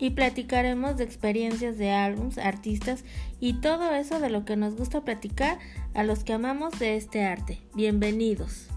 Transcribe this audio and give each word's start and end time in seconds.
Y 0.00 0.10
platicaremos 0.10 0.96
de 0.96 1.04
experiencias 1.04 1.76
de 1.76 1.92
álbums, 1.92 2.38
artistas 2.38 3.04
y 3.38 3.60
todo 3.60 3.94
eso 3.94 4.18
de 4.18 4.30
lo 4.30 4.46
que 4.46 4.56
nos 4.56 4.74
gusta 4.74 5.02
platicar 5.02 5.58
a 5.92 6.02
los 6.04 6.24
que 6.24 6.32
amamos 6.32 6.78
de 6.78 6.96
este 6.96 7.22
arte. 7.24 7.58
Bienvenidos. 7.74 8.68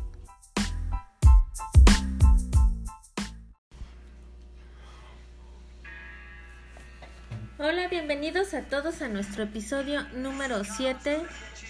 Hola, 7.58 7.88
bienvenidos 7.88 8.54
a 8.54 8.64
todos 8.64 9.02
a 9.02 9.08
nuestro 9.08 9.44
episodio 9.44 10.04
número 10.18 10.66
7 10.66 11.20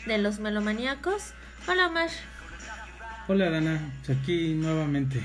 de 0.08 0.18
Los 0.18 0.40
Melomaníacos. 0.40 1.36
Hola, 1.68 1.90
Omar. 1.90 2.10
Hola, 3.28 3.52
Dana. 3.52 3.94
Pues 4.04 4.18
aquí 4.18 4.56
nuevamente. 4.56 5.22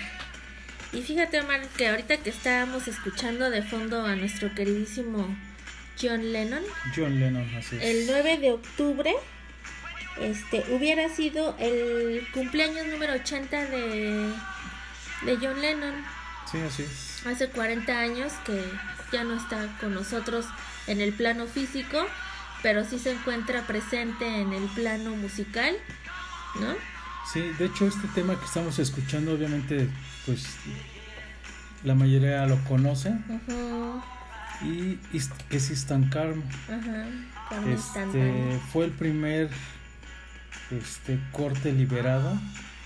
Y 0.92 1.02
fíjate, 1.02 1.40
Omar, 1.40 1.66
que 1.76 1.88
ahorita 1.88 2.18
que 2.18 2.30
estábamos 2.30 2.86
escuchando 2.86 3.48
de 3.50 3.62
fondo 3.62 4.04
a 4.04 4.14
nuestro 4.14 4.54
queridísimo 4.54 5.34
John 6.00 6.32
Lennon. 6.32 6.62
John 6.94 7.18
Lennon, 7.18 7.54
así 7.56 7.76
es. 7.76 7.82
El 7.82 8.06
9 8.06 8.38
de 8.38 8.52
octubre 8.52 9.14
este 10.20 10.64
hubiera 10.70 11.08
sido 11.08 11.56
el 11.58 12.26
cumpleaños 12.32 12.86
número 12.86 13.14
80 13.14 13.64
de, 13.66 14.32
de 15.22 15.36
John 15.40 15.60
Lennon. 15.60 15.94
Sí, 16.50 16.58
así 16.58 16.82
es. 16.82 17.26
Hace 17.26 17.48
40 17.48 17.98
años 17.98 18.32
que 18.44 18.62
ya 19.12 19.24
no 19.24 19.36
está 19.36 19.68
con 19.80 19.94
nosotros 19.94 20.46
en 20.86 21.00
el 21.00 21.12
plano 21.12 21.46
físico, 21.46 22.04
pero 22.62 22.84
sí 22.84 22.98
se 22.98 23.12
encuentra 23.12 23.66
presente 23.66 24.26
en 24.26 24.52
el 24.52 24.64
plano 24.70 25.16
musical, 25.16 25.74
¿no? 26.60 26.74
Sí, 27.30 27.40
de 27.58 27.66
hecho 27.66 27.86
este 27.86 28.08
tema 28.08 28.38
que 28.38 28.44
estamos 28.44 28.78
escuchando 28.78 29.32
obviamente 29.32 29.88
pues 30.26 30.46
la 31.84 31.94
mayoría 31.94 32.46
lo 32.46 32.62
conoce. 32.64 33.10
Uh 33.10 33.40
-huh. 33.48 34.02
Y 34.62 34.98
que 35.48 35.56
es 35.56 35.70
Instant 35.70 36.12
Karma. 36.12 36.42
Uh 36.68 36.72
-huh. 36.72 37.74
Este 37.74 38.60
fue 38.72 38.86
el 38.86 38.92
primer 38.92 39.50
este 40.70 41.20
corte 41.32 41.72
liberado, 41.72 42.38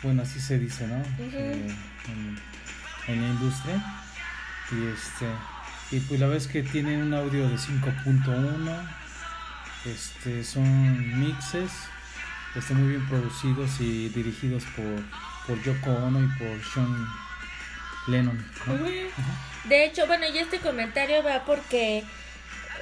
bueno 0.03 0.23
así 0.23 0.41
se 0.41 0.59
dice, 0.59 0.87
¿no? 0.87 0.97
Uh 0.97 1.01
-huh. 1.01 1.31
eh, 1.33 1.75
en, 2.09 3.15
en, 3.15 3.23
la 3.23 3.29
industria. 3.29 3.85
Y 4.73 4.87
este 4.87 5.27
y 5.93 6.01
pues 6.01 6.19
la 6.19 6.27
vez 6.27 6.49
que 6.49 6.63
tiene 6.63 7.01
un 7.01 7.15
audio 7.15 7.49
de 7.49 7.57
5.1, 7.57 8.89
este 9.85 10.43
son 10.43 11.21
mixes, 11.21 11.71
están 12.57 12.81
muy 12.81 12.91
bien 12.91 13.07
producidos 13.09 13.81
y 13.81 14.09
dirigidos 14.09 14.65
por, 14.77 14.85
por 15.47 15.63
Yoko 15.63 15.91
Ono 15.91 16.21
y 16.21 16.29
por 16.39 16.65
Sean 16.65 17.07
Lennon. 18.09 18.37
¿no? 18.67 18.75
Uh 18.75 18.79
-huh. 18.79 19.69
De 19.69 19.85
hecho, 19.85 20.07
bueno, 20.07 20.27
y 20.33 20.39
este 20.39 20.59
comentario 20.61 21.23
va 21.23 21.45
porque 21.45 22.05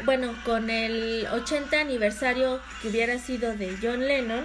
bueno, 0.04 0.34
con 0.44 0.70
el 0.70 1.26
80 1.30 1.80
aniversario 1.80 2.60
que 2.82 2.88
hubiera 2.88 3.18
sido 3.18 3.56
de 3.56 3.76
John 3.80 4.00
Lennon, 4.00 4.44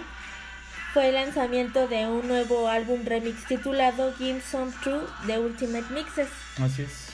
fue 0.94 1.10
el 1.10 1.16
lanzamiento 1.16 1.88
de 1.88 2.08
un 2.08 2.28
nuevo 2.28 2.68
álbum 2.68 3.02
remix 3.06 3.46
titulado 3.46 4.14
Give 4.18 4.42
Some 4.42 4.72
True 4.84 5.02
The 5.28 5.40
Ultimate 5.40 5.94
Mixes. 5.94 6.30
Así 6.60 6.84
es. 6.84 7.10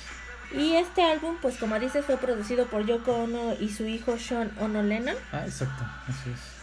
Y 0.51 0.75
este 0.75 1.03
álbum, 1.03 1.37
pues 1.41 1.57
como 1.57 1.77
dices, 1.79 2.05
fue 2.05 2.17
producido 2.17 2.67
por 2.67 2.85
Yoko 2.85 3.23
Ono 3.23 3.55
y 3.59 3.69
su 3.69 3.85
hijo 3.85 4.17
Sean 4.17 4.51
Ono 4.59 4.83
Lennon. 4.83 5.15
Ah, 5.31 5.43
exacto, 5.45 5.83
así 6.07 6.29
es. 6.29 6.54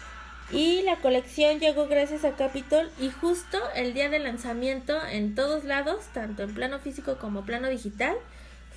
Y 0.52 0.82
la 0.82 0.96
colección 0.96 1.60
llegó 1.60 1.86
gracias 1.88 2.24
a 2.24 2.36
Capitol 2.36 2.90
y 3.00 3.08
justo 3.08 3.58
el 3.74 3.94
día 3.94 4.10
del 4.10 4.24
lanzamiento 4.24 4.94
en 5.10 5.34
todos 5.34 5.64
lados, 5.64 6.04
tanto 6.12 6.42
en 6.42 6.54
plano 6.54 6.78
físico 6.78 7.16
como 7.16 7.46
plano 7.46 7.68
digital, 7.70 8.14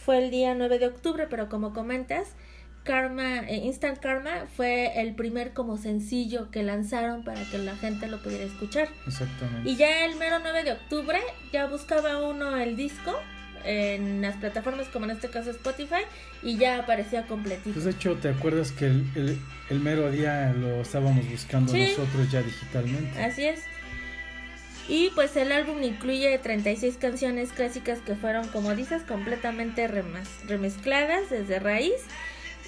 fue 0.05 0.23
el 0.23 0.31
día 0.31 0.53
9 0.55 0.79
de 0.79 0.87
octubre, 0.87 1.27
pero 1.29 1.49
como 1.49 1.73
comentas, 1.73 2.29
Karma, 2.85 3.39
eh, 3.39 3.57
Instant 3.57 3.99
Karma 3.99 4.45
fue 4.55 5.01
el 5.01 5.15
primer 5.15 5.53
como 5.53 5.75
sencillo 5.77 6.49
que 6.51 6.63
lanzaron 6.63 7.23
para 7.23 7.43
que 7.49 7.57
la 7.57 7.75
gente 7.75 8.07
lo 8.07 8.21
pudiera 8.21 8.45
escuchar. 8.45 8.87
Exactamente. 9.07 9.69
Y 9.69 9.75
ya 9.75 10.05
el 10.05 10.15
mero 10.15 10.37
9 10.39 10.63
de 10.63 10.71
octubre 10.73 11.19
ya 11.51 11.65
buscaba 11.65 12.19
uno 12.19 12.55
el 12.55 12.77
disco 12.77 13.19
en 13.63 14.21
las 14.21 14.35
plataformas 14.37 14.87
como 14.89 15.05
en 15.05 15.11
este 15.11 15.29
caso 15.29 15.49
Spotify 15.51 16.01
y 16.43 16.57
ya 16.57 16.79
aparecía 16.79 17.25
completito. 17.27 17.73
Pues 17.73 17.85
de 17.85 17.91
hecho, 17.91 18.15
¿te 18.15 18.29
acuerdas 18.29 18.71
que 18.71 18.85
el, 18.87 19.05
el, 19.15 19.39
el 19.69 19.79
mero 19.79 20.11
día 20.11 20.53
lo 20.53 20.81
estábamos 20.81 21.27
buscando 21.29 21.71
Sí. 21.71 21.81
nosotros 21.97 22.31
ya 22.31 22.41
digitalmente? 22.41 23.23
Así 23.23 23.45
es. 23.45 23.61
Y 24.87 25.09
pues 25.15 25.35
el 25.35 25.51
álbum 25.51 25.81
incluye 25.81 26.37
36 26.37 26.97
canciones 26.97 27.51
clásicas 27.51 27.99
que 27.99 28.13
fueron, 28.15 28.47
como 28.49 28.75
dices, 28.75 29.01
completamente 29.01 29.87
remezcladas 29.87 31.29
desde 31.31 31.57
raíz 31.59 31.93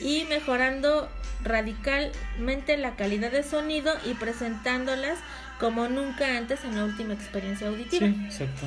y 0.02 0.24
mejorando 0.30 1.10
radicalmente 1.44 2.78
la 2.78 2.96
calidad 2.96 3.32
de 3.32 3.44
sonido 3.44 3.94
y 4.10 4.14
presentándolas 4.16 5.20
como 5.60 5.88
nunca 5.90 6.38
antes 6.38 6.64
en 6.66 6.76
la 6.76 6.86
última 6.86 7.14
experiencia 7.14 7.68
auditiva. 7.68 8.08
Sí, 8.08 8.16
exacto. 8.26 8.66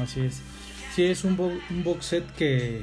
Así 0.00 0.20
es. 0.22 0.42
Sí, 0.94 1.04
es 1.04 1.24
un, 1.24 1.36
bo 1.36 1.52
un 1.70 1.84
box 1.84 2.06
set 2.06 2.34
que 2.34 2.82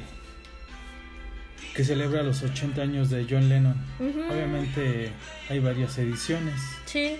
que 1.76 1.84
celebra 1.84 2.22
los 2.22 2.42
80 2.42 2.80
años 2.80 3.10
de 3.10 3.26
John 3.28 3.50
Lennon. 3.50 3.76
Obviamente 4.00 5.10
hay 5.50 5.58
varias 5.58 5.98
ediciones, 5.98 6.54
Sí. 6.86 7.18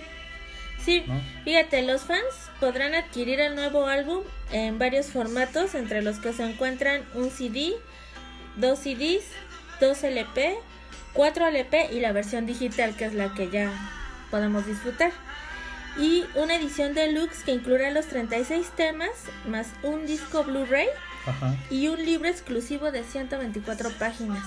Sí, 0.83 1.03
¿no? 1.05 1.19
fíjate, 1.43 1.83
los 1.83 2.03
fans 2.03 2.21
podrán 2.61 2.95
adquirir 2.95 3.41
el 3.41 3.55
nuevo 3.55 3.87
álbum 3.87 4.23
en 4.51 4.79
varios 4.79 5.07
formatos, 5.07 5.75
entre 5.75 6.01
los 6.01 6.17
que 6.19 6.31
se 6.31 6.49
encuentran 6.49 7.03
un 7.13 7.29
CD, 7.29 7.73
dos 8.55 8.79
CDs, 8.79 9.25
dos 9.81 10.01
LP, 10.03 10.55
cuatro 11.13 11.45
LP 11.45 11.89
y 11.91 11.99
la 11.99 12.13
versión 12.13 12.45
digital, 12.45 12.95
que 12.95 13.05
es 13.05 13.13
la 13.13 13.33
que 13.33 13.49
ya 13.49 13.69
podemos 14.31 14.65
disfrutar. 14.65 15.11
Y 15.99 16.25
una 16.35 16.55
edición 16.55 16.93
deluxe 16.93 17.43
que 17.43 17.51
incluirá 17.53 17.89
los 17.91 18.05
36 18.07 18.69
temas, 18.75 19.09
más 19.47 19.67
un 19.83 20.05
disco 20.05 20.43
Blu-ray 20.43 20.87
y 21.71 21.87
un 21.87 21.97
libro 22.05 22.29
exclusivo 22.29 22.91
de 22.91 23.03
124 23.03 23.89
páginas. 23.97 24.43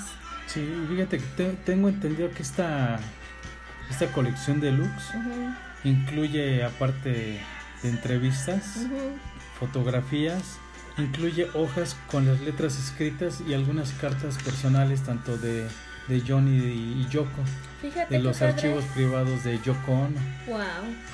Sí, 0.47 0.67
fíjate 0.89 1.19
que 1.19 1.25
te- 1.37 1.53
tengo 1.65 1.89
entendido 1.89 2.31
que 2.31 2.43
esta, 2.43 2.99
esta 3.91 4.07
colección 4.13 4.61
deluxe 4.61 5.11
Ujú, 5.17 5.55
incluye, 5.85 6.63
aparte 6.65 7.41
de 7.83 7.89
entrevistas, 7.89 8.87
fotografías, 9.59 10.43
incluye 10.99 11.49
hojas 11.55 11.97
con 12.11 12.27
las 12.27 12.41
letras 12.41 12.79
escritas 12.79 13.41
y 13.47 13.55
algunas 13.55 13.93
cartas 13.93 14.37
personales 14.43 15.03
tanto 15.03 15.37
de, 15.39 15.67
de 16.09 16.23
John 16.27 16.49
y, 16.49 17.07
Yoko, 17.09 17.43
Fíjate 17.81 18.17
de 18.17 18.23
los 18.23 18.39
padre. 18.39 18.53
archivos 18.53 18.85
privados 18.95 19.45
de 19.45 19.59
Yoko 19.61 19.93
Ono. 19.93 20.21
Wow. 20.47 20.59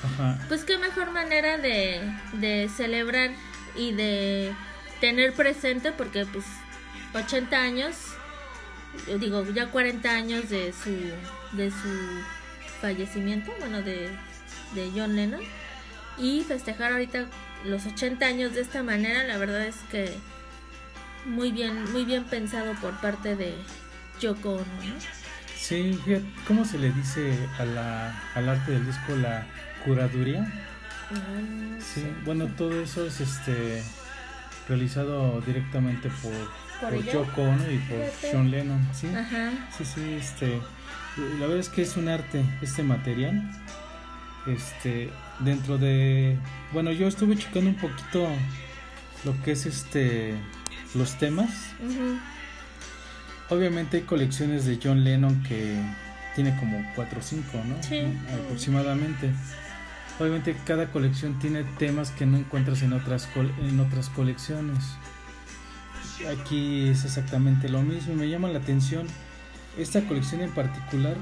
Ajá. 0.03 0.39
Pues 0.47 0.63
qué 0.63 0.77
mejor 0.77 1.11
manera 1.11 1.57
de, 1.57 2.01
de 2.33 2.69
celebrar 2.75 3.31
y 3.75 3.93
de 3.93 4.53
tener 4.99 5.33
presente, 5.33 5.91
porque 5.91 6.25
pues 6.25 6.45
80 7.13 7.55
años, 7.55 7.95
digo 9.19 9.45
ya 9.51 9.67
40 9.69 10.09
años 10.09 10.49
de 10.49 10.73
su, 10.73 10.91
de 11.55 11.69
su 11.69 11.87
fallecimiento, 12.81 13.51
bueno, 13.59 13.81
de, 13.81 14.09
de 14.73 14.91
John 14.95 15.15
Lennon, 15.15 15.41
y 16.17 16.41
festejar 16.43 16.93
ahorita 16.93 17.27
los 17.65 17.85
80 17.85 18.25
años 18.25 18.53
de 18.53 18.61
esta 18.61 18.81
manera, 18.83 19.23
la 19.23 19.37
verdad 19.37 19.65
es 19.65 19.75
que 19.91 20.11
muy 21.25 21.51
bien, 21.51 21.91
muy 21.91 22.05
bien 22.05 22.23
pensado 22.23 22.73
por 22.81 22.99
parte 22.99 23.35
de 23.35 23.53
Yoko 24.19 24.53
Ono, 24.53 24.63
¿no? 24.63 24.95
Sí, 25.55 25.99
¿cómo 26.47 26.65
se 26.65 26.77
le 26.77 26.91
dice 26.91 27.33
a 27.59 27.65
la, 27.65 28.23
al 28.35 28.47
arte 28.49 28.71
del 28.71 28.85
disco 28.85 29.15
la 29.15 29.45
curaduría? 29.85 30.41
Mm, 31.11 31.79
Sí, 31.81 32.05
bueno, 32.25 32.47
todo 32.57 32.81
eso 32.81 33.05
es 33.05 33.19
este 33.21 33.81
realizado 34.67 35.41
directamente 35.41 36.09
por, 36.21 36.91
¿Por? 36.91 37.03
Yoko 37.03 37.41
Ono 37.41 37.71
y 37.71 37.77
por 37.79 37.99
Fíjate. 38.05 38.29
John 38.33 38.51
Lennon, 38.51 38.87
¿sí? 38.93 39.07
Ajá. 39.07 39.51
Sí, 39.77 39.85
sí, 39.85 40.13
este, 40.13 40.59
la 41.39 41.41
verdad 41.47 41.59
es 41.59 41.69
que 41.69 41.81
es 41.81 41.97
un 41.97 42.07
arte 42.09 42.43
este 42.61 42.83
material. 42.83 43.49
Este, 44.47 45.09
dentro 45.39 45.77
de, 45.77 46.37
bueno, 46.71 46.91
yo 46.93 47.07
estuve 47.07 47.35
checando 47.35 47.69
un 47.69 47.75
poquito 47.75 48.27
lo 49.25 49.41
que 49.43 49.51
es 49.51 49.65
este, 49.65 50.33
los 50.95 51.17
temas. 51.17 51.49
Obviamente 53.49 53.97
hay 53.97 54.03
colecciones 54.03 54.65
de 54.65 54.79
John 54.81 55.03
Lennon 55.03 55.41
que 55.43 55.75
tiene 56.35 56.55
como 56.57 56.85
4 56.95 57.19
o 57.19 57.21
5, 57.21 57.63
¿no? 57.65 57.81
Sí. 57.83 58.01
Aproximadamente. 58.43 59.31
Obviamente 60.19 60.55
cada 60.65 60.91
colección 60.91 61.39
tiene 61.39 61.63
temas 61.77 62.11
que 62.11 62.25
no 62.25 62.37
encuentras 62.37 62.81
en 62.81 62.93
otras 62.93 63.29
en 63.35 63.79
otras 63.79 64.09
colecciones. 64.09 64.83
Aquí 66.41 66.89
es 66.89 67.05
exactamente 67.05 67.69
lo 67.69 67.81
mismo. 67.81 68.15
Me 68.15 68.27
llama 68.27 68.49
la 68.49 68.59
atención 68.59 69.07
esta 69.77 70.01
colección 70.01 70.41
en 70.41 70.51
particular 70.51 71.15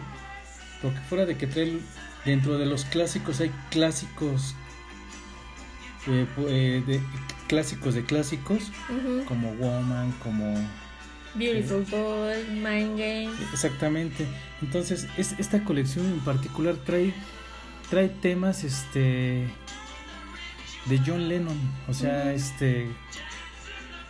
porque 0.81 0.99
fuera 0.99 1.25
de 1.25 1.37
que 1.37 1.47
trae 1.47 1.79
dentro 2.25 2.57
de 2.57 2.65
los 2.65 2.85
clásicos 2.85 3.41
hay 3.41 3.51
clásicos 3.69 4.55
eh, 6.07 6.25
eh, 6.47 6.83
de 6.85 7.01
clásicos 7.47 7.93
de 7.95 8.03
clásicos 8.03 8.71
como 9.27 9.53
Woman, 9.55 10.11
como 10.23 10.55
Beautiful 11.35 11.83
Boy, 11.91 12.43
Mind 12.51 12.97
Games. 12.97 13.35
Exactamente. 13.51 14.25
Entonces, 14.61 15.07
es, 15.17 15.33
esta 15.37 15.63
colección 15.63 16.05
en 16.05 16.19
particular 16.21 16.75
trae, 16.85 17.13
trae 17.89 18.09
temas 18.09 18.63
este 18.63 19.47
de 20.85 21.01
John 21.05 21.27
Lennon. 21.27 21.59
O 21.87 21.93
sea, 21.93 22.33
este 22.33 22.87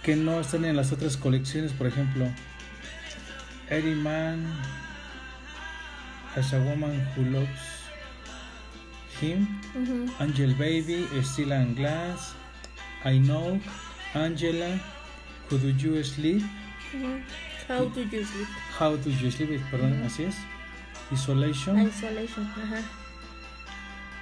que 0.04 0.16
no 0.16 0.39
están 0.39 0.66
en 0.66 0.75
las 0.75 0.92
otras 0.92 1.18
colecciones, 1.18 1.72
por 1.72 1.88
ejemplo, 1.88 2.27
Eddie 3.69 3.95
Man, 3.95 4.45
As 6.36 6.54
a 6.54 6.60
Woman 6.60 7.07
Who 7.16 7.24
Loves 7.31 7.50
Him. 9.19 9.48
Angel 10.19 10.54
Baby, 10.54 11.07
Steel 11.24 11.54
and 11.54 11.75
Glass, 11.75 12.36
I 13.04 13.19
Know, 13.19 13.60
Angela, 14.13 14.80
Who 15.50 15.57
Do 15.57 15.69
You 15.69 16.04
Sleep, 16.04 16.44
Ujú. 16.95 17.74
How 17.74 17.86
do 17.89 18.01
you 18.01 18.24
sleep? 18.25 18.47
How 18.80 18.95
Do 18.97 19.09
You 19.09 19.31
Sleep, 19.31 19.62
perdón, 19.71 19.94
Ujú. 20.00 20.06
así 20.06 20.24
es. 20.24 20.36
Isolation, 21.12 21.80
Isolation. 21.88 22.45
Ajá. 22.63 22.81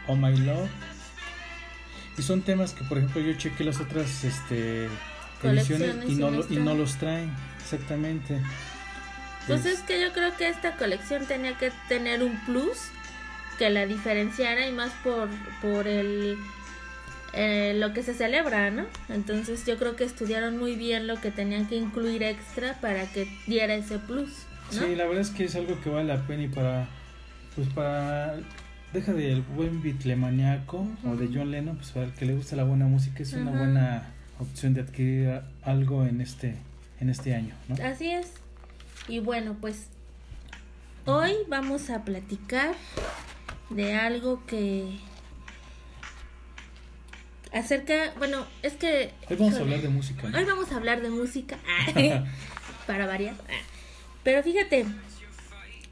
Oh 0.07 0.15
My 0.15 0.35
Love. 0.37 0.69
Y 2.17 2.21
son 2.21 2.41
temas 2.41 2.73
que, 2.73 2.83
por 2.83 2.97
ejemplo, 2.97 3.21
yo 3.21 3.33
chequé 3.33 3.63
las 3.63 3.79
otras 3.79 4.23
este, 4.23 4.87
Colecciones 5.41 6.09
y 6.09 6.15
no, 6.15 6.29
lo- 6.31 6.45
y 6.49 6.57
no 6.57 6.73
los 6.73 6.95
traen. 6.97 7.33
Exactamente. 7.61 8.39
Pues 9.47 9.65
Es- 9.65 9.79
es 9.79 9.79
que 9.81 9.99
yo 10.01 10.13
creo 10.13 10.35
que 10.37 10.47
esta 10.47 10.77
colección 10.77 11.25
tenía 11.25 11.57
que 11.57 11.71
tener 11.89 12.23
un 12.23 12.37
plus 12.45 12.77
que 13.57 13.69
la 13.69 13.85
diferenciara 13.85 14.67
y 14.67 14.71
más 14.71 14.91
por, 15.03 15.29
por 15.61 15.87
el 15.87 16.37
eh, 17.33 17.73
lo 17.75 17.93
que 17.93 18.03
se 18.03 18.13
celebra, 18.13 18.69
¿no? 18.69 18.85
Entonces 19.09 19.65
yo 19.65 19.77
creo 19.77 19.95
que 19.95 20.03
estudiaron 20.03 20.57
muy 20.59 20.75
bien 20.75 21.07
lo 21.07 21.19
que 21.19 21.31
tenían 21.31 21.67
que 21.67 21.75
incluir 21.75 22.21
extra 22.21 22.79
para 22.79 23.11
que 23.11 23.27
diera 23.47 23.73
ese 23.73 23.97
plus, 23.97 24.29
¿no? 24.71 24.81
Sí, 24.81 24.95
la 24.95 25.05
verdad 25.05 25.21
es 25.21 25.31
que 25.31 25.45
es 25.45 25.55
algo 25.55 25.81
que 25.81 25.89
vale 25.89 26.05
la 26.05 26.27
pena 26.27 26.43
y 26.43 26.47
para, 26.47 26.87
pues 27.55 27.67
para, 27.69 28.35
deja 28.93 29.13
del 29.13 29.41
buen 29.41 29.81
bitlemaniaco 29.81 30.87
o 31.05 31.15
de. 31.15 31.29
John 31.33 31.49
Lennon, 31.49 31.75
pues 31.75 31.89
para 31.89 32.05
el 32.05 32.13
que 32.13 32.25
le 32.25 32.35
gusta 32.35 32.55
la 32.55 32.65
buena 32.65 32.85
música 32.85 33.23
es 33.23 33.33
una 33.33 33.49
buena 33.49 34.13
opción 34.39 34.75
de 34.75 34.81
adquirir 34.81 35.41
algo 35.63 36.05
en 36.05 36.21
este, 36.21 36.55
en 36.99 37.09
este 37.09 37.33
año, 37.33 37.55
¿no? 37.67 37.83
Así 37.83 38.11
es. 38.11 38.33
Y 39.07 39.19
bueno, 39.19 39.57
pues 39.59 39.87
hoy 41.05 41.33
vamos 41.47 41.89
a 41.89 42.05
platicar 42.05 42.75
de 43.71 43.95
algo 43.95 44.45
que 44.45 44.99
acerca, 47.53 48.13
bueno, 48.17 48.45
es 48.61 48.73
que 48.73 49.11
Hoy 49.29 49.37
vamos 49.37 49.55
a 49.55 49.59
hablar 49.59 49.81
de 49.81 49.89
música, 49.89 50.29
¿no? 50.29 50.37
Hoy 50.37 50.43
vamos 50.45 50.71
a 50.71 50.75
hablar 50.75 51.01
de 51.01 51.09
música 51.09 51.57
para 52.87 53.05
variar. 53.07 53.35
Pero 54.23 54.41
fíjate, 54.43 54.85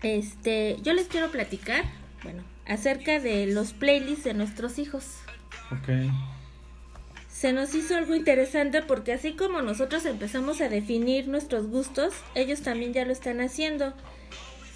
este, 0.02 0.78
yo 0.82 0.94
les 0.94 1.08
quiero 1.08 1.32
platicar, 1.32 1.86
bueno, 2.24 2.44
acerca 2.66 3.20
de 3.20 3.48
los 3.48 3.74
playlists 3.74 4.24
de 4.24 4.34
nuestros 4.34 4.80
hijos. 4.80 5.18
Ok. 5.72 5.90
Se 7.30 7.54
nos 7.54 7.74
hizo 7.74 7.96
algo 7.96 8.16
interesante 8.16 8.82
porque 8.82 9.14
así 9.14 9.34
como 9.34 9.62
nosotros 9.62 10.06
empezamos 10.06 10.62
a 10.62 10.70
definir 10.70 11.28
nuestros 11.28 11.68
gustos, 11.68 12.14
ellos 12.36 12.62
también 12.62 12.94
ya 12.94 13.06
lo 13.06 13.12
están 13.12 13.42
haciendo. 13.42 13.94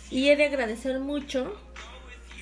Y 0.09 0.29
he 0.29 0.35
de 0.35 0.45
agradecer 0.45 0.99
mucho 0.99 1.55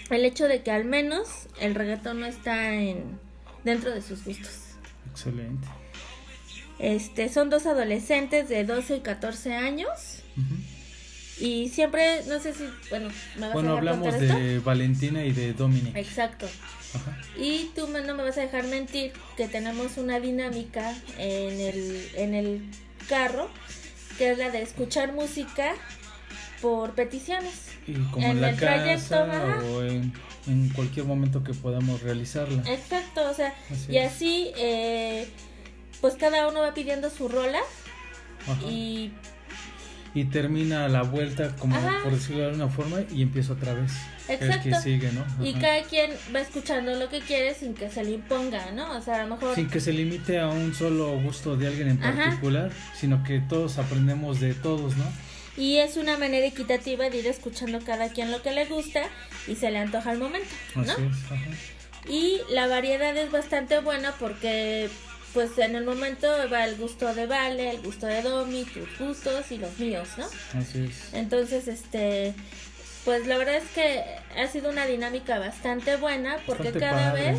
el 0.10 0.26
hecho 0.26 0.48
de 0.48 0.64
que 0.64 0.72
al 0.72 0.86
menos 0.86 1.48
el 1.60 1.76
reggaetón 1.76 2.22
no 2.22 2.26
está 2.26 2.74
en 2.74 3.20
dentro 3.64 3.92
de 3.92 4.02
sus 4.02 4.24
gustos. 4.24 4.52
Excelente. 5.12 5.68
Este, 6.80 7.30
son 7.30 7.50
dos 7.50 7.66
adolescentes 7.66 8.50
de 8.50 8.64
12 8.66 8.98
y 8.98 9.00
14 9.02 9.54
años 9.54 9.90
y 11.40 11.70
siempre, 11.70 12.24
no 12.28 12.40
sé 12.40 12.54
si, 12.54 12.64
bueno, 12.90 13.10
me 13.36 13.42
vas 13.48 13.54
Bueno, 13.54 13.78
a 13.78 13.82
dejar 13.82 13.94
hablamos 13.96 14.16
esto? 14.16 14.38
de 14.38 14.60
Valentina 14.60 15.24
y 15.26 15.32
de 15.32 15.54
Dominic. 15.54 15.96
Exacto. 15.96 16.48
Ajá. 16.96 17.18
Y 17.38 17.72
tú 17.76 17.88
me- 17.88 18.02
no 18.02 18.16
me 18.16 18.24
vas 18.24 18.38
a 18.38 18.42
dejar 18.42 18.66
mentir 18.66 19.14
que 19.38 19.48
tenemos 19.48 19.98
una 19.98 20.20
dinámica 20.20 20.94
en 21.18 21.60
el, 21.60 22.10
en 22.16 22.34
el 22.36 22.62
carro, 23.10 23.50
que 24.18 24.32
es 24.32 24.38
la 24.38 24.52
de 24.52 24.62
escuchar 24.62 25.14
música 25.14 25.74
por 26.62 26.94
peticiones. 26.94 27.70
Y 27.88 27.94
como 28.12 28.26
En 28.26 28.32
en, 28.34 28.42
la 28.42 28.50
el 28.52 28.58
trayecto, 28.58 29.10
casa 29.10 29.24
ajá. 29.56 29.64
o 29.66 29.84
en, 29.84 30.14
en 30.48 30.70
cualquier 30.70 31.06
momento 31.06 31.44
que 31.44 31.54
podamos 31.54 32.02
realizarla. 32.02 32.64
Exacto, 32.72 33.30
o 33.30 33.34
sea, 33.34 33.54
Así 33.72 33.92
y 33.92 33.98
es. 33.98 34.12
así, 34.12 34.52
eh, 34.58 35.28
pues 36.02 36.16
cada 36.16 36.48
uno 36.48 36.62
va 36.62 36.74
pidiendo 36.74 37.10
su 37.10 37.28
rola 37.30 37.60
Ajá. 38.48 38.62
y 38.70 39.12
Y 40.16 40.26
termina 40.26 40.88
la 40.90 41.02
vuelta, 41.02 41.56
como 41.56 41.76
Ajá. 41.76 42.02
por 42.04 42.14
decirlo 42.14 42.42
de 42.42 42.46
alguna 42.50 42.68
forma, 42.70 42.98
y 43.12 43.24
empieza 43.24 43.54
otra 43.54 43.74
vez. 43.74 43.92
Exacto. 44.30 44.46
El 44.56 44.62
que 44.62 44.76
sigue, 44.80 45.12
¿no? 45.12 45.26
Y 45.44 45.54
cada 45.56 45.82
quien 45.84 46.12
va 46.34 46.40
escuchando 46.42 46.94
lo 46.96 47.10
que 47.10 47.20
quiere 47.22 47.56
sin 47.56 47.74
que 47.74 47.90
se 47.90 48.04
le 48.04 48.12
imponga, 48.12 48.72
¿no? 48.72 48.96
O 48.96 49.02
sea, 49.02 49.22
a 49.22 49.24
lo 49.26 49.36
mejor... 49.36 49.56
Sin 49.56 49.70
que 49.70 49.80
se 49.80 49.92
limite 49.92 50.40
a 50.40 50.50
un 50.50 50.74
solo 50.76 51.20
gusto 51.20 51.58
de 51.58 51.68
alguien 51.68 51.88
en 51.90 51.98
particular, 51.98 52.72
sino 52.96 53.24
que 53.24 53.40
todos 53.40 53.80
aprendemos 53.80 54.40
de 54.40 54.54
todos, 54.54 54.96
¿no? 54.98 55.06
Y 55.58 55.78
es 55.78 55.98
una 55.98 56.18
manera 56.18 56.46
equitativa 56.46 57.10
de 57.10 57.18
ir 57.18 57.28
escuchando 57.28 57.80
cada 57.86 58.10
quien 58.10 58.32
lo 58.32 58.42
que 58.42 58.52
le 58.52 58.66
gusta 58.66 59.04
y 59.48 59.56
se 59.56 59.70
le 59.70 59.80
antoja 59.80 60.12
al 60.12 60.18
momento, 60.18 60.50
¿no? 60.76 60.82
Así 60.82 61.02
es. 61.04 61.32
Ajá. 61.32 61.50
Y 62.08 62.42
la 62.50 62.68
variedad 62.68 63.16
es 63.16 63.32
bastante 63.32 63.80
buena 63.80 64.14
porque 64.20 64.90
pues 65.34 65.58
en 65.58 65.76
el 65.76 65.84
momento 65.84 66.28
va 66.52 66.66
el 66.66 66.76
gusto 66.76 67.14
de 67.14 67.26
Vale, 67.26 67.72
el 67.72 67.82
gusto 67.82 68.06
de 68.06 68.22
Domi, 68.22 68.66
tus 68.66 68.98
gustos 69.00 69.52
y 69.52 69.58
los 69.58 69.78
míos, 69.80 70.10
¿no? 70.18 70.26
Así 70.54 70.86
es. 70.86 71.14
Entonces, 71.14 71.68
este 71.68 72.34
pues 73.06 73.28
la 73.28 73.38
verdad 73.38 73.56
es 73.56 73.70
que 73.70 74.04
ha 74.38 74.48
sido 74.48 74.70
una 74.70 74.86
dinámica 74.86 75.40
bastante 75.40 75.98
buena 75.98 76.38
porque 76.46 76.72
cada 76.72 77.14
vez 77.14 77.38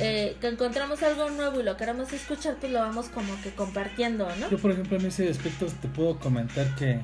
eh, 0.00 0.36
que 0.40 0.48
encontramos 0.48 1.02
algo 1.02 1.30
nuevo 1.30 1.60
y 1.60 1.62
lo 1.62 1.76
queremos 1.76 2.12
escuchar, 2.12 2.56
pues 2.58 2.72
lo 2.72 2.80
vamos 2.80 3.06
como 3.06 3.40
que 3.42 3.50
compartiendo, 3.50 4.28
¿no? 4.36 4.50
Yo, 4.50 4.58
por 4.58 4.72
ejemplo, 4.72 4.98
en 4.98 5.06
ese 5.06 5.28
aspecto 5.28 5.66
te 5.66 5.88
puedo 5.88 6.18
comentar 6.18 6.74
que 6.74 7.00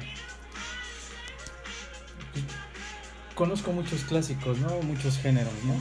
conozco 3.34 3.70
muchos 3.72 4.02
clásicos, 4.04 4.58
¿no? 4.58 4.80
Muchos 4.82 5.18
géneros, 5.18 5.52
¿no? 5.64 5.74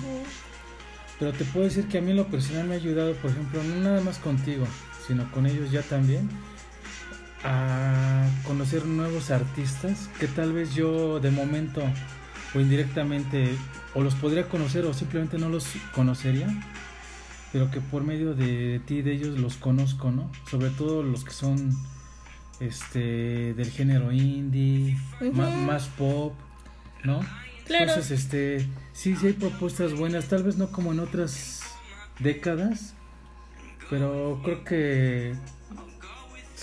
Pero 1.17 1.31
te 1.31 1.45
puedo 1.45 1.65
decir 1.65 1.87
que 1.87 1.97
a 1.97 2.01
mí 2.01 2.11
en 2.11 2.17
lo 2.17 2.27
personal 2.27 2.67
me 2.67 2.75
ha 2.75 2.77
ayudado, 2.77 3.13
por 3.15 3.31
ejemplo, 3.31 3.63
no 3.63 3.75
nada 3.77 4.01
más 4.01 4.19
contigo, 4.19 4.67
sino 5.07 5.31
con 5.31 5.45
ellos 5.47 5.71
ya 5.71 5.81
también, 5.81 6.29
a 7.45 8.27
conocer 8.43 8.85
nuevos 8.85 9.29
artistas 9.29 10.09
que 10.19 10.27
tal 10.27 10.51
vez 10.51 10.73
yo 10.73 11.19
de 11.19 11.29
momento 11.29 11.83
o 12.55 12.59
indirectamente 12.59 13.55
o 13.93 14.01
los 14.01 14.15
podría 14.15 14.49
conocer 14.49 14.85
o 14.85 14.93
simplemente 14.93 15.37
no 15.37 15.49
los 15.49 15.67
conocería, 15.93 16.47
pero 17.53 17.69
que 17.69 17.81
por 17.81 18.03
medio 18.03 18.33
de 18.33 18.81
ti, 18.85 19.01
de 19.01 19.13
ellos 19.13 19.39
los 19.39 19.57
conozco, 19.57 20.11
¿no? 20.11 20.31
Sobre 20.49 20.69
todo 20.71 21.03
los 21.03 21.23
que 21.23 21.31
son 21.31 21.71
este 22.59 23.53
del 23.53 23.69
género 23.69 24.11
indie, 24.11 24.97
más, 25.33 25.87
pop, 25.89 26.33
¿no? 27.03 27.19
Entonces, 27.67 28.11
este, 28.11 28.67
sí, 28.93 29.15
sí 29.15 29.27
hay 29.27 29.33
propuestas 29.33 29.93
buenas, 29.93 30.25
tal 30.25 30.43
vez 30.43 30.57
no 30.57 30.71
como 30.71 30.93
en 30.93 30.99
otras 30.99 31.61
décadas, 32.19 32.95
pero 33.89 34.41
creo 34.43 34.63
que 34.63 35.35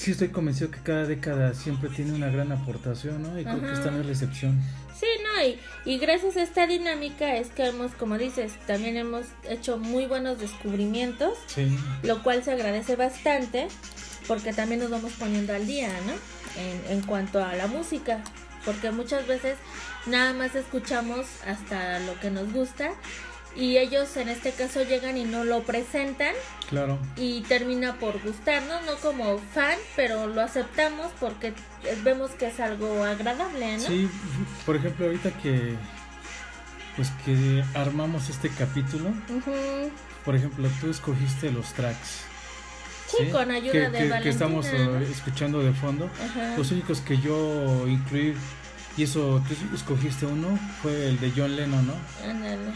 sí 0.02 0.10
estoy 0.10 0.28
convencido 0.28 0.68
que 0.70 0.80
cada 0.80 1.06
década 1.06 1.54
siempre 1.54 1.88
tiene 1.88 2.12
una 2.12 2.28
gran 2.28 2.50
aportación, 2.50 3.22
¿no? 3.22 3.38
Y 3.38 3.44
creo 3.44 3.60
que 3.60 3.72
esta 3.72 3.92
no 3.92 4.00
es 4.00 4.06
la 4.06 4.12
excepción. 4.12 4.60
Sí, 4.98 5.06
no, 5.22 5.44
y, 5.44 5.60
y, 5.84 5.98
gracias 5.98 6.36
a 6.36 6.42
esta 6.42 6.66
dinámica 6.66 7.36
es 7.36 7.50
que 7.50 7.66
hemos, 7.66 7.92
como 7.92 8.18
dices, 8.18 8.52
también 8.66 8.96
hemos 8.96 9.26
hecho 9.48 9.78
muy 9.78 10.06
buenos 10.06 10.40
descubrimientos, 10.40 11.38
sí. 11.46 11.76
lo 12.02 12.20
cual 12.24 12.42
se 12.42 12.50
agradece 12.50 12.96
bastante 12.96 13.68
porque 14.26 14.52
también 14.52 14.80
nos 14.80 14.90
vamos 14.90 15.12
poniendo 15.12 15.54
al 15.54 15.68
día, 15.68 15.88
¿no? 16.06 16.12
En, 16.60 16.98
en 16.98 17.06
cuanto 17.06 17.42
a 17.42 17.54
la 17.54 17.68
música, 17.68 18.24
porque 18.64 18.90
muchas 18.90 19.26
veces 19.28 19.56
nada 20.06 20.32
más 20.34 20.56
escuchamos 20.56 21.26
hasta 21.46 22.00
lo 22.00 22.18
que 22.18 22.30
nos 22.30 22.52
gusta 22.52 22.90
y 23.56 23.76
ellos 23.76 24.16
en 24.16 24.28
este 24.28 24.52
caso 24.52 24.82
llegan 24.82 25.16
y 25.16 25.24
no 25.24 25.44
lo 25.44 25.62
presentan. 25.62 26.34
Claro. 26.68 26.98
Y 27.16 27.42
termina 27.42 27.94
por 27.98 28.20
gustarnos, 28.22 28.84
no 28.86 28.96
como 28.96 29.38
fan, 29.38 29.78
pero 29.96 30.26
lo 30.26 30.40
aceptamos 30.40 31.12
porque 31.20 31.52
vemos 32.02 32.30
que 32.32 32.46
es 32.46 32.60
algo 32.60 33.04
agradable, 33.04 33.76
¿no? 33.76 33.82
Sí, 33.82 34.08
por 34.64 34.76
ejemplo, 34.76 35.06
ahorita 35.06 35.30
que 35.38 35.76
pues 36.96 37.10
que 37.24 37.64
armamos 37.74 38.28
este 38.28 38.50
capítulo, 38.50 39.10
por 40.24 40.36
ejemplo, 40.36 40.68
tú 40.80 40.90
escogiste 40.90 41.50
los 41.50 41.72
tracks. 41.72 42.24
Sí, 43.06 43.26
con 43.30 43.50
ayuda 43.50 43.90
de 43.90 44.08
que, 44.08 44.20
que 44.22 44.28
estamos 44.30 44.66
eh, 44.68 45.06
escuchando 45.10 45.62
de 45.62 45.72
fondo. 45.72 46.08
Los 46.56 46.70
únicos 46.70 47.00
que 47.00 47.18
yo 47.18 47.86
incluí 47.86 48.34
y 48.96 49.04
eso, 49.04 49.42
tú 49.48 49.74
escogiste 49.74 50.26
uno, 50.26 50.58
fue 50.82 51.08
el 51.08 51.18
de 51.18 51.32
John 51.34 51.56
Lennon, 51.56 51.86
¿no? 51.86 51.94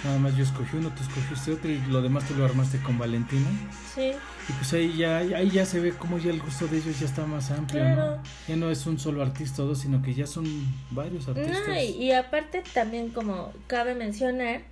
Nada 0.02 0.18
más 0.18 0.34
yo 0.34 0.44
escogí 0.44 0.78
uno, 0.78 0.90
tú 0.90 1.02
escogiste 1.02 1.52
otro 1.52 1.70
y 1.70 1.78
lo 1.90 2.00
demás 2.00 2.26
tú 2.26 2.34
lo 2.34 2.46
armaste 2.46 2.78
con 2.78 2.98
Valentina. 2.98 3.46
Sí. 3.94 4.12
Y 4.48 4.52
pues 4.52 4.72
ahí 4.72 4.96
ya, 4.96 5.18
ahí 5.18 5.50
ya 5.50 5.66
se 5.66 5.78
ve 5.78 5.92
como 5.92 6.18
ya 6.18 6.30
el 6.30 6.40
gusto 6.40 6.68
de 6.68 6.78
ellos 6.78 6.98
ya 6.98 7.04
está 7.04 7.26
más 7.26 7.50
amplio, 7.50 7.84
¿no? 7.94 8.22
Ya 8.48 8.56
no 8.56 8.70
es 8.70 8.86
un 8.86 8.98
solo 8.98 9.20
artista 9.20 9.62
o 9.62 9.66
dos, 9.66 9.80
sino 9.80 10.00
que 10.00 10.14
ya 10.14 10.26
son 10.26 10.46
varios 10.90 11.28
artistas. 11.28 11.68
No, 11.68 11.74
y, 11.78 12.12
aparte 12.12 12.62
también 12.72 13.10
como 13.10 13.52
cabe 13.66 13.94
mencionar 13.94 14.62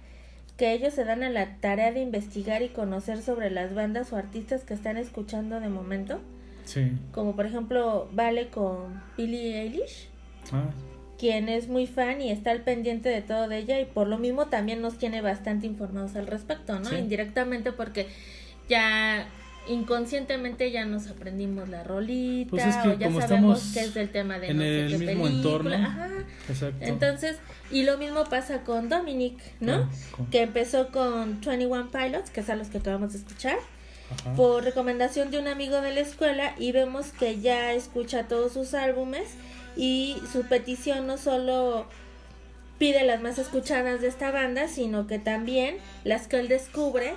que 0.57 0.73
ellos 0.73 0.95
se 0.95 1.05
dan 1.05 1.23
a 1.25 1.29
la 1.29 1.57
tarea 1.57 1.93
de 1.93 2.01
investigar 2.01 2.63
y 2.63 2.71
conocer 2.71 3.21
sobre 3.21 3.51
las 3.51 3.75
bandas 3.75 4.15
o 4.15 4.17
artistas 4.17 4.63
que 4.63 4.73
están 4.73 4.97
escuchando 4.97 5.61
de 5.61 5.69
momento. 5.69 6.21
Sí. 6.65 6.93
Como 7.13 7.37
por 7.37 7.45
ejemplo 7.45 8.09
Vale 8.15 8.49
con 8.49 9.03
Billie 9.19 9.61
Eilish. 9.61 10.09
Ah 10.51 10.71
quien 11.18 11.49
es 11.49 11.68
muy 11.68 11.87
fan 11.87 12.21
y 12.21 12.30
está 12.30 12.50
al 12.50 12.62
pendiente 12.62 13.09
de 13.09 13.23
todo 13.23 13.49
de 13.49 13.59
ella 13.59 13.80
y 13.80 13.85
por 13.85 14.09
lo 14.09 14.18
mismo 14.18 14.47
también 14.47 14.83
nos 14.83 14.99
tiene 14.99 15.21
bastante 15.21 15.66
informados 15.66 16.16
al 16.16 16.26
respecto, 16.26 16.78
¿no? 16.80 16.97
Indirectamente 16.97 17.73
porque 17.73 18.09
ya 18.68 19.26
inconscientemente 19.66 20.71
ya 20.71 20.85
nos 20.85 21.06
aprendimos 21.06 21.68
la 21.68 21.85
rolita 21.85 22.50
pues 22.50 22.66
es 22.66 22.76
que 22.76 22.88
o 22.88 22.99
ya 22.99 23.11
sabemos 23.12 23.71
qué 23.73 23.80
es 23.80 23.94
del 23.94 24.11
tema 24.11 24.38
de 24.38 24.49
en 24.49 24.61
el 24.61 24.99
mismo 24.99 25.26
entorno. 25.26 25.75
Exacto. 26.49 26.85
entonces 26.85 27.38
y 27.71 27.85
lo 27.85 27.97
mismo 27.97 28.25
pasa 28.25 28.61
con 28.61 28.90
Dominic 28.90 29.38
no 29.61 29.88
que 30.30 30.42
empezó 30.42 30.88
con 30.88 31.40
21 31.40 31.90
Pilots 31.90 32.30
que 32.30 32.40
es 32.40 32.50
a 32.50 32.56
los 32.56 32.68
que 32.68 32.78
acabamos 32.78 33.12
de 33.12 33.21
escuchar 33.21 33.56
por 34.37 34.64
recomendación 34.64 35.30
de 35.30 35.38
un 35.38 35.49
amigo 35.49 35.80
de 35.80 35.94
la 35.94 36.00
escuela 36.00 36.54
y 36.59 36.73
vemos 36.73 37.06
que 37.12 37.40
ya 37.40 37.73
escucha 37.73 38.25
todos 38.25 38.52
sus 38.52 38.75
álbumes 38.75 39.28
y 39.76 40.16
su 40.33 40.43
petición 40.43 41.07
no 41.07 41.19
solo 41.19 41.87
pide 42.78 43.04
las 43.04 43.23
más 43.23 43.38
escuchadas 43.38 44.00
de 44.00 44.09
esta 44.09 44.31
banda, 44.31 44.69
sino 44.69 45.07
que 45.07 45.19
también 45.19 45.76
las 46.04 46.26
que 46.26 46.40
él 46.40 46.49
descubre 46.49 47.14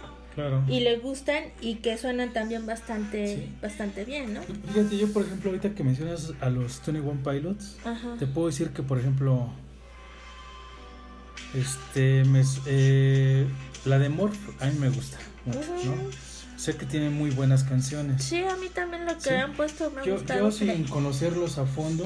y 0.67 0.81
le 0.81 0.97
gustan 0.97 1.45
y 1.61 1.75
que 1.75 1.97
suenan 1.97 2.31
también 2.31 2.65
bastante 2.67 3.49
bastante 3.61 4.05
bien, 4.05 4.35
¿no? 4.35 4.41
Fíjate, 4.41 4.97
yo 4.97 5.11
por 5.11 5.23
ejemplo 5.23 5.49
ahorita 5.49 5.73
que 5.73 5.83
mencionas 5.83 6.31
a 6.41 6.49
los 6.49 6.81
Tony 6.81 6.99
One 6.99 7.21
Pilots, 7.23 7.77
te 8.19 8.27
puedo 8.27 8.47
decir 8.47 8.69
que 8.69 8.83
por 8.83 8.99
ejemplo 8.99 9.49
este 11.55 12.23
me, 12.25 12.43
eh, 12.67 13.47
la 13.85 13.97
de 13.97 14.09
Morph 14.09 14.37
a 14.61 14.67
mí 14.67 14.77
me 14.79 14.89
gusta 14.89 15.17
Sé 16.57 16.75
que 16.75 16.87
tiene 16.87 17.11
muy 17.11 17.29
buenas 17.29 17.63
canciones. 17.63 18.23
Sí, 18.23 18.43
a 18.43 18.55
mí 18.55 18.67
también 18.73 19.05
lo 19.05 19.15
que 19.19 19.29
han 19.29 19.53
puesto 19.53 19.91
me 19.91 20.11
gusta. 20.11 20.39
Yo 20.39 20.51
sin 20.51 20.85
conocerlos 20.85 21.59
a 21.59 21.67
fondo, 21.67 22.05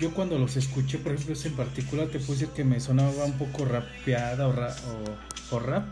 yo 0.00 0.12
cuando 0.12 0.38
los 0.38 0.56
escuché, 0.56 0.98
por 0.98 1.12
ejemplo, 1.12 1.34
ese 1.34 1.48
en 1.48 1.54
particular, 1.54 2.08
te 2.08 2.18
puse 2.18 2.48
que 2.50 2.64
me 2.64 2.80
sonaba 2.80 3.24
un 3.24 3.34
poco 3.34 3.64
rapeada 3.64 4.48
o, 4.48 5.58
rap 5.60 5.86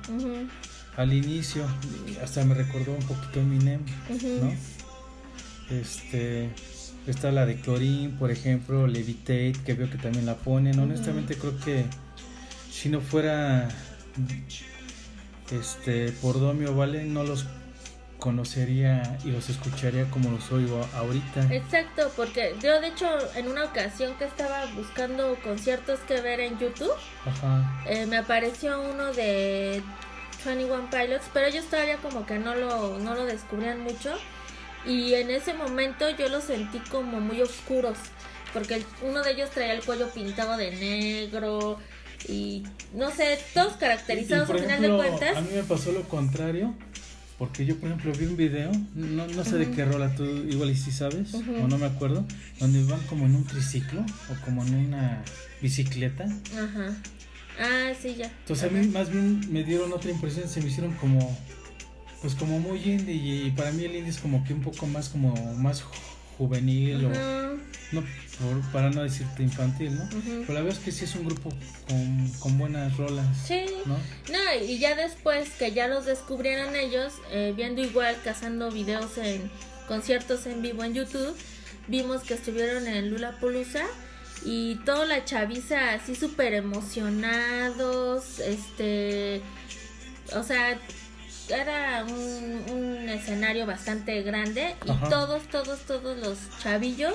al 0.97 1.13
inicio. 1.13 1.65
Hasta 2.23 2.45
me 2.45 2.55
recordó 2.55 2.93
un 2.93 3.05
poquito 3.07 3.41
Eminem, 3.41 3.81
¿no? 4.41 4.53
Este. 5.75 6.51
Está 7.07 7.33
la 7.33 7.47
de 7.47 7.57
Clorin, 7.57 8.13
por 8.13 8.31
ejemplo, 8.31 8.87
Levitate, 8.87 9.55
que 9.65 9.75
veo 9.75 9.91
que 9.91 9.99
también 9.99 10.25
la 10.25 10.37
ponen. 10.37 10.79
Honestamente, 10.79 11.37
creo 11.37 11.59
que 11.59 11.85
si 12.71 12.89
no 12.89 13.01
fuera 13.01 13.69
este 15.51 16.13
por 16.13 16.39
Domio 16.39 16.77
Vale, 16.77 17.05
no 17.05 17.25
los 17.25 17.45
conocería 18.23 19.19
y 19.25 19.33
los 19.33 19.51
escucharía 19.51 20.09
como 20.09 20.31
los 20.31 20.53
oigo 20.53 20.89
ahorita. 20.95 21.53
Exacto, 21.53 22.09
porque 22.17 22.55
yo 22.63 22.81
de 22.81 22.87
hecho 22.87 23.09
en 23.35 23.49
una 23.49 23.65
ocasión 23.65 24.15
que 24.15 24.25
estaba 24.27 24.65
buscando 24.77 25.37
conciertos 25.43 25.99
que 26.07 26.21
ver 26.21 26.39
en 26.39 26.57
YouTube, 26.57 26.95
eh, 27.87 28.07
me 28.07 28.19
apareció 28.19 28.81
uno 28.81 29.13
de 29.13 29.83
21 30.47 30.89
Pilots, 30.89 31.25
pero 31.33 31.47
ellos 31.47 31.65
todavía 31.65 31.97
como 31.97 32.25
que 32.25 32.39
no 32.39 32.55
lo, 32.55 33.01
no 33.01 33.17
lo 33.17 33.25
descubrían 33.25 33.81
mucho 33.81 34.15
y 34.87 35.15
en 35.15 35.29
ese 35.31 35.53
momento 35.53 36.09
yo 36.11 36.29
los 36.29 36.45
sentí 36.45 36.79
como 36.91 37.19
muy 37.19 37.43
oscuros, 37.43 37.99
porque 38.53 38.85
uno 39.03 39.25
de 39.25 39.33
ellos 39.33 39.51
traía 39.51 39.73
el 39.73 39.83
cuello 39.83 40.09
pintado 40.11 40.57
de 40.57 40.71
negro, 40.71 41.81
y 42.29 42.63
no 42.95 43.11
sé, 43.11 43.37
todos 43.53 43.73
caracterizados 43.73 44.49
al 44.49 44.61
final 44.61 44.81
de 44.81 44.97
cuentas. 44.97 45.37
A 45.37 45.41
mí 45.41 45.51
me 45.53 45.65
pasó 45.65 45.91
lo 45.91 46.03
contrario. 46.05 46.73
Porque 47.39 47.67
yo, 47.67 47.77
por 47.77 47.89
ejemplo, 47.89 48.13
vi 48.13 48.27
un 48.27 48.37
video, 48.37 48.71
no, 48.95 49.27
no 49.27 49.45
sé 49.45 49.59
de 49.59 49.71
qué 49.71 49.85
rola 49.85 50.15
tú 50.15 50.25
igual 50.25 50.71
y 50.71 50.77
si 50.77 50.93
sabes, 50.93 51.35
o 51.35 51.67
no 51.67 51.79
me 51.79 51.87
acuerdo, 51.87 52.25
donde 52.61 52.85
van 52.85 53.01
como 53.09 53.27
en 53.27 53.35
un 53.35 53.45
triciclo 53.45 54.05
o 54.31 54.45
como 54.45 54.65
en 54.65 54.75
una 54.75 55.25
bicicleta. 55.61 56.25
Ajá. 56.25 56.97
Ah, 57.59 57.93
sí, 58.01 58.15
ya. 58.17 58.27
Entonces 58.27 58.71
a 58.71 58.73
mí 58.73 58.87
más 58.89 59.11
bien 59.11 59.41
me 59.53 59.65
dieron 59.65 59.93
otra 59.93 60.11
impresión, 60.11 60.49
se 60.49 60.61
me 60.61 60.69
hicieron 60.69 60.93
como, 60.95 61.37
pues 62.21 62.35
como 62.35 62.61
muy 62.61 62.79
indie 62.83 63.15
y, 63.47 63.51
para 63.51 63.73
mí 63.73 63.85
el 63.85 63.97
indie 63.97 64.11
es 64.11 64.19
como 64.19 64.45
que 64.45 64.55
un 64.55 64.63
poco 64.63 64.87
más 64.87 65.09
como 65.09 65.35
más 65.57 65.85
juvenil 66.47 67.05
o 67.07 67.09
no 67.93 68.03
para 68.73 68.91
no 68.91 69.03
decirte 69.03 69.43
infantil, 69.43 69.97
¿no? 69.97 70.09
Pero 70.11 70.55
la 70.55 70.63
verdad 70.63 70.79
es 70.79 70.85
que 70.85 70.93
sí 70.93 71.05
es 71.05 71.15
un 71.15 71.27
grupo 71.27 71.51
con, 72.41 72.59
buenas 72.59 72.97
rolas. 72.97 73.27
Sí. 73.47 73.67
¿no? 73.87 73.97
y 74.65 74.79
ya 74.79 74.97
después 74.97 75.51
que 75.51 75.73
ya 75.73 75.89
los 75.89 76.07
descubrieron 76.07 76.75
ellos, 76.75 77.15
eh, 77.31 77.53
viendo 77.57 77.83
igual, 77.83 78.17
cazando 78.25 78.71
videos 78.71 79.19
en 79.19 79.51
conciertos 79.87 80.47
en 80.47 80.63
vivo 80.63 80.85
en 80.85 80.95
YouTube, 80.95 81.37
vimos 81.89 82.23
que 82.23 82.35
estuvieron 82.35 82.87
en 82.87 83.11
Lula 83.11 83.37
Polusa 83.41 83.85
y 84.45 84.77
toda 84.85 85.07
la 85.07 85.25
chaviza 85.25 85.93
así 85.93 86.15
súper 86.15 86.55
emocionados, 86.55 88.41
este, 88.41 89.43
o 90.35 90.43
sea, 90.43 90.79
era 91.49 92.05
un, 92.05 93.09
escenario 93.09 93.67
bastante 93.67 94.23
grande 94.23 94.75
y 94.85 95.09
todos, 95.09 95.43
todos, 95.49 95.81
todos 95.81 96.17
los 96.19 96.39
chavillos 96.63 97.15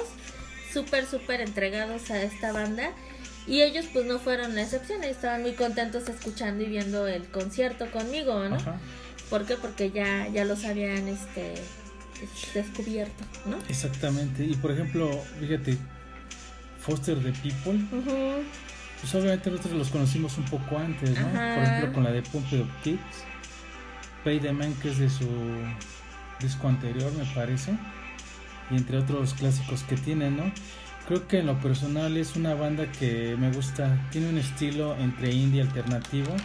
súper, 0.71 1.05
súper 1.05 1.41
entregados 1.41 2.11
a 2.11 2.21
esta 2.21 2.51
banda. 2.51 2.91
Y 3.47 3.61
ellos 3.61 3.85
pues 3.93 4.05
no 4.05 4.19
fueron 4.19 4.55
la 4.55 4.61
excepción, 4.63 5.03
estaban 5.03 5.41
muy 5.41 5.53
contentos 5.53 6.09
escuchando 6.09 6.63
y 6.63 6.67
viendo 6.67 7.07
el 7.07 7.25
concierto 7.27 7.89
conmigo, 7.91 8.47
¿no? 8.47 8.55
Ajá. 8.55 8.77
¿Por 9.29 9.45
qué? 9.45 9.55
Porque 9.55 9.91
ya, 9.91 10.27
ya 10.27 10.45
los 10.45 10.65
habían 10.65 11.07
este 11.07 11.53
descubierto, 12.53 13.23
¿no? 13.45 13.57
Exactamente. 13.69 14.43
Y 14.43 14.55
por 14.55 14.71
ejemplo, 14.71 15.09
fíjate, 15.39 15.77
Foster 16.79 17.17
the 17.21 17.31
People, 17.41 17.79
pues 19.01 19.15
obviamente 19.15 19.49
nosotros 19.49 19.73
los 19.73 19.89
conocimos 19.89 20.37
un 20.37 20.45
poco 20.45 20.77
antes, 20.77 21.11
¿no? 21.11 21.27
Ajá. 21.27 21.55
Por 21.55 21.63
ejemplo, 21.63 21.93
con 21.93 22.03
la 22.03 22.11
de 22.11 22.21
Pump 22.23 22.53
Up 22.53 22.69
Kids, 22.83 22.99
Pay 24.27 24.39
the 24.41 24.51
Man, 24.51 24.73
que 24.81 24.89
es 24.91 24.97
de 24.99 25.09
su 25.09 25.25
disco 26.41 26.67
anterior, 26.67 27.09
me 27.13 27.23
parece, 27.33 27.71
y 28.69 28.75
entre 28.75 28.97
otros 28.97 29.33
clásicos 29.33 29.83
que 29.83 29.95
tienen, 29.95 30.35
¿no? 30.35 30.51
Creo 31.07 31.25
que 31.29 31.39
en 31.39 31.45
lo 31.45 31.57
personal 31.61 32.17
es 32.17 32.35
una 32.35 32.53
banda 32.53 32.91
que 32.91 33.37
me 33.39 33.49
gusta, 33.53 33.97
tiene 34.11 34.27
un 34.27 34.37
estilo 34.37 34.97
entre 34.97 35.31
indie 35.31 35.61
alternativo 35.61 36.35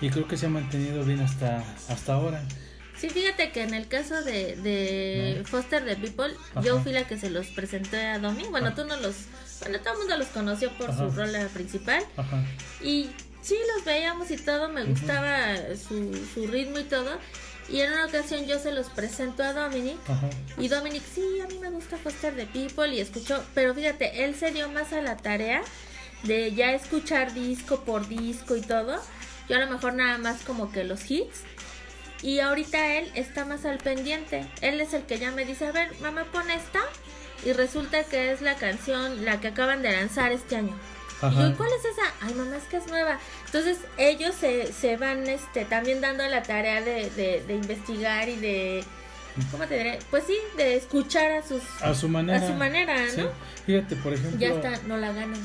y 0.00 0.10
creo 0.10 0.26
que 0.26 0.36
se 0.36 0.46
ha 0.46 0.48
mantenido 0.48 1.04
bien 1.04 1.20
hasta, 1.20 1.62
hasta 1.88 2.14
ahora. 2.14 2.42
Sí, 2.98 3.08
fíjate 3.08 3.52
que 3.52 3.62
en 3.62 3.74
el 3.74 3.86
caso 3.86 4.20
de, 4.24 4.56
de 4.56 5.36
No. 5.38 5.44
Foster 5.46 5.84
the 5.84 5.94
People, 5.94 6.34
Ajá. 6.56 6.62
yo 6.66 6.80
fui 6.82 6.90
la 6.92 7.04
que 7.06 7.16
se 7.16 7.30
los 7.30 7.46
presenté 7.46 8.06
a 8.08 8.18
Domi. 8.18 8.42
Bueno, 8.50 8.70
Ah. 8.70 8.74
tú 8.74 8.84
no 8.86 8.96
los. 8.96 9.14
Bueno, 9.60 9.78
todo 9.78 9.92
el 9.92 9.98
mundo 10.00 10.16
los 10.18 10.26
conoció 10.28 10.72
por 10.72 10.90
Ajá. 10.90 10.98
su 11.08 11.10
rola 11.16 11.46
principal. 11.54 12.02
Ajá. 12.16 12.42
Y 12.82 13.08
sí, 13.42 13.56
los 13.74 13.84
veíamos 13.84 14.30
y 14.30 14.36
todo, 14.36 14.68
me 14.68 14.84
gustaba 14.84 15.54
su, 15.76 16.14
su 16.34 16.46
ritmo 16.46 16.78
y 16.78 16.84
todo. 16.84 17.18
Y 17.70 17.80
en 17.82 17.92
una 17.92 18.06
ocasión 18.06 18.46
yo 18.46 18.58
se 18.58 18.72
los 18.72 18.88
presento 18.88 19.44
a 19.44 19.52
Dominic. 19.52 19.98
Y 20.58 20.68
Dominic, 20.68 21.02
sí, 21.14 21.40
a 21.40 21.46
mí 21.46 21.58
me 21.58 21.70
gusta 21.70 21.96
Foster 21.96 22.34
the 22.34 22.46
People 22.46 22.88
y 22.88 23.00
escuchó. 23.00 23.44
Pero 23.54 23.74
fíjate, 23.74 24.24
él 24.24 24.34
se 24.34 24.50
dio 24.50 24.68
más 24.68 24.92
a 24.92 25.00
la 25.00 25.16
tarea 25.16 25.62
de 26.24 26.52
ya 26.52 26.72
escuchar 26.72 27.32
disco 27.32 27.84
por 27.84 28.08
disco 28.08 28.56
y 28.56 28.60
todo. 28.60 29.00
Yo 29.48 29.56
a 29.56 29.60
lo 29.60 29.70
mejor 29.70 29.94
nada 29.94 30.18
más 30.18 30.42
como 30.42 30.72
que 30.72 30.82
los 30.82 31.08
hits. 31.08 31.42
Y 32.22 32.40
ahorita 32.40 32.96
él 32.96 33.10
está 33.14 33.44
más 33.44 33.64
al 33.64 33.78
pendiente. 33.78 34.46
Él 34.60 34.80
es 34.80 34.92
el 34.92 35.04
que 35.04 35.18
ya 35.18 35.30
me 35.30 35.44
dice, 35.44 35.66
a 35.66 35.72
ver, 35.72 35.90
mamá, 36.00 36.24
pon 36.32 36.50
esta. 36.50 36.80
Y 37.44 37.52
resulta 37.52 38.02
que 38.04 38.32
es 38.32 38.42
la 38.42 38.56
canción, 38.56 39.24
la 39.24 39.40
que 39.40 39.48
acaban 39.48 39.80
de 39.80 39.92
lanzar 39.92 40.32
este 40.32 40.56
año. 40.56 40.76
Y 41.20 41.22
yo, 41.22 41.28
Ajá. 41.28 41.48
¿y 41.48 41.52
cuál 41.54 41.70
es 41.78 41.84
esa? 41.84 42.02
Ay, 42.20 42.34
mamá, 42.34 42.56
es 42.56 42.64
que 42.64 42.76
es 42.78 42.86
nueva. 42.86 43.18
Entonces 43.46 43.78
ellos 43.98 44.34
se, 44.34 44.72
se 44.72 44.96
van 44.96 45.26
este, 45.28 45.64
también 45.64 46.00
dando 46.00 46.26
la 46.26 46.42
tarea 46.42 46.80
de, 46.82 47.10
de, 47.10 47.44
de 47.46 47.54
investigar 47.54 48.28
y 48.28 48.36
de... 48.36 48.84
¿Cómo 49.52 49.64
te 49.66 49.76
diré? 49.78 49.98
Pues 50.10 50.24
sí, 50.26 50.36
de 50.56 50.76
escuchar 50.76 51.30
a 51.32 51.42
sus... 51.46 51.62
A 51.82 51.94
su 51.94 52.08
manera. 52.08 52.44
A 52.44 52.46
su 52.48 52.54
manera, 52.54 52.96
Sí. 53.14 53.20
¿no? 53.20 53.28
Fíjate, 53.64 53.96
por 53.96 54.12
ejemplo, 54.12 54.38
Ya 54.40 54.48
está, 54.48 54.72
no 54.86 54.96
la 54.96 55.12
ganan. 55.12 55.38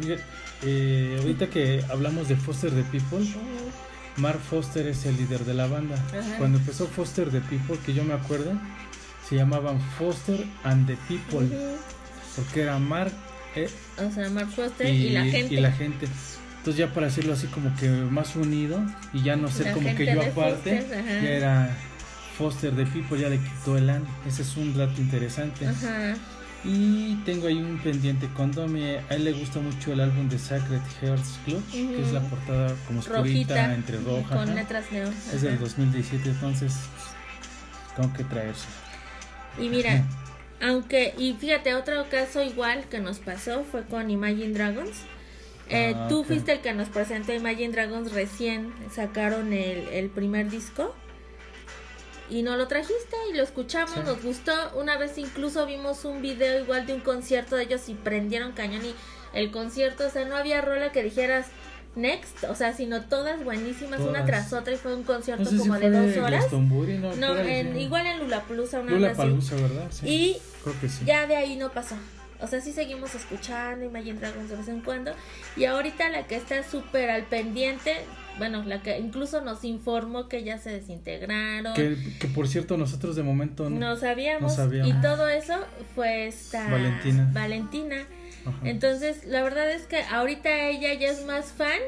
fíjate, 0.00 0.22
eh, 0.62 1.16
ahorita 1.20 1.46
que 1.48 1.84
hablamos 1.88 2.28
de 2.28 2.34
Foster 2.36 2.70
the 2.72 2.82
People, 2.84 3.24
Mark 4.16 4.40
Foster 4.40 4.86
es 4.88 5.06
el 5.06 5.16
líder 5.16 5.44
de 5.44 5.54
la 5.54 5.66
banda. 5.68 5.94
Ajá. 6.08 6.36
Cuando 6.38 6.58
empezó 6.58 6.86
Foster 6.88 7.30
the 7.30 7.40
People, 7.42 7.78
que 7.86 7.94
yo 7.94 8.02
me 8.02 8.14
acuerdo, 8.14 8.52
se 9.28 9.36
llamaban 9.36 9.80
Foster 9.98 10.44
and 10.64 10.86
the 10.88 10.96
People, 11.06 11.48
porque 12.34 12.62
era 12.62 12.78
Mark 12.80 13.12
eh, 13.56 13.68
O 13.98 14.10
sea, 14.10 14.28
Mark 14.30 14.50
Foster 14.50 14.88
y, 14.88 15.06
y, 15.06 15.10
la 15.10 15.24
gente. 15.24 15.54
y 15.54 15.60
la 15.60 15.72
gente. 15.72 16.06
Entonces 16.58 16.76
ya 16.76 16.92
para 16.92 17.06
hacerlo 17.06 17.32
así 17.32 17.46
como 17.46 17.74
que 17.76 17.88
más 17.88 18.36
unido 18.36 18.80
y 19.12 19.22
ya 19.22 19.36
no 19.36 19.48
ser 19.48 19.66
La 19.66 19.72
como 19.72 19.94
que 19.94 20.06
yo 20.06 20.20
de 20.20 20.26
aparte, 20.26 20.80
Foster, 20.80 21.22
ya 21.22 21.30
era 21.30 21.76
Foster 22.36 22.76
the 22.76 22.84
People, 22.86 23.18
ya 23.18 23.28
le 23.28 23.38
quitó 23.38 23.78
el 23.78 23.88
an. 23.90 24.04
Ese 24.26 24.42
es 24.42 24.56
un 24.56 24.76
dato 24.76 25.00
interesante. 25.00 25.66
Ajá. 25.66 26.14
Y 26.64 27.14
tengo 27.24 27.46
ahí 27.46 27.56
un 27.56 27.78
pendiente 27.78 28.28
con 28.36 28.50
Domi. 28.50 28.82
A 28.82 29.14
él 29.14 29.24
le 29.24 29.32
gusta 29.32 29.60
mucho 29.60 29.92
el 29.92 30.00
álbum 30.00 30.28
de 30.28 30.38
Sacred 30.38 30.80
Hearts 31.00 31.38
Club, 31.44 31.62
que 31.70 32.02
es 32.02 32.12
la 32.12 32.20
portada 32.20 32.74
como 32.86 32.98
oscurita 32.98 33.74
entre 33.74 33.98
roja. 33.98 34.36
Con 34.36 34.54
letras 34.54 34.90
neón. 34.90 35.14
Es 35.32 35.42
del 35.42 35.54
ajá. 35.54 35.62
2017, 35.62 36.28
entonces 36.30 36.74
tengo 37.96 38.12
que 38.12 38.24
traerse. 38.24 38.66
Y 39.60 39.68
mira, 39.68 40.04
aunque, 40.60 41.14
y 41.18 41.34
fíjate, 41.34 41.74
otro 41.74 42.06
caso 42.10 42.42
igual 42.42 42.84
que 42.88 42.98
nos 43.00 43.18
pasó 43.18 43.64
fue 43.64 43.84
con 43.84 44.10
Imagine 44.10 44.52
Dragons. 44.52 44.96
Eh, 45.70 45.92
Ah, 45.94 46.06
tú 46.08 46.24
fuiste 46.24 46.52
el 46.52 46.60
que 46.60 46.72
nos 46.72 46.88
presentó 46.88 47.32
Imagine 47.34 47.72
Dragons 47.72 48.12
recién 48.12 48.72
sacaron 48.90 49.52
el, 49.52 49.86
el 49.88 50.08
primer 50.08 50.48
disco 50.50 50.94
y 52.30 52.42
no 52.42 52.56
lo 52.56 52.68
trajiste 52.68 53.16
y 53.30 53.36
lo 53.36 53.42
escuchamos, 53.42 53.92
Sí. 53.94 54.00
nos 54.04 54.22
gustó. 54.22 54.52
Una 54.76 54.96
vez 54.98 55.16
incluso 55.18 55.66
vimos 55.66 56.04
un 56.04 56.20
video 56.22 56.60
igual 56.62 56.86
de 56.86 56.94
un 56.94 57.00
concierto 57.00 57.56
de 57.56 57.64
ellos 57.64 57.88
y 57.88 57.94
prendieron 57.94 58.52
cañón 58.52 58.84
y 58.84 58.94
el 59.34 59.50
concierto, 59.50 60.06
o 60.06 60.10
sea, 60.10 60.24
no 60.24 60.36
había 60.36 60.60
rola 60.62 60.90
que 60.90 61.02
dijeras 61.02 61.46
next, 61.98 62.44
o 62.44 62.54
sea, 62.54 62.72
sino 62.72 63.02
todas 63.02 63.44
buenísimas, 63.44 64.00
una 64.00 64.24
tras 64.24 64.52
otra 64.52 64.72
y 64.72 64.76
fue 64.76 64.94
un 64.94 65.02
concierto 65.02 65.44
No 65.44 65.50
sé 65.50 65.56
si 65.56 65.62
como 65.62 65.78
de 65.78 65.90
dos 65.90 66.16
horas. 66.16 66.46
No, 66.52 67.16
No, 67.16 67.36
en, 67.38 67.78
igual 67.78 68.06
en 68.06 68.20
Lulapalooza 68.20 68.80
una 68.80 68.92
Lula 68.92 69.08
vez 69.08 69.18
así. 69.18 69.28
Palusa, 69.28 69.54
¿verdad? 69.56 69.86
Sí, 69.90 70.06
Y 70.08 70.36
creo 70.62 70.80
que 70.80 70.88
sí. 70.88 71.04
ya 71.04 71.26
de 71.26 71.36
ahí 71.36 71.56
no 71.56 71.70
pasó. 71.70 71.96
O 72.40 72.46
sea, 72.46 72.60
sí 72.60 72.70
seguimos 72.72 73.14
escuchando 73.16 73.84
Imagine 73.84 74.20
Dragons 74.20 74.48
de 74.48 74.56
vez 74.56 74.68
en 74.68 74.80
cuando. 74.80 75.12
Y 75.56 75.64
ahorita 75.64 76.08
la 76.08 76.26
que 76.28 76.36
está 76.36 76.62
súper 76.62 77.10
al 77.10 77.24
pendiente, 77.24 77.96
bueno, 78.38 78.62
la 78.64 78.80
que 78.80 78.96
incluso 78.98 79.40
nos 79.40 79.64
informó 79.64 80.28
que 80.28 80.44
ya 80.44 80.56
se 80.58 80.70
desintegraron. 80.70 81.74
Que, 81.74 81.96
que 82.20 82.28
por 82.28 82.46
cierto, 82.46 82.76
nosotros 82.76 83.16
de 83.16 83.24
momento 83.24 83.68
no. 83.68 83.80
No 83.80 83.96
sabíamos. 83.96 84.52
No 84.52 84.56
sabíamos. 84.56 84.88
Y 84.88 85.00
todo 85.02 85.28
eso 85.28 85.54
fue 85.96 86.28
esta 86.28 86.70
Valentina. 86.70 87.28
Valentina. 87.32 88.06
Ajá. 88.48 88.68
Entonces, 88.68 89.24
la 89.24 89.42
verdad 89.42 89.70
es 89.70 89.86
que 89.86 90.02
ahorita 90.02 90.68
ella 90.68 90.94
ya 90.94 91.08
es 91.10 91.24
más 91.24 91.46
fan 91.46 91.78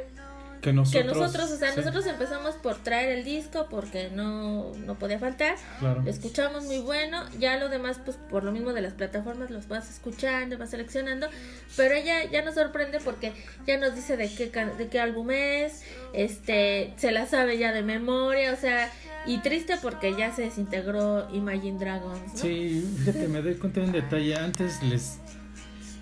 que 0.60 0.72
nosotros. 0.72 1.02
que 1.02 1.08
nosotros. 1.08 1.50
O 1.50 1.56
sea, 1.56 1.70
sí, 1.72 1.78
nosotros 1.78 2.06
empezamos 2.06 2.54
por 2.56 2.76
traer 2.76 3.10
el 3.10 3.24
disco 3.24 3.66
porque 3.70 4.10
no, 4.12 4.72
no 4.74 4.98
podía 4.98 5.18
faltar. 5.18 5.56
Claro. 5.78 6.02
Lo 6.02 6.10
escuchamos 6.10 6.64
muy 6.64 6.78
bueno, 6.78 7.24
ya 7.38 7.56
lo 7.56 7.68
demás 7.68 8.00
pues 8.04 8.16
por 8.16 8.44
lo 8.44 8.52
mismo 8.52 8.72
de 8.72 8.82
las 8.82 8.92
plataformas 8.92 9.50
los 9.50 9.68
vas 9.68 9.90
escuchando, 9.90 10.58
vas 10.58 10.70
seleccionando, 10.70 11.28
pero 11.76 11.94
ella 11.94 12.24
ya 12.30 12.42
nos 12.42 12.54
sorprende 12.54 12.98
porque 13.00 13.32
ya 13.66 13.78
nos 13.78 13.94
dice 13.94 14.16
de 14.16 14.32
qué 14.32 14.50
de 14.50 14.88
qué 14.88 15.00
álbum 15.00 15.30
es, 15.30 15.82
este, 16.12 16.92
se 16.96 17.12
la 17.12 17.26
sabe 17.26 17.58
ya 17.58 17.72
de 17.72 17.82
memoria, 17.82 18.52
o 18.52 18.56
sea, 18.56 18.90
y 19.26 19.38
triste 19.38 19.74
porque 19.80 20.14
ya 20.16 20.34
se 20.34 20.42
desintegró 20.42 21.28
Imagine 21.32 21.78
Dragons, 21.78 22.34
¿no? 22.34 22.36
Sí, 22.38 22.86
fíjate, 22.98 23.28
me 23.28 23.42
doy 23.42 23.54
cuenta 23.54 23.80
de 23.80 23.86
un 23.86 23.92
detalle. 23.92 24.34
Antes 24.34 24.82
les, 24.82 25.18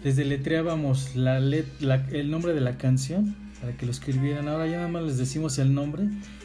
les 0.05 0.17
deletreábamos 0.17 1.17
la 1.17 1.41
let- 1.41 1.81
la- 1.81 2.07
el 2.13 2.31
nombre 2.31 2.53
de 2.55 2.61
la 2.61 2.79
canción 2.79 3.35
para 3.61 3.73
que 3.77 3.85
lo 3.87 3.93
escribieran. 3.93 4.49
Ahora 4.49 4.67
ya 4.67 4.77
nada 4.77 4.89
más 4.89 5.03
les 5.03 5.19
decimos 5.19 5.59
el 5.59 5.75
nombre 5.75 6.05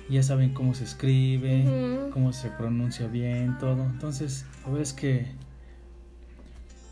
y 0.10 0.14
ya 0.16 0.24
saben 0.24 0.54
cómo 0.54 0.74
se 0.74 0.84
escribe, 0.84 1.64
cómo 2.12 2.34
se 2.34 2.50
pronuncia 2.50 3.08
bien, 3.08 3.58
todo. 3.60 3.84
Entonces, 3.84 4.46
la 4.64 4.68
verdad 4.70 4.82
es 4.84 4.94
que 4.94 5.28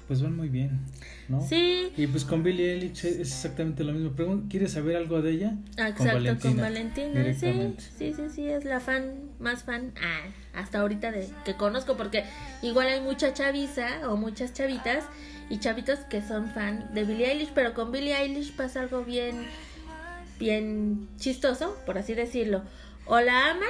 pues 0.08 0.22
van 0.22 0.36
muy 0.36 0.50
bien, 0.50 0.82
¿no? 1.30 1.40
Sí, 1.40 1.88
Y 1.96 2.06
pues 2.08 2.26
con 2.26 2.44
Billie 2.44 2.74
Eilish 2.74 3.06
es 3.06 3.18
exactamente 3.18 3.86
lo 3.86 3.94
mismo. 3.94 4.44
¿Quieres 4.50 4.74
saber 4.74 4.98
algo 4.98 5.22
de 5.22 5.32
ella? 5.32 5.56
ah, 5.78 5.88
exacto, 5.88 6.38
con 6.42 6.58
Valentina, 6.58 7.34
sí, 7.34 8.14
sí, 8.14 8.24
sí, 8.36 8.46
es 8.46 8.66
la 8.66 8.82
fan, 8.82 9.14
más 9.40 9.64
fan 9.64 9.94
ah, 10.04 10.60
hasta 10.60 10.80
ahorita 10.82 11.12
de 11.14 11.30
que 11.46 11.54
conozco, 11.56 11.96
porque 11.96 12.26
igual 12.62 12.88
hay 12.88 13.00
mucha 13.00 13.34
chaviza 13.34 14.10
o 14.10 14.18
muchas 14.18 14.52
chavitas 14.54 15.06
y 15.52 15.60
chavitos 15.60 16.00
que 16.10 16.22
son 16.22 16.50
fan 16.52 16.90
de 16.94 17.04
Billie 17.04 17.30
Eilish, 17.30 17.52
pero 17.54 17.74
con 17.74 17.92
Billie 17.92 18.16
Eilish 18.16 18.54
pasa 18.56 18.80
algo 18.82 19.04
bien, 19.04 19.46
bien 20.40 21.08
chistoso, 21.18 21.78
por 21.86 21.98
así 21.98 22.14
decirlo. 22.14 22.64
O 23.06 23.20
la 23.20 23.52
aman 23.52 23.70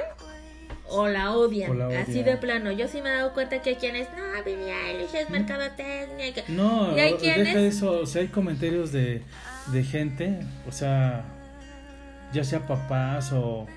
o 0.90 1.08
la 1.08 1.32
odian, 1.32 1.72
O 1.72 1.74
la 1.74 2.00
así 2.02 2.22
de 2.24 2.38
plano. 2.38 2.72
Yo 2.72 2.88
sí 2.88 3.02
me 3.02 3.10
he 3.10 3.14
dado 3.14 3.34
cuenta 3.34 3.62
que 3.62 3.72
hay 3.72 3.76
quienes, 3.78 4.08
no, 4.10 4.44
Billie 4.44 4.74
Eilish 4.74 5.16
es 5.16 5.30
mercadotecnia. 5.30 6.28
y 6.28 6.34
que- 6.34 6.44
No, 6.50 6.96
Y 6.96 7.00
hay 7.00 7.14
quienes- 7.14 7.46
deja 7.54 7.60
eso, 7.62 8.02
o 8.02 8.06
sea, 8.06 8.22
hay 8.22 8.28
comentarios 8.28 8.92
de, 8.92 9.22
de 9.72 9.84
gente, 9.84 10.40
o 10.68 10.72
sea, 10.72 11.24
ya 12.34 12.44
sea 12.44 12.66
papás 12.68 13.32
o, 13.34 13.62
o 13.64 13.68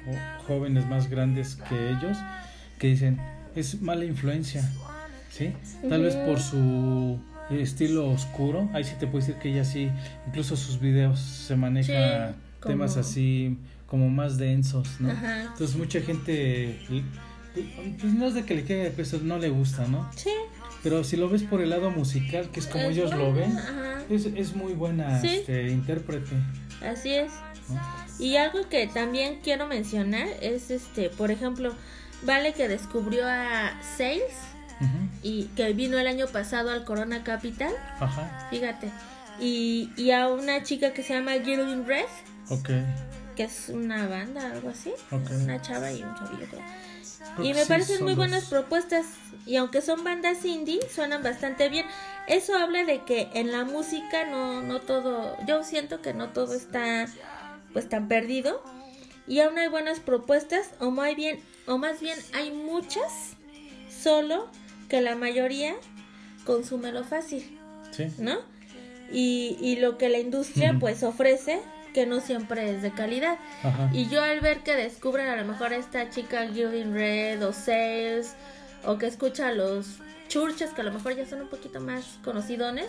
jóvenes 0.47 0.87
más 0.87 1.09
grandes 1.09 1.57
que 1.69 1.91
ellos, 1.91 2.17
que 2.79 2.89
dicen, 2.89 3.21
es 3.57 3.81
mala 3.81 4.05
influencia, 4.05 4.63
¿sí? 5.31 5.53
Tal 5.89 6.03
vez 6.03 6.17
por 6.17 6.41
su 6.41 7.19
estilo 7.51 8.09
oscuro, 8.11 8.69
ahí 8.73 8.85
sí 8.85 8.95
te 8.99 9.07
puedo 9.07 9.25
decir 9.25 9.41
que 9.41 9.51
ella 9.51 9.65
sí, 9.65 9.91
incluso 10.27 10.57
sus 10.57 10.81
videos 10.81 11.19
se 11.21 11.57
maneja 11.57 12.31
Sí, 12.31 12.35
temas 12.69 12.93
como- 12.93 13.01
así 13.01 13.59
como 13.87 14.09
más 14.11 14.39
densos, 14.39 14.89
¿no? 15.01 15.11
Ajá. 15.11 15.43
Entonces 15.43 15.77
mucha 15.77 16.01
gente, 16.01 16.79
pues 18.01 18.13
no 18.13 18.27
es 18.27 18.35
de 18.35 18.45
que 18.45 18.55
le 18.55 18.65
caiga 18.65 18.85
de 18.85 18.91
peso, 18.91 19.21
no 19.23 19.39
le 19.39 19.51
gusta, 19.51 19.87
¿no? 19.87 20.11
Sí. 20.17 20.31
Pero 20.83 21.03
si 21.05 21.17
lo 21.17 21.29
ves 21.29 21.43
por 21.45 21.61
el 21.63 21.71
lado 21.71 21.91
musical, 21.91 22.51
que 22.51 22.61
es 22.61 22.67
como 22.67 22.85
es 22.85 22.97
ellos 22.97 23.15
lo 23.15 23.33
ven, 23.33 23.57
es, 24.11 24.27
es 24.27 24.55
muy 24.57 24.73
buena 24.75 25.21
Sí. 25.21 25.29
este, 25.29 25.69
intérprete. 25.71 26.33
Así 26.87 27.15
es. 27.15 27.33
¿no? 27.71 27.81
Y 28.19 28.37
algo 28.37 28.69
que 28.69 28.87
también 28.89 29.39
quiero 29.43 29.67
mencionar 29.67 30.27
es 30.43 30.71
este, 30.71 31.09
por 31.11 31.31
ejemplo, 31.31 31.73
Vale 32.27 32.55
que 32.55 32.69
descubrió 32.69 33.27
a 33.27 33.79
Sales 33.99 34.33
Y 35.23 35.45
que 35.57 35.73
vino 35.73 35.99
el 35.99 36.07
año 36.07 36.27
pasado 36.27 36.71
al 36.71 36.85
Corona 36.85 37.25
Capital. 37.25 37.73
Ajá. 38.01 38.49
Fíjate, 38.51 38.91
y, 39.41 39.91
y 39.97 40.11
a 40.11 40.29
una 40.29 40.63
chica 40.63 40.93
que 40.93 41.03
se 41.03 41.15
llama 41.15 41.33
Girl 41.33 41.69
in 41.71 41.87
Red, 41.87 42.05
Ok. 42.51 42.71
que 43.37 43.45
es 43.45 43.69
una 43.69 44.07
banda, 44.07 44.51
algo 44.53 44.71
así. 44.71 44.93
Una 45.11 45.61
chava 45.63 45.91
y 45.93 46.03
un 46.03 46.15
chavillo, 46.15 46.47
creo. 46.51 46.63
Creo 47.37 47.47
Y 47.47 47.55
me 47.55 47.63
sí, 47.63 47.69
parecen 47.69 48.05
muy 48.05 48.15
buenas 48.15 48.45
propuestas. 48.45 49.07
Y 49.47 49.57
aunque 49.57 49.81
son 49.81 50.05
bandas 50.05 50.45
indie, 50.45 50.81
suenan 50.89 51.23
bastante 51.23 51.69
bien. 51.69 51.87
Eso 52.29 52.57
habla 52.57 52.85
de 52.85 53.03
que 53.05 53.29
en 53.35 53.51
la 53.53 53.65
música 53.65 54.25
no, 54.31 54.63
no 54.63 54.81
todo. 54.81 55.37
Yo 55.47 55.65
siento 55.65 56.01
que 56.01 56.15
no 56.15 56.31
todo 56.31 56.55
está 56.55 57.07
pues 57.73 57.89
tan 57.89 58.09
perdido. 58.09 58.63
Y 59.27 59.41
aún 59.41 59.59
hay 59.59 59.69
buenas 59.69 60.01
propuestas. 60.01 60.71
O 60.81 60.91
más 60.91 61.15
bien, 61.17 61.41
o 61.67 61.77
más 61.79 62.01
bien 62.01 62.19
hay 62.35 62.53
muchas. 62.53 63.35
Solo 63.91 64.49
que 64.89 65.01
la 65.01 65.17
mayoría 65.17 65.75
consume 66.45 66.93
lo 66.93 67.05
fácil. 67.05 67.59
Sí. 67.91 68.09
¿no? 68.19 68.39
Y, 69.13 69.57
y 69.61 69.77
lo 69.77 69.99
que 69.99 70.09
la 70.09 70.19
industria 70.19 70.77
pues 70.81 71.03
ofrece, 71.03 71.61
que 71.93 72.07
no 72.07 72.21
siempre 72.21 72.71
es 72.71 72.83
de 72.83 72.91
calidad. 72.91 73.39
Ajá. 73.63 73.91
Y 73.93 74.09
yo 74.09 74.23
al 74.23 74.41
ver 74.41 74.63
que 74.63 74.75
descubren 74.75 75.29
a 75.29 75.37
lo 75.37 75.45
mejor 75.45 75.73
esta 75.73 76.11
chica 76.11 76.49
Gilding 76.49 76.93
Red 76.93 77.47
o 77.47 77.53
Sales, 77.53 78.35
o 78.85 78.99
que 78.99 79.07
escucha 79.07 79.49
a 79.49 79.53
los 79.53 79.99
churches, 80.29 80.71
que 80.71 80.81
a 80.81 80.85
lo 80.85 80.93
mejor 80.93 81.15
ya 81.17 81.25
son 81.27 81.43
un 81.43 81.49
poquito 81.49 81.81
más 81.81 82.19
conocidones, 82.25 82.89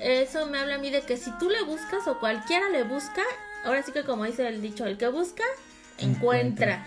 eso 0.00 0.46
me 0.46 0.58
habla 0.58 0.74
a 0.74 0.78
mí 0.78 0.90
de 0.90 1.02
que 1.02 1.16
si 1.16 1.30
tú 1.38 1.48
le 1.48 1.62
buscas 1.62 2.06
o 2.06 2.18
cualquiera 2.18 2.68
le 2.68 2.82
busca, 2.82 3.22
ahora 3.64 3.82
sí 3.82 3.92
que 3.92 4.04
como 4.04 4.24
dice 4.24 4.46
el 4.46 4.60
dicho, 4.60 4.84
el 4.84 4.98
que 4.98 5.08
busca, 5.08 5.44
encuentra, 5.98 6.84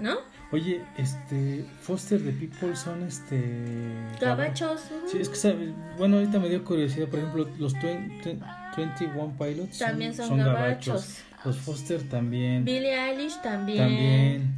¿no? 0.00 0.18
Oye, 0.52 0.82
este, 0.98 1.64
Foster 1.80 2.20
the 2.22 2.30
People 2.32 2.76
son 2.76 3.02
este... 3.04 3.40
Gabachos. 4.20 4.82
Sí, 5.10 5.18
es 5.18 5.28
que, 5.30 5.36
sabe- 5.36 5.72
bueno, 5.96 6.16
ahorita 6.18 6.38
me 6.38 6.48
dio 6.50 6.62
curiosidad, 6.62 7.08
por 7.08 7.20
ejemplo, 7.20 7.48
los 7.58 7.72
20, 7.72 8.38
21 8.76 9.34
Pilots 9.38 9.76
son- 9.78 9.88
También 9.88 10.14
son 10.14 10.36
gabachos. 10.36 11.18
Los 11.44 11.56
Foster 11.56 12.02
también. 12.08 12.64
Billie 12.66 12.94
Eilish 12.94 13.40
también. 13.42 13.78
También. 13.78 14.54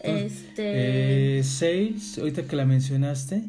Este. 0.00 1.38
Eh, 1.38 1.44
Sales, 1.44 2.18
ahorita 2.18 2.42
que 2.44 2.56
la 2.56 2.64
mencionaste, 2.64 3.42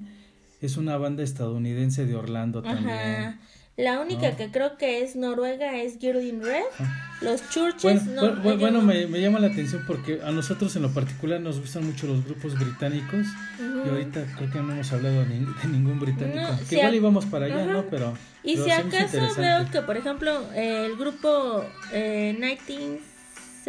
es 0.62 0.76
una 0.78 0.98
banda 0.98 1.24
estadounidense 1.24 2.06
de 2.06 2.16
Orlando 2.16 2.62
también. 2.64 2.90
Ajá. 2.90 3.40
La 3.78 4.00
única 4.02 4.32
¿no? 4.32 4.38
que 4.38 4.50
creo 4.52 4.76
que 4.78 5.04
es 5.04 5.16
noruega 5.16 5.78
es 5.78 5.98
Girl 6.00 6.22
in 6.22 6.42
Red. 6.44 6.64
Ah. 6.80 7.04
Los 7.22 7.50
churches 7.50 8.06
Bueno, 8.06 8.12
no. 8.36 8.42
bueno, 8.42 8.60
bueno, 8.60 8.78
no. 8.82 8.86
me, 8.86 9.08
me 9.08 9.20
llama 9.22 9.40
la 9.40 9.48
atención 9.48 9.84
porque 9.88 10.20
a 10.24 10.32
nosotros 10.32 10.76
en 10.76 10.84
lo 10.84 10.90
particular 10.92 11.40
nos 11.42 11.60
gustan 11.60 11.86
mucho 11.86 12.06
los 12.06 12.24
grupos 12.26 12.54
británicos 12.60 13.26
y 13.60 13.90
ahorita 13.90 14.24
creo 14.38 14.52
que 14.52 14.60
no 14.60 14.74
hemos 14.74 14.92
hablado 14.94 15.22
de, 15.22 15.28
nin- 15.28 15.62
de 15.62 15.68
ningún 15.70 16.00
británico. 16.00 16.40
No, 16.42 16.60
que 16.60 16.66
si 16.66 16.76
igual 16.76 16.94
a- 16.94 16.96
íbamos 16.96 17.26
para 17.26 17.46
allá. 17.48 17.66
¿no? 17.66 17.86
Pero... 17.90 18.14
Y 18.44 18.54
pero 18.54 18.66
si 18.66 18.72
acaso 18.72 19.36
veo 19.42 19.72
que, 19.72 19.82
por 19.82 19.98
ejemplo, 19.98 20.44
eh, 20.54 20.86
el 20.86 20.96
grupo 20.96 21.64
eh, 21.92 22.36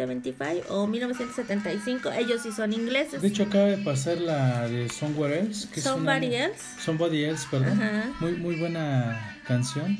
1975 0.07 0.73
o 0.73 0.87
1975, 0.87 2.11
ellos 2.13 2.41
sí 2.41 2.51
son 2.51 2.73
ingleses. 2.73 3.21
De 3.21 3.27
hecho, 3.27 3.43
acaba 3.43 3.65
de 3.65 3.77
pasar 3.77 4.17
la 4.19 4.67
de 4.67 4.89
Somewhere 4.89 5.39
Else. 5.39 5.67
Que 5.73 5.81
Somebody 5.81 6.27
es 6.27 6.33
una, 6.33 6.45
Else. 6.45 6.63
Somebody 6.79 7.23
Else, 7.25 7.47
perdón. 7.49 7.81
Ajá. 7.81 8.11
Muy, 8.19 8.33
muy 8.33 8.55
buena 8.55 9.39
canción. 9.45 9.97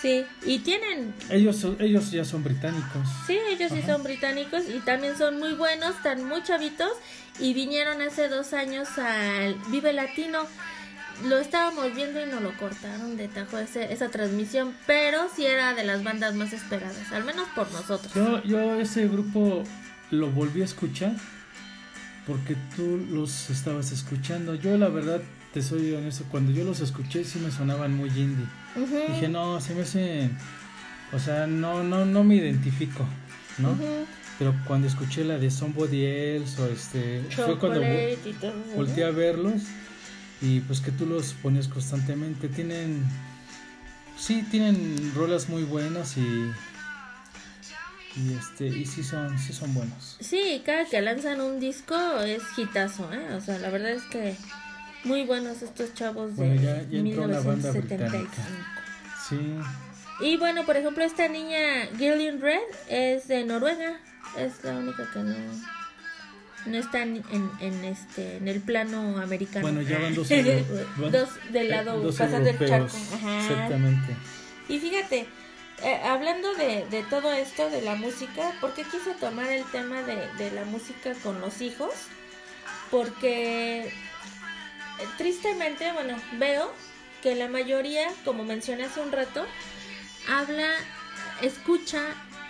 Sí, 0.00 0.24
y 0.46 0.60
tienen. 0.60 1.12
Ellos, 1.28 1.66
ellos 1.78 2.10
ya 2.10 2.24
son 2.24 2.42
británicos. 2.42 3.06
Sí, 3.26 3.38
ellos 3.50 3.70
sí 3.70 3.80
Ajá. 3.80 3.94
son 3.94 4.02
británicos 4.02 4.62
y 4.74 4.78
también 4.80 5.16
son 5.18 5.38
muy 5.38 5.52
buenos, 5.52 5.96
están 5.96 6.24
muy 6.24 6.42
chavitos 6.42 6.92
y 7.38 7.52
vinieron 7.52 8.00
hace 8.00 8.28
dos 8.28 8.54
años 8.54 8.88
al 8.96 9.56
Vive 9.70 9.92
Latino. 9.92 10.46
Lo 11.26 11.38
estábamos 11.38 11.94
viendo 11.94 12.20
y 12.24 12.26
nos 12.26 12.42
lo 12.42 12.56
cortaron 12.56 13.16
de 13.16 13.28
tajo 13.28 13.58
ese, 13.58 13.92
esa 13.92 14.08
transmisión, 14.08 14.74
pero 14.86 15.28
sí 15.34 15.44
era 15.44 15.74
de 15.74 15.84
las 15.84 16.02
bandas 16.02 16.34
más 16.34 16.52
esperadas, 16.52 17.12
al 17.12 17.24
menos 17.24 17.46
por 17.54 17.70
nosotros. 17.72 18.12
Yo, 18.14 18.42
yo 18.44 18.80
ese 18.80 19.06
grupo 19.06 19.62
lo 20.10 20.30
volví 20.30 20.62
a 20.62 20.64
escuchar 20.64 21.12
porque 22.26 22.56
tú 22.76 23.04
los 23.10 23.50
estabas 23.50 23.92
escuchando. 23.92 24.54
Yo 24.54 24.76
la 24.78 24.88
verdad, 24.88 25.20
te 25.52 25.62
soy 25.62 25.92
honesto, 25.92 26.24
cuando 26.30 26.52
yo 26.52 26.64
los 26.64 26.80
escuché 26.80 27.24
sí 27.24 27.38
me 27.38 27.50
sonaban 27.50 27.94
muy 27.94 28.08
indie. 28.10 28.46
Dije, 29.08 29.28
no, 29.28 29.60
se 29.60 29.74
me 29.74 29.82
hacen... 29.82 30.36
O 31.12 31.18
sea, 31.18 31.46
no, 31.46 31.82
no, 31.82 32.04
no 32.04 32.22
me 32.22 32.36
identifico, 32.36 33.04
¿no? 33.58 33.76
Pero 34.38 34.54
cuando 34.66 34.86
escuché 34.86 35.24
la 35.24 35.38
de 35.38 35.50
Somebody 35.50 36.04
Else 36.04 36.62
o 36.62 36.66
este... 36.66 37.24
Fue 37.30 37.58
cuando 37.58 37.82
volteé 38.76 39.04
a 39.04 39.10
verlos 39.10 39.62
y 40.40 40.60
pues 40.60 40.80
que 40.80 40.90
tú 40.90 41.06
los 41.06 41.32
ponías 41.34 41.68
constantemente. 41.68 42.48
Tienen... 42.48 43.04
Sí, 44.18 44.44
tienen 44.50 45.12
rolas 45.14 45.48
muy 45.48 45.64
buenas 45.64 46.16
y... 46.16 46.50
Y 48.16 48.34
este, 48.34 48.66
y 48.66 48.84
sí 48.86 49.04
son, 49.04 49.38
sí 49.38 49.52
son 49.52 49.72
buenos. 49.72 50.16
Sí, 50.20 50.62
cada 50.66 50.84
que 50.84 51.00
lanzan 51.00 51.40
un 51.40 51.60
disco 51.60 51.94
es 52.20 52.42
hitazo, 52.56 53.10
¿eh? 53.12 53.34
O 53.34 53.40
sea, 53.40 53.58
la 53.58 53.70
verdad 53.70 53.92
es 53.92 54.02
que 54.04 54.36
muy 55.04 55.24
buenos 55.24 55.62
estos 55.62 55.94
chavos 55.94 56.36
de 56.36 56.44
Bueno, 56.46 56.60
ya- 56.60 56.82
ya 56.90 56.98
entró 56.98 57.26
la 57.28 57.40
banda 57.40 57.72
1975. 57.72 58.30
Sí, 59.28 59.38
Y 60.26 60.36
bueno, 60.38 60.66
por 60.66 60.76
ejemplo, 60.76 61.04
esta 61.04 61.28
niña 61.28 61.86
Gillian 61.96 62.40
Red 62.40 62.58
es 62.88 63.28
de 63.28 63.44
Noruega. 63.44 64.00
Es 64.36 64.62
la 64.64 64.72
única 64.72 65.08
que 65.12 65.20
no 65.20 65.34
no 66.66 66.76
está 66.78 67.02
en, 67.02 67.22
en, 67.60 67.84
este 67.84 68.36
en 68.36 68.48
el 68.48 68.60
plano 68.60 69.18
americano. 69.20 69.62
bueno, 69.62 69.82
ya 69.82 69.98
van 69.98 70.14
dos, 70.14 70.30
euro- 70.30 71.10
Dos 71.10 71.28
del 71.52 71.68
lado 71.70 72.00
dos 72.00 72.16
pasando 72.16 72.48
el 72.50 72.56
europeos, 72.56 72.92
charco. 72.92 73.14
Ajá. 73.16 73.40
Exactamente. 73.40 74.16
Y 74.68 74.78
fíjate, 74.78 75.26
eh, 75.82 76.00
hablando 76.04 76.54
de, 76.54 76.86
de 76.90 77.02
todo 77.04 77.32
esto, 77.32 77.70
de 77.70 77.82
la 77.82 77.94
música, 77.96 78.52
¿por 78.60 78.74
qué 78.74 78.82
quise 78.84 79.14
tomar 79.18 79.50
el 79.50 79.64
tema 79.72 80.02
de, 80.02 80.28
de 80.38 80.50
la 80.52 80.64
música 80.64 81.14
con 81.22 81.40
los 81.40 81.60
hijos? 81.60 81.90
Porque 82.90 83.86
eh, 83.86 83.92
tristemente, 85.18 85.90
bueno, 85.92 86.16
veo 86.38 86.72
que 87.22 87.34
la 87.36 87.48
mayoría, 87.48 88.06
como 88.24 88.44
mencioné 88.44 88.84
hace 88.84 89.00
un 89.00 89.12
rato, 89.12 89.44
habla, 90.28 90.68
escucha 91.42 92.02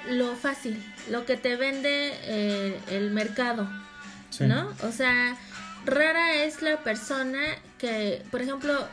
lo 0.09 0.35
fácil, 0.37 0.83
lo 1.11 1.25
que 1.27 1.37
te 1.37 1.57
vende 1.57 2.13
eh, 2.23 2.79
el 2.91 3.11
mercado. 3.11 3.69
Sí. 4.45 4.49
¿no? 4.49 4.73
O 4.83 4.93
sea, 4.93 5.37
rara 5.87 6.35
es 6.45 6.63
la 6.63 6.79
persona 6.79 7.41
que, 7.79 8.23
por 8.31 8.43
ejemplo, 8.43 8.87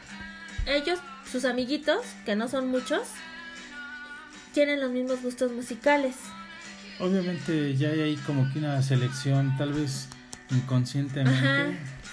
ellos, 0.65 0.99
sus 1.31 1.45
amiguitos, 1.45 2.05
que 2.25 2.35
no 2.35 2.47
son 2.47 2.67
muchos, 2.67 3.01
tienen 4.53 4.79
los 4.79 4.91
mismos 4.91 5.21
gustos 5.21 5.51
musicales. 5.51 6.15
Obviamente 6.99 7.75
ya 7.75 7.89
hay 7.89 8.01
ahí 8.01 8.15
como 8.25 8.51
que 8.51 8.59
una 8.59 8.81
selección, 8.81 9.55
tal 9.57 9.73
vez 9.73 10.07
inconscientemente. 10.49 11.39
Ajá. 11.39 11.67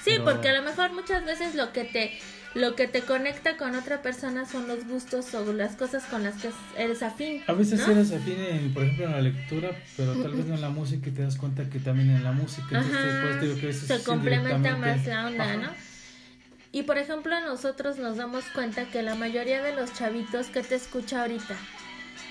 Sí, 0.05 0.11
pero- 0.13 0.25
porque 0.25 0.49
a 0.51 0.53
lo 0.53 0.63
mejor 0.63 0.93
muchas 0.93 1.25
veces 1.25 1.55
lo 1.55 1.73
que 1.73 1.85
te 1.85 2.19
lo 2.55 2.77
que 2.77 2.87
te 2.87 3.03
conecta 3.03 3.57
con 3.57 3.75
otra 3.75 4.01
persona 4.01 4.47
son 4.47 4.69
los 4.69 4.87
gustos 4.87 5.35
o 5.35 5.53
las 5.53 5.75
cosas 5.75 6.05
con 6.05 6.23
las 6.23 6.41
que 6.41 6.51
eres 6.77 7.03
afín. 7.03 7.43
A 7.49 7.53
veces 7.53 7.81
¿no? 7.81 7.93
eres 7.93 8.13
afín, 8.13 8.41
en, 8.41 8.73
por 8.73 8.85
ejemplo, 8.85 9.07
en 9.07 9.13
la 9.13 9.21
lectura, 9.21 9.71
pero 9.97 10.15
tal 10.15 10.33
vez 10.35 10.47
no 10.47 10.55
en 10.55 10.61
la 10.61 10.71
música 10.71 11.09
y 11.09 11.13
te 11.13 11.23
das 11.23 11.37
cuenta 11.37 11.69
que 11.69 11.81
también 11.81 12.11
en 12.11 12.23
la 12.23 12.33
música. 12.33 12.79
Ajá, 12.79 13.41
te 13.41 13.47
digo 13.47 13.61
que 13.61 13.73
se 13.73 14.03
complementa 14.05 14.77
más 14.77 15.05
la 15.05 15.27
onda, 15.27 15.45
Ajá. 15.45 15.57
¿no? 15.57 15.71
Y 16.71 16.83
por 16.83 16.99
ejemplo, 16.99 17.41
nosotros 17.41 17.99
nos 17.99 18.17
damos 18.17 18.45
cuenta 18.47 18.87
que 18.87 19.03
la 19.03 19.15
mayoría 19.15 19.63
de 19.63 19.75
los 19.75 19.93
chavitos 19.93 20.47
que 20.49 20.63
te 20.63 20.77
escucha 20.77 21.23
ahorita, 21.23 21.57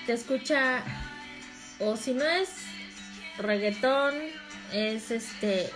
te 0.06 0.12
escucha, 0.12 0.82
o 1.80 1.96
si 1.96 2.14
no 2.14 2.24
es 2.24 2.50
reggaetón, 3.38 4.14
es 4.72 5.10
este, 5.10 5.70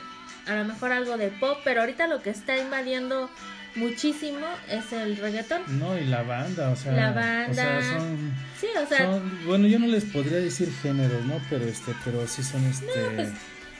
a 0.47 0.57
lo 0.57 0.65
mejor 0.65 0.93
algo 0.93 1.17
de 1.17 1.29
pop, 1.29 1.59
pero 1.65 1.81
ahorita 1.81 2.07
lo 2.09 2.23
que 2.23 2.31
está 2.31 2.59
invadiendo 2.59 3.31
muchísimo 3.75 4.47
es 4.69 4.93
el 4.93 5.17
reggaetón. 5.17 5.63
No, 5.79 5.99
y 5.99 6.05
la 6.05 6.23
banda, 6.23 6.71
o 6.71 6.77
sea. 6.77 6.93
La 6.93 7.11
O 7.11 7.15
banda. 7.15 7.55
sea, 7.55 7.83
son, 7.99 8.35
Sí, 8.61 8.67
o 8.83 8.87
sea, 8.87 8.99
son- 8.99 9.47
Bueno, 9.47 9.67
yo 9.69 9.79
no 9.79 9.87
les 9.87 10.05
podría 10.05 10.39
decir 10.39 10.73
géneros, 10.83 11.25
¿no? 11.25 11.41
Pero 11.51 11.65
este, 11.67 11.93
pero 12.05 12.27
sí 12.27 12.43
son 12.43 12.65
este. 12.67 12.87
pues, 13.15 13.29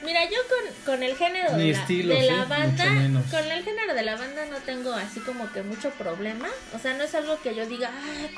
Mira, 0.05 0.21
yo 0.25 0.37
con, 0.47 0.93
con 0.95 1.03
el 1.03 1.13
género 1.17 1.57
de, 1.57 1.73
la, 1.73 1.85
de 1.85 2.03
la 2.23 2.43
¿eh? 2.43 2.45
banda, 2.47 3.21
con 3.31 3.51
el 3.51 3.63
género 3.65 3.93
de 3.93 4.03
la 4.03 4.15
banda 4.15 4.45
no 4.49 4.55
tengo 4.65 4.93
así 4.93 5.19
como 5.19 5.51
que 5.51 5.61
mucho 5.61 5.89
problema. 5.91 6.47
O 6.73 6.79
sea, 6.79 6.93
no 6.97 7.03
es 7.03 7.13
algo 7.15 7.37
que 7.41 7.53
yo 7.53 7.65
diga, 7.65 7.91
"Ay", 8.05 8.29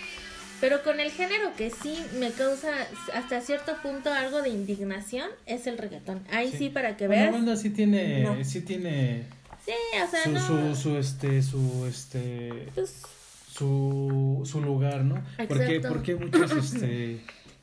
pero 0.60 0.82
con 0.82 1.00
el 1.00 1.12
género 1.12 1.54
que 1.56 1.70
sí 1.70 2.04
me 2.20 2.32
causa 2.32 2.70
hasta 3.14 3.42
cierto 3.42 3.78
punto 3.84 4.12
algo 4.12 4.42
de 4.42 4.50
indignación 4.50 5.30
es 5.46 5.68
el 5.68 5.78
reggaetón. 5.78 6.24
Ahí 6.32 6.52
sí, 6.52 6.70
para 6.70 6.98
que 6.98 7.08
veas. 7.08 7.26
La 7.26 7.32
banda 7.32 7.56
sí 7.56 7.70
tiene, 7.70 8.24
No. 8.24 8.44
sí 8.44 8.62
tiene 8.62 9.26
Sí, 9.66 9.72
o 10.04 10.10
sea, 10.10 10.24
su, 10.24 10.32
no. 10.32 10.76
su, 10.76 10.76
su, 10.76 10.98
este, 10.98 11.42
su, 11.42 11.86
este, 11.88 12.70
pues, 12.74 13.04
su, 13.52 14.42
su 14.46 14.62
lugar, 14.62 15.04
¿no? 15.04 15.24
Porque, 15.48 15.82
porque 15.82 16.16
muchos, 16.16 16.52
este, 16.74 17.22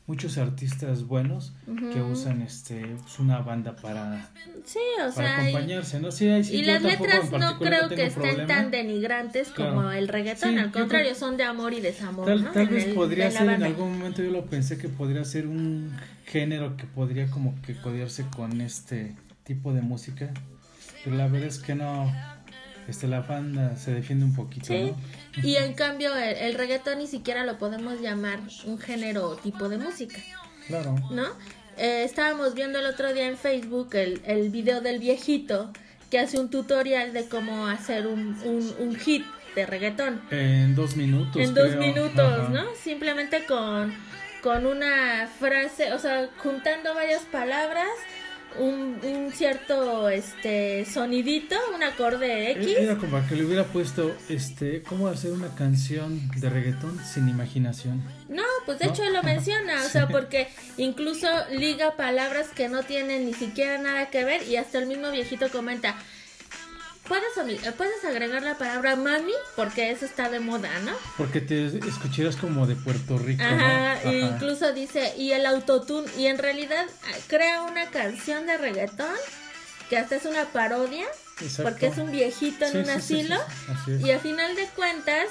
muchos 0.08 0.38
artistas 0.38 1.06
buenos 1.06 1.52
que 1.92 2.00
usan 2.00 2.40
este 2.40 2.96
pues, 3.02 3.18
una 3.18 3.40
banda 3.40 3.76
para, 3.76 4.30
sí, 4.64 4.78
o 4.96 5.12
para 5.12 5.12
sea, 5.12 5.40
acompañarse, 5.42 6.00
¿no? 6.00 6.10
Sí, 6.10 6.44
sí, 6.44 6.56
y 6.56 6.62
las 6.62 6.82
letras 6.82 7.30
no 7.30 7.58
creo 7.58 7.90
que 7.90 8.06
estén 8.06 8.46
tan 8.46 8.70
denigrantes 8.70 9.50
como 9.50 9.90
el 9.92 10.08
reggaetón, 10.08 10.58
al 10.58 10.72
contrario, 10.72 11.14
son 11.14 11.36
de 11.36 11.44
amor 11.44 11.74
y 11.74 11.80
desamor. 11.80 12.26
Tal, 12.26 12.44
¿no? 12.44 12.50
tal 12.52 12.68
vez 12.68 12.86
podría 12.94 13.30
ser, 13.30 13.50
en 13.50 13.62
algún 13.62 13.98
momento 13.98 14.22
yo 14.22 14.30
lo 14.30 14.46
pensé 14.46 14.78
que 14.78 14.88
podría 14.88 15.24
ser 15.24 15.46
un 15.46 15.92
género 16.24 16.76
que 16.76 16.84
podría 16.84 17.30
como 17.30 17.60
que 17.60 17.74
codearse 17.74 18.24
con 18.34 18.62
este 18.62 19.14
tipo 19.44 19.74
de 19.74 19.82
música, 19.82 20.32
la 21.10 21.28
verdad 21.28 21.48
es 21.48 21.58
que 21.58 21.74
no, 21.74 22.12
este, 22.88 23.06
la 23.06 23.20
banda 23.20 23.76
se 23.76 23.92
defiende 23.92 24.24
un 24.24 24.34
poquito, 24.34 24.72
¿no? 24.72 24.96
Y 25.42 25.56
en 25.56 25.74
cambio 25.74 26.16
el, 26.16 26.54
reggaetón 26.54 26.98
ni 26.98 27.06
siquiera 27.06 27.44
lo 27.44 27.58
podemos 27.58 28.00
llamar 28.00 28.40
un 28.64 28.78
género 28.78 29.28
o 29.28 29.36
tipo 29.36 29.68
de 29.68 29.78
música. 29.78 30.18
Claro. 30.66 30.94
¿No? 31.10 31.26
Eh, 31.76 32.02
estábamos 32.04 32.54
viendo 32.54 32.78
el 32.78 32.86
otro 32.86 33.12
día 33.12 33.28
en 33.28 33.36
Facebook 33.36 33.94
el, 33.94 34.20
el 34.24 34.50
video 34.50 34.80
del 34.80 34.98
viejito 34.98 35.70
que 36.10 36.18
hace 36.18 36.40
un 36.40 36.50
tutorial 36.50 37.12
de 37.12 37.28
cómo 37.28 37.66
hacer 37.66 38.06
un, 38.06 38.36
un, 38.78 38.96
hit 38.96 39.24
de 39.54 39.66
reggaetón. 39.66 40.22
En 40.30 40.74
dos 40.74 40.96
minutos. 40.96 41.36
En 41.36 41.54
dos 41.54 41.76
minutos, 41.76 42.50
¿no? 42.50 42.64
Simplemente 42.74 43.44
con, 43.44 43.92
con 44.42 44.66
una 44.66 45.28
frase, 45.38 45.92
o 45.92 45.98
sea, 45.98 46.28
juntando 46.38 46.94
varias 46.94 47.22
palabras 47.24 47.88
un, 48.58 48.98
un, 49.02 49.32
cierto 49.32 50.08
este 50.08 50.84
sonidito, 50.84 51.56
un 51.74 51.82
acorde 51.82 52.52
X. 52.52 52.76
Era 52.78 52.96
como 52.96 53.26
que 53.26 53.36
le 53.36 53.44
hubiera 53.44 53.64
puesto 53.64 54.14
este 54.28 54.82
cómo 54.82 55.08
hacer 55.08 55.32
una 55.32 55.54
canción 55.54 56.20
de 56.36 56.48
reggaetón 56.48 56.98
sin 57.04 57.28
imaginación. 57.28 58.02
No, 58.28 58.42
pues 58.66 58.78
de 58.78 58.86
hecho 58.86 59.04
él 59.04 59.12
lo 59.12 59.22
menciona, 59.24 59.84
o 59.84 59.88
sea, 59.88 60.08
porque 60.08 60.48
incluso 60.76 61.28
liga 61.50 61.96
palabras 61.96 62.48
que 62.48 62.68
no 62.68 62.82
tienen 62.82 63.26
ni 63.26 63.34
siquiera 63.34 63.78
nada 63.78 64.10
que 64.10 64.24
ver 64.24 64.46
y 64.48 64.56
hasta 64.56 64.78
el 64.78 64.86
mismo 64.86 65.10
viejito 65.10 65.48
comenta, 65.50 65.96
puedes, 67.08 67.64
eh, 67.64 67.72
puedes 67.76 68.04
agregar 68.04 68.42
la 68.42 68.56
palabra 68.56 68.94
mami 68.96 69.32
porque 69.56 69.90
eso 69.90 70.04
está 70.04 70.28
de 70.28 70.40
moda, 70.40 70.70
¿no? 70.80 70.92
Porque 71.16 71.40
te 71.40 71.66
escucharas 71.66 72.36
como 72.36 72.66
de 72.66 72.76
Puerto 72.76 73.18
Rico. 73.18 73.42
Ajá, 73.42 73.98
incluso 74.12 74.72
dice, 74.72 75.14
y 75.16 75.32
el 75.32 75.46
autotune, 75.46 76.06
y 76.16 76.26
en 76.26 76.38
realidad 76.38 76.86
ah, 76.86 77.16
crea 77.26 77.62
una 77.62 77.86
canción 77.86 78.46
de 78.46 78.58
reggaetón 78.58 79.16
que 79.88 79.96
hasta 79.96 80.16
es 80.16 80.26
una 80.26 80.44
parodia, 80.44 81.06
porque 81.62 81.86
es 81.86 81.96
un 81.96 82.12
viejito 82.12 82.66
en 82.66 82.84
un 82.84 82.90
asilo, 82.90 83.36
y 84.04 84.10
a 84.10 84.18
final 84.18 84.54
de 84.54 84.66
cuentas 84.76 85.28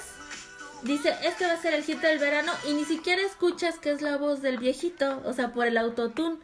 dice, 0.82 1.13
este 1.24 1.46
va 1.46 1.54
a 1.54 1.62
ser 1.62 1.76
el 1.76 1.84
hit 1.84 2.00
del 2.02 2.18
verano, 2.18 2.52
y 2.68 2.74
ni 2.74 2.84
siquiera 2.86 3.22
escuchas 3.22 3.78
que 3.78 3.92
es 3.92 4.02
la 4.02 4.18
voz 4.18 4.42
del 4.42 4.58
viejito, 4.58 5.22
o 5.26 5.34
sea, 5.34 5.52
por 5.52 5.68
el 5.68 5.78
autotune. 5.78 6.38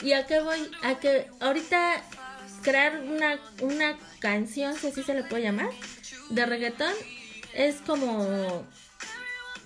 ¿Y 0.00 0.12
a 0.12 0.26
qué 0.26 0.40
voy? 0.40 0.70
A 0.82 0.98
que 0.98 1.30
ahorita 1.40 2.02
crear 2.64 3.00
una, 3.00 3.38
una 3.60 3.96
canción, 4.18 4.74
si 4.76 4.88
así 4.88 5.04
se 5.04 5.14
le 5.14 5.22
puede 5.22 5.44
llamar, 5.44 5.68
de 6.30 6.46
reggaetón, 6.46 6.92
es 7.54 7.76
como, 7.86 8.66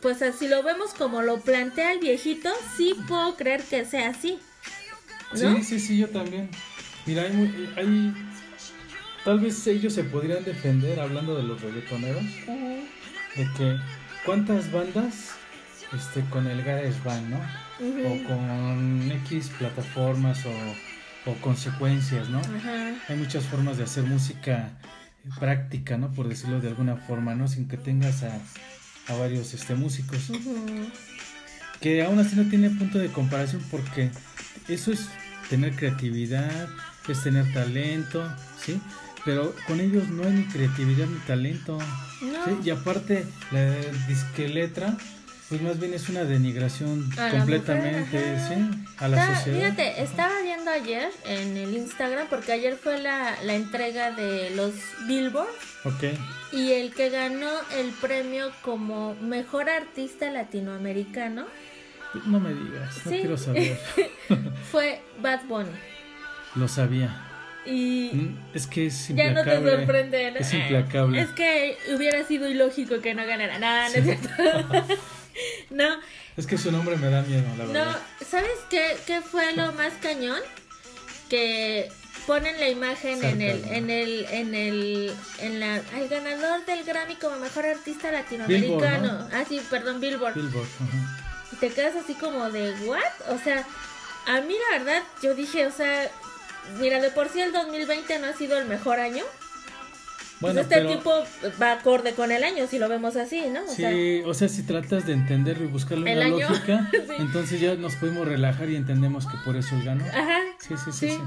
pues 0.03 0.21
así 0.21 0.49
lo 0.49 0.63
vemos 0.63 0.93
como 0.93 1.23
lo 1.23 1.41
plantea 1.41 1.93
el 1.93 2.01
viejito, 2.01 2.51
sí 2.77 2.95
puedo 3.07 3.37
creer 3.37 3.63
que 3.63 3.85
sea 3.85 4.11
así. 4.11 4.39
Sí, 5.35 5.63
sí, 5.63 5.81
sí, 5.81 5.99
yo 5.99 6.09
también. 6.09 6.51
Mira, 7.07 7.23
hay, 7.23 7.75
hay, 7.77 8.15
tal 9.25 9.41
vez 9.41 9.67
ellos 9.67 9.95
se 9.95 10.05
podrían 10.05 10.45
defender 10.45 11.01
hablando 11.01 11.37
de 11.37 11.43
los 11.45 11.61
reggaetoneros, 11.63 12.25
de 13.37 13.49
que 13.57 13.79
cuántas 14.25 14.71
bandas 14.73 15.39
este 15.95 16.23
con 16.29 16.47
el 16.47 16.63
garage 16.63 17.01
band, 17.05 17.31
¿no? 17.31 17.41
O 17.79 18.25
con 18.25 19.11
X 19.27 19.51
plataformas 19.59 20.45
o 20.45 20.53
o 21.29 21.35
consecuencias, 21.41 22.29
¿no? 22.31 22.41
Hay 23.09 23.17
muchas 23.17 23.45
formas 23.45 23.77
de 23.77 23.85
hacer 23.85 24.05
música 24.05 24.71
práctica, 25.39 25.99
¿no? 25.99 26.11
Por 26.13 26.29
decirlo 26.29 26.61
de 26.61 26.69
alguna 26.69 26.97
forma, 26.97 27.35
¿no? 27.35 27.49
Sin 27.49 27.69
que 27.69 27.77
tengas 27.77 28.23
a, 28.23 28.41
a 29.09 29.17
varios 29.17 29.53
este, 29.53 29.75
músicos. 29.75 30.31
Que 31.81 32.03
aún 32.03 32.19
así 32.19 32.35
no 32.35 32.49
tiene 32.49 32.71
punto 32.71 32.99
de 32.99 33.09
comparación 33.09 33.63
porque 33.71 34.11
eso 34.69 34.91
es 34.91 35.09
tener 35.51 35.77
creatividad, 35.77 36.69
es 37.09 37.23
tener 37.23 37.53
talento, 37.53 38.27
¿sí? 38.65 38.81
Pero 39.25 39.55
con 39.67 39.81
ellos 39.81 40.09
no 40.09 40.25
hay 40.25 40.33
ni 40.33 40.45
creatividad 40.45 41.07
ni 41.07 41.19
talento. 41.21 41.79
Y 42.65 42.71
aparte, 42.71 43.27
la 43.53 43.75
disque 44.09 44.49
letra 44.49 44.97
pues 45.49 45.63
más 45.63 45.81
bien 45.81 45.95
es 45.95 46.11
una 46.11 46.25
denigración 46.25 47.11
completamente, 47.31 48.39
sí, 48.49 48.55
a 48.99 49.09
la 49.09 49.35
sociedad. 49.35 49.59
Fíjate, 49.59 50.03
estaba 50.03 50.43
viendo 50.43 50.71
ayer 50.71 51.09
en 51.25 51.57
el 51.57 51.75
Instagram, 51.75 52.27
porque 52.29 52.53
ayer 52.53 52.77
fue 52.77 52.99
la, 53.01 53.35
la 53.43 53.55
entrega 53.55 54.11
de 54.11 54.51
los 54.51 54.75
Billboard. 55.07 55.49
Ok. 55.85 56.05
Y 56.53 56.73
el 56.73 56.95
que 56.95 57.09
ganó 57.09 57.51
el 57.79 57.91
premio 57.93 58.51
como 58.61 59.15
mejor 59.23 59.71
artista 59.71 60.31
latinoamericano. 60.31 61.47
No 62.27 62.41
me 62.41 62.53
digas, 62.53 63.07
no 63.07 63.11
quiero 63.11 63.39
saber. 63.39 63.79
fue 64.71 65.01
Bad 65.23 65.45
Bunny. 65.45 65.71
Lo 66.57 66.69
sabía. 66.69 67.25
Y 67.65 68.11
mm, 68.13 68.39
es 68.55 68.67
que 68.67 68.87
es 68.87 69.11
implacable. 69.11 69.45
Ya 69.45 69.61
no 69.61 69.65
te 69.65 69.77
sorprende. 69.77 70.35
Es 70.39 70.53
implacable. 70.53 71.21
Es 71.21 71.31
que 71.31 71.79
hubiera 71.95 72.23
sido 72.25 72.49
ilógico 72.49 73.01
que 73.01 73.15
no 73.15 73.27
ganara. 73.27 73.59
Nada, 73.59 73.89
no 73.89 73.95
es 73.95 74.05
cierto. 74.05 74.29
no. 75.71 76.01
Es 76.37 76.47
que 76.47 76.59
su 76.59 76.71
nombre 76.71 76.97
me 76.97 77.11
da 77.11 77.23
miedo, 77.23 77.49
la 77.57 77.65
verdad. 77.65 78.01
No, 78.21 78.27
¿sabes 78.27 78.59
qué, 78.71 78.97
qué 79.07 79.21
fue 79.21 79.53
lo 79.55 79.73
más 79.73 79.93
cañón? 80.01 80.41
Que 81.29 81.91
ponen 82.27 82.61
la 82.61 82.69
imagen 82.69 83.25
en 83.25 83.41
el, 83.41 83.65
en 83.65 83.91
el, 83.91 84.27
en 84.31 84.55
el, 84.55 85.17
en 85.39 85.61
la, 85.61 85.77
el 85.77 86.09
ganador 86.09 86.65
del 86.67 86.85
Grammy 86.85 87.17
como 87.17 87.37
mejor 87.37 87.67
artista 87.67 88.13
latinoamericano. 88.13 89.29
Ah, 89.33 89.45
sí, 89.49 89.61
perdón, 89.71 90.01
Billboard. 90.01 90.35
Billboard, 90.35 90.69
Y 91.53 91.57
te 91.57 91.71
quedas 91.71 91.97
así 91.97 92.15
como 92.15 92.51
de, 92.51 92.73
¿what? 92.85 93.01
O 93.31 93.39
sea, 93.39 93.67
a 94.27 94.41
mí 94.43 94.55
la 94.71 94.79
verdad, 94.79 95.03
yo 95.23 95.35
dije, 95.35 95.67
o 95.67 95.73
sea, 95.73 96.11
mira, 96.79 97.01
de 97.01 97.11
por 97.11 97.31
sí 97.31 97.41
el 97.41 97.53
2020 97.53 98.19
no 98.19 98.27
ha 98.27 98.35
sido 98.35 98.59
el 98.59 98.67
mejor 98.67 99.01
año. 99.01 99.25
Pues 100.41 100.55
bueno, 100.55 100.61
este 100.61 100.85
tipo 100.85 101.13
va 101.61 101.73
acorde 101.73 102.13
con 102.13 102.31
el 102.31 102.45
año, 102.45 102.67
si 102.69 102.79
lo 102.79 102.89
vemos 102.89 103.17
así, 103.17 103.43
¿no? 103.53 103.65
O 103.65 103.69
sí, 103.69 104.23
o 104.25 104.35
sea, 104.35 104.49
si 104.49 104.63
tratas 104.63 105.05
de 105.05 105.13
entenderlo 105.13 105.65
y 105.65 105.69
buscarle 105.69 106.13
una 106.13 106.29
lógica, 106.29 106.89
entonces 107.19 107.61
ya 107.61 107.75
nos 107.75 107.97
podemos 107.97 108.27
relajar 108.27 108.71
y 108.71 108.77
entendemos 108.77 109.27
que 109.27 109.37
por 109.45 109.57
eso 109.57 109.75
él 109.75 109.85
ganó. 109.85 110.05
Ajá. 110.05 110.39
Sí, 110.61 110.75
sí, 110.85 110.93
sí, 110.93 111.09
sí, 111.11 111.19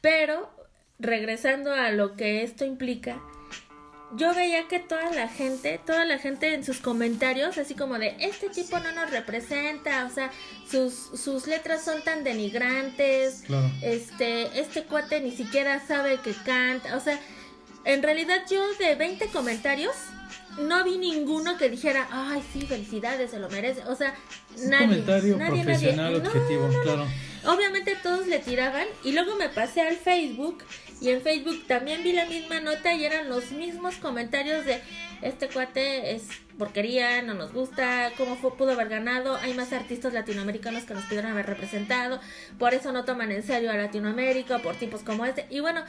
Pero, 0.00 0.50
regresando 0.98 1.74
a 1.74 1.90
lo 1.90 2.16
que 2.16 2.42
esto 2.42 2.64
implica, 2.64 3.20
yo 4.16 4.34
veía 4.34 4.66
que 4.68 4.78
toda 4.78 5.10
la 5.10 5.28
gente, 5.28 5.80
toda 5.84 6.04
la 6.04 6.18
gente 6.18 6.54
en 6.54 6.64
sus 6.64 6.78
comentarios, 6.78 7.58
así 7.58 7.74
como 7.74 7.98
de, 7.98 8.16
este 8.20 8.48
tipo 8.48 8.78
no 8.78 8.92
nos 8.92 9.10
representa, 9.10 10.06
o 10.06 10.10
sea, 10.10 10.30
sus, 10.70 10.94
sus 11.20 11.46
letras 11.46 11.84
son 11.84 12.02
tan 12.02 12.24
denigrantes, 12.24 13.42
claro. 13.46 13.70
este, 13.82 14.58
este 14.58 14.84
cuate 14.84 15.20
ni 15.20 15.32
siquiera 15.32 15.84
sabe 15.86 16.18
que 16.20 16.32
canta, 16.32 16.96
o 16.96 17.00
sea, 17.00 17.18
en 17.84 18.02
realidad 18.02 18.42
yo 18.50 18.62
de 18.74 18.94
20 18.94 19.28
comentarios 19.28 19.94
no 20.58 20.84
vi 20.84 20.98
ninguno 20.98 21.56
que 21.56 21.68
dijera, 21.68 22.06
ay, 22.10 22.42
sí, 22.52 22.62
felicidades, 22.62 23.30
se 23.30 23.38
lo 23.38 23.48
merece. 23.48 23.82
O 23.86 23.96
sea, 23.96 24.14
nadie. 24.66 25.02
Comentario 25.02 25.38
profesional, 25.38 26.14
objetivo, 26.16 26.68
claro. 26.82 27.06
Obviamente 27.46 27.96
todos 28.02 28.26
le 28.26 28.38
tiraban 28.38 28.86
y 29.02 29.12
luego 29.12 29.36
me 29.36 29.50
pasé 29.50 29.82
al 29.82 29.96
Facebook 29.96 30.64
y 31.00 31.10
en 31.10 31.20
Facebook 31.20 31.66
también 31.66 32.02
vi 32.02 32.12
la 32.12 32.24
misma 32.24 32.60
nota 32.60 32.94
y 32.94 33.04
eran 33.04 33.28
los 33.28 33.50
mismos 33.50 33.96
comentarios 33.96 34.64
de 34.64 34.80
este 35.20 35.48
cuate 35.48 36.14
es 36.14 36.22
porquería, 36.56 37.20
no 37.20 37.34
nos 37.34 37.52
gusta, 37.52 38.12
cómo 38.16 38.36
fue, 38.36 38.56
pudo 38.56 38.72
haber 38.72 38.88
ganado, 38.88 39.36
hay 39.36 39.52
más 39.52 39.72
artistas 39.72 40.14
latinoamericanos 40.14 40.84
que 40.84 40.94
nos 40.94 41.04
pudieron 41.04 41.32
haber 41.32 41.46
representado, 41.46 42.20
por 42.58 42.72
eso 42.72 42.92
no 42.92 43.04
toman 43.04 43.32
en 43.32 43.42
serio 43.42 43.70
a 43.70 43.74
Latinoamérica, 43.74 44.60
por 44.60 44.76
tipos 44.76 45.02
como 45.02 45.26
este. 45.26 45.46
Y 45.50 45.60
bueno, 45.60 45.82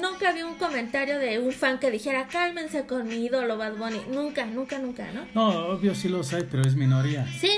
nunca 0.00 0.32
vi 0.32 0.42
un 0.42 0.54
comentario 0.54 1.18
de 1.18 1.38
un 1.38 1.52
fan 1.52 1.78
que 1.78 1.90
dijera 1.90 2.26
cálmense 2.28 2.86
con 2.86 3.06
mi 3.06 3.24
ídolo 3.24 3.56
Bad 3.56 3.76
Bunny. 3.76 4.02
Nunca, 4.10 4.46
nunca, 4.46 4.78
nunca, 4.78 5.10
¿no? 5.12 5.26
No, 5.34 5.66
obvio 5.68 5.94
sí 5.94 6.08
los 6.08 6.32
hay, 6.32 6.44
pero 6.50 6.62
es 6.62 6.74
minoría. 6.74 7.26
Sí, 7.38 7.50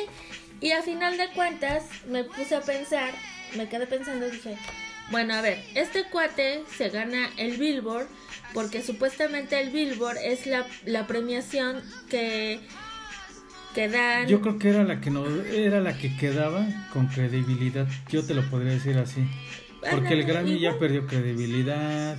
y 0.60 0.72
a 0.72 0.82
final 0.82 1.16
de 1.16 1.28
cuentas 1.30 1.84
me 2.08 2.24
puse 2.24 2.54
a 2.54 2.60
pensar, 2.60 3.12
me 3.56 3.68
quedé 3.68 3.86
pensando 3.86 4.26
y 4.28 4.32
dije, 4.32 4.56
bueno, 5.10 5.34
a 5.34 5.40
ver, 5.40 5.62
este 5.74 6.04
cuate 6.04 6.62
se 6.76 6.88
gana 6.88 7.30
el 7.36 7.56
Billboard 7.58 8.08
porque 8.54 8.82
supuestamente 8.82 9.60
el 9.60 9.70
Billboard 9.70 10.18
es 10.18 10.46
la, 10.46 10.66
la 10.84 11.06
premiación 11.06 11.82
que 12.08 12.60
que 13.74 13.88
dan. 13.88 14.26
Yo 14.26 14.40
creo 14.40 14.58
que 14.58 14.70
era 14.70 14.84
la 14.84 15.02
que 15.02 15.10
no 15.10 15.26
era 15.26 15.82
la 15.82 15.98
que 15.98 16.16
quedaba 16.16 16.66
con 16.94 17.08
credibilidad. 17.08 17.86
Yo 18.08 18.24
te 18.24 18.32
lo 18.32 18.42
podría 18.48 18.72
decir 18.72 18.96
así. 18.96 19.22
Porque 19.90 20.14
el 20.14 20.24
Grammy 20.24 20.58
ya 20.58 20.78
perdió 20.78 21.06
credibilidad. 21.06 22.16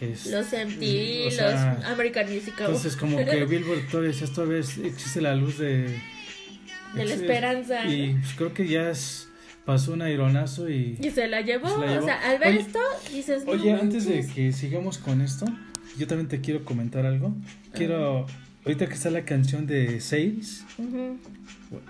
los 0.00 0.46
MTV, 0.46 1.30
los 1.30 1.84
American 1.86 2.32
Music 2.32 2.54
Entonces, 2.58 2.96
como 2.96 3.16
que 3.18 3.44
Billboard 3.48 3.88
todavía, 3.90 4.12
todavía 4.34 4.58
existe 4.58 5.20
la 5.20 5.34
luz 5.34 5.58
de, 5.58 6.00
de 6.94 7.04
la 7.04 7.14
esperanza. 7.14 7.86
Y 7.86 8.14
pues, 8.14 8.34
creo 8.34 8.54
que 8.54 8.66
ya 8.66 8.90
es, 8.90 9.28
pasó 9.64 9.92
un 9.92 10.02
aironazo 10.02 10.68
y... 10.68 10.98
Y 11.00 11.10
se 11.10 11.28
la 11.28 11.40
llevó, 11.40 11.72
o 11.72 12.02
sea, 12.02 12.30
al 12.30 12.38
ver 12.38 12.56
esto 12.56 12.78
dices... 13.12 13.44
oye, 13.46 13.72
antes 13.72 14.06
de 14.06 14.26
que 14.26 14.52
sigamos 14.52 14.98
con 14.98 15.20
esto, 15.20 15.46
yo 15.98 16.06
también 16.06 16.28
te 16.28 16.40
quiero 16.40 16.64
comentar 16.64 17.06
algo. 17.06 17.34
Quiero, 17.72 18.26
ahorita 18.64 18.86
que 18.86 18.94
está 18.94 19.10
la 19.10 19.24
canción 19.24 19.66
de 19.66 20.00
Sales, 20.00 20.64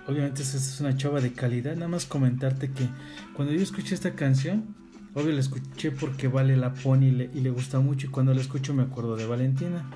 obviamente 0.07 0.41
esta 0.41 0.57
es 0.57 0.79
una 0.79 0.95
chava 0.97 1.21
de 1.21 1.33
calidad, 1.33 1.75
nada 1.75 1.87
más 1.87 2.05
comentarte 2.05 2.71
que 2.71 2.87
cuando 3.35 3.53
yo 3.53 3.61
escuché 3.61 3.95
esta 3.95 4.13
canción, 4.15 4.75
obvio 5.15 5.31
la 5.33 5.39
escuché 5.39 5.91
porque 5.91 6.27
Vale 6.27 6.55
la 6.55 6.73
pone 6.73 7.07
y 7.07 7.11
le, 7.11 7.29
y 7.33 7.39
le 7.39 7.49
gusta 7.49 7.79
mucho 7.79 8.07
y 8.07 8.09
cuando 8.09 8.33
la 8.33 8.41
escucho 8.41 8.73
me 8.73 8.83
acuerdo 8.83 9.15
de 9.15 9.25
Valentina, 9.25 9.89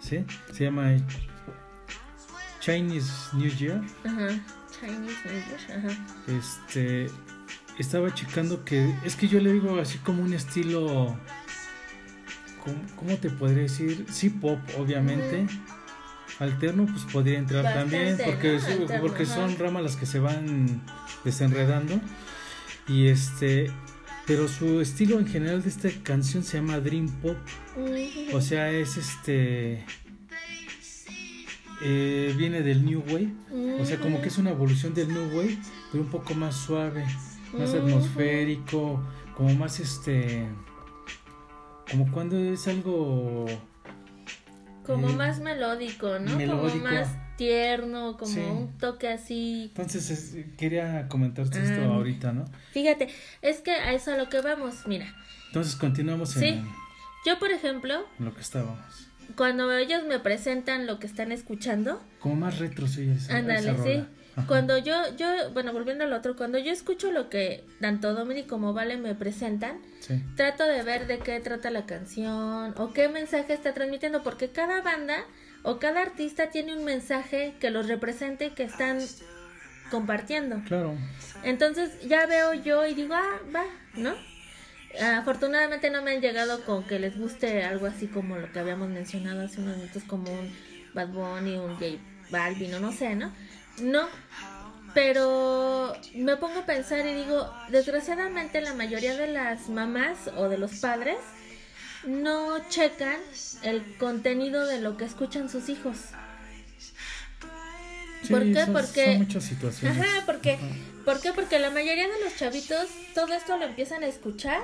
¿sí? 0.00 0.24
Se 0.52 0.64
llama 0.64 0.96
Chinese 2.60 3.12
New 3.32 3.50
Year. 3.50 3.80
Ajá. 4.04 4.28
Chinese 4.78 5.16
New 5.24 5.84
Year. 5.84 5.96
Este, 6.26 7.06
estaba 7.78 8.12
checando 8.12 8.64
que, 8.64 8.92
es 9.04 9.16
que 9.16 9.28
yo 9.28 9.40
le 9.40 9.52
digo 9.52 9.78
así 9.78 9.98
como 9.98 10.22
un 10.22 10.34
estilo... 10.34 11.16
¿Cómo, 12.96 13.16
te 13.18 13.30
podría 13.30 13.62
decir? 13.62 14.06
Sí, 14.10 14.28
pop, 14.28 14.58
obviamente 14.76 15.46
alterno 16.40 16.84
pues 16.86 17.04
podría 17.04 17.38
entrar 17.38 17.62
también 17.72 18.18
porque 18.22 18.60
porque 19.00 19.24
son 19.24 19.56
ramas 19.56 19.82
las 19.82 19.96
que 19.96 20.04
se 20.04 20.18
van 20.18 20.82
desenredando 21.24 21.98
y 22.88 23.06
este 23.06 23.72
pero 24.26 24.48
su 24.48 24.80
estilo 24.80 25.18
en 25.18 25.26
general 25.26 25.62
de 25.62 25.68
esta 25.68 25.88
canción 26.02 26.42
se 26.42 26.58
llama 26.58 26.80
dream 26.80 27.08
pop. 27.22 27.36
O 28.32 28.40
sea 28.40 28.70
es 28.70 28.96
este 28.96 29.84
eh, 31.82 32.34
viene 32.36 32.62
del 32.62 32.84
new 32.84 33.02
wave. 33.06 33.32
O 33.80 33.84
sea 33.84 33.98
como 33.98 34.20
que 34.20 34.28
es 34.28 34.38
una 34.38 34.50
evolución 34.50 34.94
del 34.94 35.08
new 35.08 35.36
wave 35.36 35.58
pero 35.92 36.04
un 36.04 36.10
poco 36.10 36.34
más 36.34 36.56
suave 36.56 37.06
más 37.56 37.72
atmosférico 37.72 39.02
como 39.36 39.54
más 39.54 39.80
este 39.80 40.46
como 41.90 42.10
cuando 42.10 42.36
es 42.36 42.66
algo 42.66 43.46
como 44.84 45.08
más 45.08 45.40
melódico, 45.40 46.18
¿no? 46.20 46.32
Como 46.32 46.74
más 46.76 47.08
tierno, 47.36 48.16
como 48.16 48.60
un 48.60 48.78
toque 48.78 49.08
así. 49.08 49.72
Entonces 49.76 50.36
quería 50.56 51.08
comentarte 51.08 51.62
esto 51.62 51.80
ah, 51.82 51.94
ahorita, 51.94 52.32
¿no? 52.32 52.44
Fíjate, 52.72 53.08
es 53.42 53.60
que 53.60 53.72
a 53.72 53.92
eso 53.92 54.12
a 54.12 54.16
lo 54.16 54.28
que 54.28 54.40
vamos, 54.40 54.86
mira. 54.86 55.14
Entonces 55.46 55.76
continuamos 55.76 56.36
en 56.36 56.42
Sí. 56.42 56.62
Yo, 57.26 57.38
por 57.38 57.50
ejemplo, 57.50 58.06
en 58.18 58.24
lo 58.24 58.34
que 58.34 58.40
estábamos. 58.40 59.08
Cuando 59.36 59.72
ellos 59.72 60.04
me 60.08 60.20
presentan 60.20 60.86
lo 60.86 60.98
que 60.98 61.06
están 61.06 61.32
escuchando, 61.32 62.00
como 62.20 62.36
más 62.36 62.58
retro 62.58 62.86
sí 62.86 63.12
Ándale, 63.28 63.74
sí. 63.82 64.04
Cuando 64.46 64.76
yo, 64.76 64.94
yo, 65.16 65.50
bueno, 65.52 65.72
volviendo 65.72 66.04
al 66.04 66.12
otro, 66.12 66.36
cuando 66.36 66.58
yo 66.58 66.70
escucho 66.70 67.10
lo 67.10 67.30
que 67.30 67.64
tanto 67.80 68.12
Dominic 68.12 68.46
como 68.46 68.74
Vale 68.74 68.98
me 68.98 69.14
presentan, 69.14 69.78
trato 70.36 70.64
de 70.64 70.82
ver 70.82 71.06
de 71.06 71.18
qué 71.18 71.40
trata 71.40 71.70
la 71.70 71.86
canción 71.86 72.74
o 72.76 72.92
qué 72.92 73.08
mensaje 73.08 73.54
está 73.54 73.72
transmitiendo, 73.72 74.22
porque 74.22 74.50
cada 74.50 74.82
banda 74.82 75.24
o 75.62 75.78
cada 75.78 76.02
artista 76.02 76.50
tiene 76.50 76.76
un 76.76 76.84
mensaje 76.84 77.54
que 77.60 77.70
los 77.70 77.88
represente 77.88 78.46
y 78.46 78.50
que 78.50 78.64
están 78.64 78.98
compartiendo. 79.90 80.62
Claro. 80.66 80.94
Entonces 81.42 82.06
ya 82.06 82.26
veo 82.26 82.52
yo 82.52 82.86
y 82.86 82.94
digo, 82.94 83.14
ah, 83.14 83.40
va, 83.54 83.64
¿no? 83.94 84.14
Afortunadamente 85.00 85.90
no 85.90 86.02
me 86.02 86.12
han 86.12 86.20
llegado 86.20 86.64
con 86.64 86.84
que 86.84 86.98
les 86.98 87.18
guste 87.18 87.64
algo 87.64 87.86
así 87.86 88.06
como 88.06 88.36
lo 88.36 88.52
que 88.52 88.58
habíamos 88.58 88.88
mencionado 88.88 89.44
hace 89.44 89.60
unos 89.60 89.76
minutos, 89.78 90.02
como 90.04 90.30
un 90.30 90.52
Bad 90.94 91.08
Bunny, 91.08 91.56
un 91.56 91.74
J 91.74 91.86
Balvin 92.30 92.74
o 92.74 92.80
no 92.80 92.92
sé, 92.92 93.14
¿no? 93.14 93.32
No, 93.78 94.08
pero 94.94 95.94
me 96.14 96.36
pongo 96.36 96.60
a 96.60 96.66
pensar 96.66 97.06
y 97.06 97.14
digo, 97.14 97.52
desgraciadamente 97.68 98.60
la 98.60 98.72
mayoría 98.72 99.14
de 99.14 99.26
las 99.26 99.68
mamás 99.68 100.30
o 100.36 100.48
de 100.48 100.56
los 100.56 100.76
padres 100.76 101.18
no 102.06 102.66
checan 102.68 103.18
el 103.62 103.96
contenido 103.98 104.66
de 104.66 104.80
lo 104.80 104.96
que 104.96 105.04
escuchan 105.04 105.50
sus 105.50 105.68
hijos. 105.68 105.96
¿Por 108.30 108.42
qué? 108.52 108.64
porque 108.72 109.18
muchas 109.18 109.44
situaciones. 109.44 109.98
Ajá, 109.98 110.22
porque 110.24 110.58
¿por 111.04 111.20
qué? 111.20 111.32
Porque 111.32 111.58
la 111.58 111.70
mayoría 111.70 112.08
de 112.08 112.24
los 112.24 112.34
chavitos 112.36 112.88
todo 113.14 113.34
esto 113.34 113.56
lo 113.56 113.66
empiezan 113.66 114.02
a 114.02 114.06
escuchar 114.06 114.62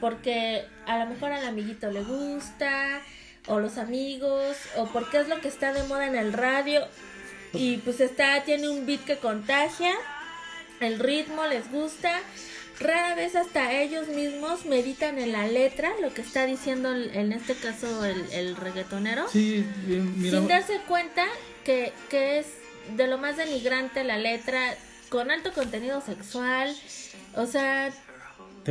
porque 0.00 0.64
a 0.86 0.98
lo 0.98 1.06
mejor 1.06 1.32
al 1.32 1.44
amiguito 1.44 1.90
le 1.90 2.02
gusta 2.02 3.02
o 3.46 3.58
los 3.58 3.78
amigos 3.78 4.56
o 4.76 4.86
porque 4.86 5.18
es 5.18 5.28
lo 5.28 5.40
que 5.40 5.48
está 5.48 5.72
de 5.72 5.82
moda 5.84 6.06
en 6.06 6.14
el 6.14 6.32
radio 6.32 6.86
y 7.52 7.78
pues 7.78 8.00
está, 8.00 8.42
tiene 8.44 8.68
un 8.68 8.86
beat 8.86 9.04
que 9.04 9.16
contagia, 9.18 9.92
el 10.80 10.98
ritmo 10.98 11.46
les 11.46 11.70
gusta. 11.70 12.20
Rara 12.78 13.14
vez 13.14 13.36
hasta 13.36 13.72
ellos 13.72 14.08
mismos 14.08 14.64
meditan 14.64 15.18
en 15.18 15.32
la 15.32 15.46
letra, 15.46 15.90
lo 16.00 16.14
que 16.14 16.22
está 16.22 16.46
diciendo 16.46 16.94
en 16.94 17.32
este 17.32 17.54
caso 17.54 18.06
el, 18.06 18.24
el 18.32 18.56
reggaetonero. 18.56 19.28
Sí, 19.28 19.66
Sin 19.86 20.48
darse 20.48 20.80
cuenta 20.88 21.26
que, 21.64 21.92
que 22.08 22.38
es 22.38 22.46
de 22.96 23.06
lo 23.06 23.18
más 23.18 23.36
denigrante 23.36 24.02
la 24.02 24.16
letra, 24.16 24.74
con 25.10 25.30
alto 25.30 25.52
contenido 25.52 26.00
sexual. 26.00 26.74
O 27.34 27.44
sea, 27.44 27.92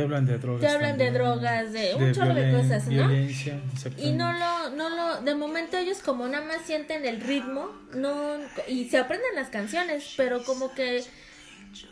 te 0.00 0.04
hablan 0.04 0.26
de 0.26 0.38
drogas. 0.38 0.60
Te 0.60 0.68
hablan 0.68 0.98
de 0.98 1.10
drogas, 1.10 1.72
de, 1.72 1.94
un 1.94 2.12
chorro 2.12 2.34
de 2.34 2.52
cosas, 2.52 2.86
¿no? 2.86 3.12
Y 3.98 4.12
no 4.12 4.32
lo, 4.32 4.70
no 4.70 4.88
lo, 4.88 5.22
de 5.22 5.34
momento 5.34 5.76
ellos 5.76 5.98
como 5.98 6.26
nada 6.26 6.44
más 6.44 6.62
sienten 6.64 7.04
el 7.04 7.20
ritmo, 7.20 7.70
no, 7.94 8.36
y 8.66 8.88
se 8.88 8.98
aprenden 8.98 9.34
las 9.34 9.48
canciones, 9.48 10.14
pero 10.16 10.42
como 10.44 10.72
que 10.72 11.04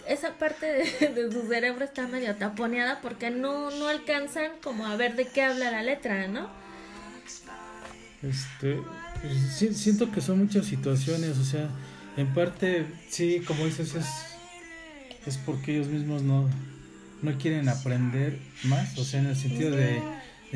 esa 0.09 0.39
parte 0.39 0.67
de, 0.67 1.31
su 1.33 1.49
cerebro 1.49 1.85
está 1.85 2.09
medio 2.09 2.35
taponeada 2.35 3.01
porque 3.01 3.31
no, 3.31 3.71
no 3.71 3.89
alcanzan 3.89 4.53
como 4.63 4.87
a 4.87 4.97
ver 4.97 5.15
de 5.15 5.27
qué 5.27 5.43
habla 5.43 5.71
la 5.71 5.83
letra, 5.83 6.29
¿no? 6.29 6.49
Este, 8.23 8.81
pues, 9.21 9.77
siento 9.77 10.11
que 10.11 10.21
son 10.21 10.39
muchas 10.39 10.67
situaciones, 10.67 11.39
o 11.39 11.45
sea, 11.45 11.69
en 12.17 12.33
parte, 12.35 12.87
sí, 13.09 13.43
como 13.47 13.67
dices, 13.67 13.95
es, 13.95 14.07
es 15.27 15.37
porque 15.37 15.77
ellos 15.77 15.89
mismos 15.89 16.23
no 16.23 16.49
no 17.23 17.37
quieren 17.39 17.69
aprender 17.69 18.39
más, 18.65 18.97
o 18.99 19.05
sea, 19.05 19.21
en 19.21 19.27
el 19.27 19.37
sentido 19.37 19.71
de, 19.71 20.01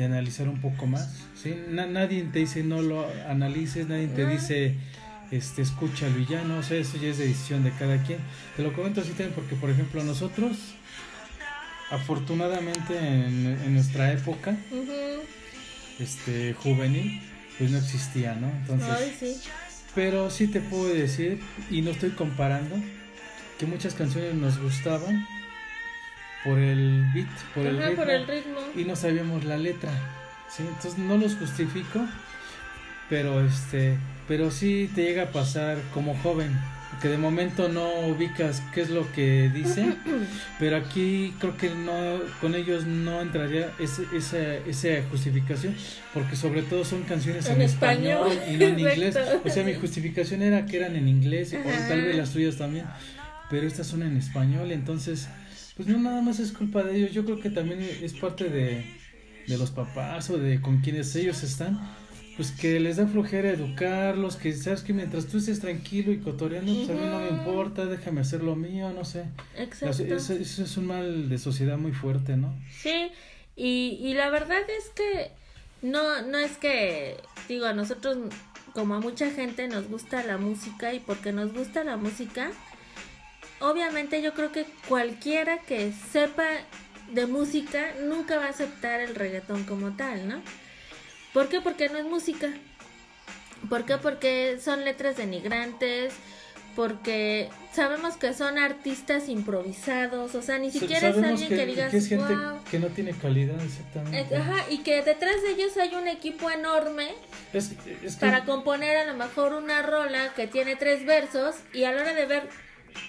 analizar 0.03 0.47
un 0.47 0.59
poco 0.59 0.87
más, 0.87 1.07
¿sí? 1.35 1.55
nadie 1.69 2.23
te 2.23 2.39
dice 2.39 2.63
no 2.63 2.81
lo 2.81 3.07
analices, 3.29 3.87
nadie 3.87 4.07
te 4.07 4.25
dice 4.25 4.75
este 5.29 5.61
escúchalo 5.61 6.17
y 6.19 6.25
ya 6.25 6.43
no, 6.43 6.57
o 6.57 6.63
sea, 6.63 6.77
eso 6.77 6.97
ya 6.97 7.09
es 7.09 7.19
decisión 7.19 7.63
de 7.63 7.71
cada 7.71 8.01
quien. 8.03 8.19
Te 8.55 8.63
lo 8.63 8.73
comento 8.73 9.01
así 9.01 9.09
también 9.09 9.33
porque, 9.33 9.55
por 9.55 9.69
ejemplo, 9.69 10.03
nosotros, 10.03 10.57
afortunadamente 11.91 12.97
en, 12.97 13.73
nuestra 13.73 14.11
época, 14.11 14.55
este 15.99 16.53
juvenil, 16.53 17.21
pues 17.57 17.69
no 17.69 17.77
existía, 17.77 18.35
¿no? 18.35 18.49
Entonces, 18.49 19.47
pero 19.93 20.31
sí 20.31 20.47
te 20.47 20.59
puedo 20.59 20.91
decir, 20.91 21.39
y 21.69 21.81
no 21.81 21.91
estoy 21.91 22.11
comparando, 22.11 22.75
que 23.59 23.67
muchas 23.67 23.93
canciones 23.93 24.33
nos 24.33 24.59
gustaban 24.59 25.25
por 26.43 26.59
el 26.59 27.05
beat, 27.13 27.27
por, 27.55 27.65
el, 27.65 28.27
ritmo, 28.27 28.59
y 28.75 28.83
no 28.83 28.95
sabíamos 28.95 29.45
la 29.45 29.57
letra. 29.57 29.91
¿sí? 30.49 30.63
Entonces 30.67 30.97
no 30.97 31.17
los 31.17 31.35
justifico, 31.35 32.05
pero 33.09 33.45
este, 33.45 33.97
pero 34.27 34.51
sí 34.51 34.89
te 34.93 35.03
llega 35.03 35.23
a 35.23 35.31
pasar 35.31 35.77
como 35.93 36.17
joven, 36.17 36.51
que 37.01 37.07
de 37.07 37.17
momento 37.17 37.69
no 37.69 38.07
ubicas 38.07 38.61
qué 38.73 38.81
es 38.81 38.89
lo 38.89 39.09
que 39.13 39.49
dice, 39.53 39.93
pero 40.59 40.77
aquí 40.77 41.33
creo 41.39 41.55
que 41.55 41.69
no 41.69 42.19
con 42.41 42.55
ellos 42.55 42.85
no 42.85 43.21
entraría 43.21 43.71
esa, 43.79 44.55
esa 44.67 45.09
justificación, 45.09 45.75
porque 46.13 46.35
sobre 46.35 46.61
todo 46.61 46.83
son 46.83 47.03
canciones 47.03 47.47
en, 47.49 47.61
español, 47.61 48.29
y 48.49 48.57
no 48.57 48.65
en 48.65 48.79
inglés. 48.79 49.17
O 49.45 49.49
sea, 49.49 49.63
mi 49.63 49.75
justificación 49.75 50.41
era 50.41 50.65
que 50.65 50.77
eran 50.77 50.95
en 50.97 51.07
inglés, 51.07 51.53
o 51.53 51.87
tal 51.87 52.01
vez 52.01 52.15
las 52.17 52.31
tuyas 52.31 52.57
también, 52.57 52.85
pero 53.49 53.65
estas 53.65 53.87
son 53.87 54.03
en 54.03 54.17
español, 54.17 54.71
entonces 54.71 55.29
pues 55.75 55.87
no 55.87 55.97
nada 55.99 56.21
más 56.21 56.39
es 56.39 56.51
culpa 56.51 56.83
de 56.83 56.97
ellos, 56.97 57.11
yo 57.11 57.25
creo 57.25 57.39
que 57.39 57.49
también 57.49 57.81
es 57.81 58.13
parte 58.13 58.49
de, 58.49 58.85
de 59.47 59.57
los 59.57 59.71
papás 59.71 60.29
o 60.29 60.37
de 60.37 60.61
con 60.61 60.81
quienes 60.81 61.15
ellos 61.15 61.43
están, 61.43 61.79
pues 62.35 62.51
que 62.51 62.79
les 62.79 62.97
da 62.97 63.07
flojera 63.07 63.49
educarlos, 63.49 64.35
que 64.35 64.53
sabes 64.53 64.81
que 64.81 64.93
mientras 64.93 65.27
tú 65.27 65.37
estés 65.37 65.59
tranquilo 65.59 66.11
y 66.11 66.19
cotoreando, 66.19 66.73
pues 66.73 66.89
a 66.89 66.93
mí 66.93 67.05
no 67.05 67.19
me 67.19 67.29
importa, 67.29 67.85
déjame 67.85 68.21
hacer 68.21 68.43
lo 68.43 68.55
mío, 68.55 68.91
no 68.91 69.05
sé. 69.05 69.25
Exacto. 69.57 70.03
Eso, 70.03 70.33
es 70.33 70.77
un 70.77 70.87
mal 70.87 71.29
de 71.29 71.37
sociedad 71.37 71.77
muy 71.77 71.91
fuerte, 71.91 72.37
¿no? 72.37 72.53
Sí, 72.71 73.11
y, 73.55 73.99
y 74.01 74.13
la 74.15 74.29
verdad 74.29 74.61
es 74.77 74.89
que 74.89 75.31
no, 75.83 76.21
no 76.23 76.39
es 76.39 76.57
que, 76.57 77.17
digo, 77.47 77.65
a 77.65 77.73
nosotros 77.73 78.17
como 78.73 78.95
a 78.95 78.99
mucha 78.99 79.29
gente 79.29 79.67
nos 79.67 79.87
gusta 79.87 80.23
la 80.23 80.37
música 80.37 80.93
y 80.93 80.99
porque 80.99 81.31
nos 81.31 81.53
gusta 81.53 81.83
la 81.83 81.97
música, 81.97 82.51
obviamente 83.63 84.21
yo 84.21 84.33
creo 84.33 84.51
que 84.51 84.65
cualquiera 84.87 85.57
que 85.59 85.91
sepa 86.11 86.45
de 87.11 87.25
música 87.27 87.93
nunca 88.03 88.37
va 88.37 88.45
a 88.45 88.49
aceptar 88.49 88.99
el 88.99 89.15
reggaetón 89.15 89.63
como 89.63 89.95
tal, 89.95 90.27
¿no? 90.27 90.41
¿Por 91.33 91.47
qué? 91.49 91.61
Porque 91.61 91.89
no 91.89 91.97
es 91.97 92.05
música. 92.05 92.49
¿Por 93.69 93.85
qué? 93.85 93.97
Porque 93.97 94.59
son 94.61 94.83
letras 94.83 95.15
denigrantes, 95.17 96.13
porque 96.75 97.49
sabemos 97.71 98.17
que 98.17 98.33
son 98.33 98.57
artistas 98.57 99.29
improvisados, 99.29 100.35
o 100.35 100.41
sea, 100.41 100.57
ni 100.59 100.69
siquiera 100.71 101.09
es 101.09 101.17
alguien 101.17 101.47
que, 101.49 101.65
digas, 101.65 101.91
que 101.91 101.97
es 101.97 102.07
gente 102.09 102.35
"Wow". 102.35 102.59
que 102.69 102.79
no 102.79 102.87
tiene 102.87 103.13
calidad, 103.13 103.59
exactamente. 103.63 104.35
Eh, 104.35 104.37
Ajá, 104.37 104.65
y 104.69 104.79
que 104.79 105.01
detrás 105.03 105.41
de 105.43 105.51
ellos 105.51 105.77
hay 105.77 105.95
un 105.95 106.07
equipo 106.07 106.49
enorme 106.51 107.13
Es, 107.53 107.71
es 108.03 108.15
que- 108.15 108.19
para 108.19 108.43
componer 108.43 108.97
a 108.97 109.05
lo 109.05 109.13
mejor 109.13 109.53
una 109.53 109.81
rola 109.81 110.33
que 110.35 110.47
tiene 110.47 110.75
tres 110.75 111.05
versos 111.05 111.55
y 111.73 111.85
a 111.85 111.91
la 111.93 112.01
hora 112.01 112.13
de 112.13 112.25
ver 112.25 112.49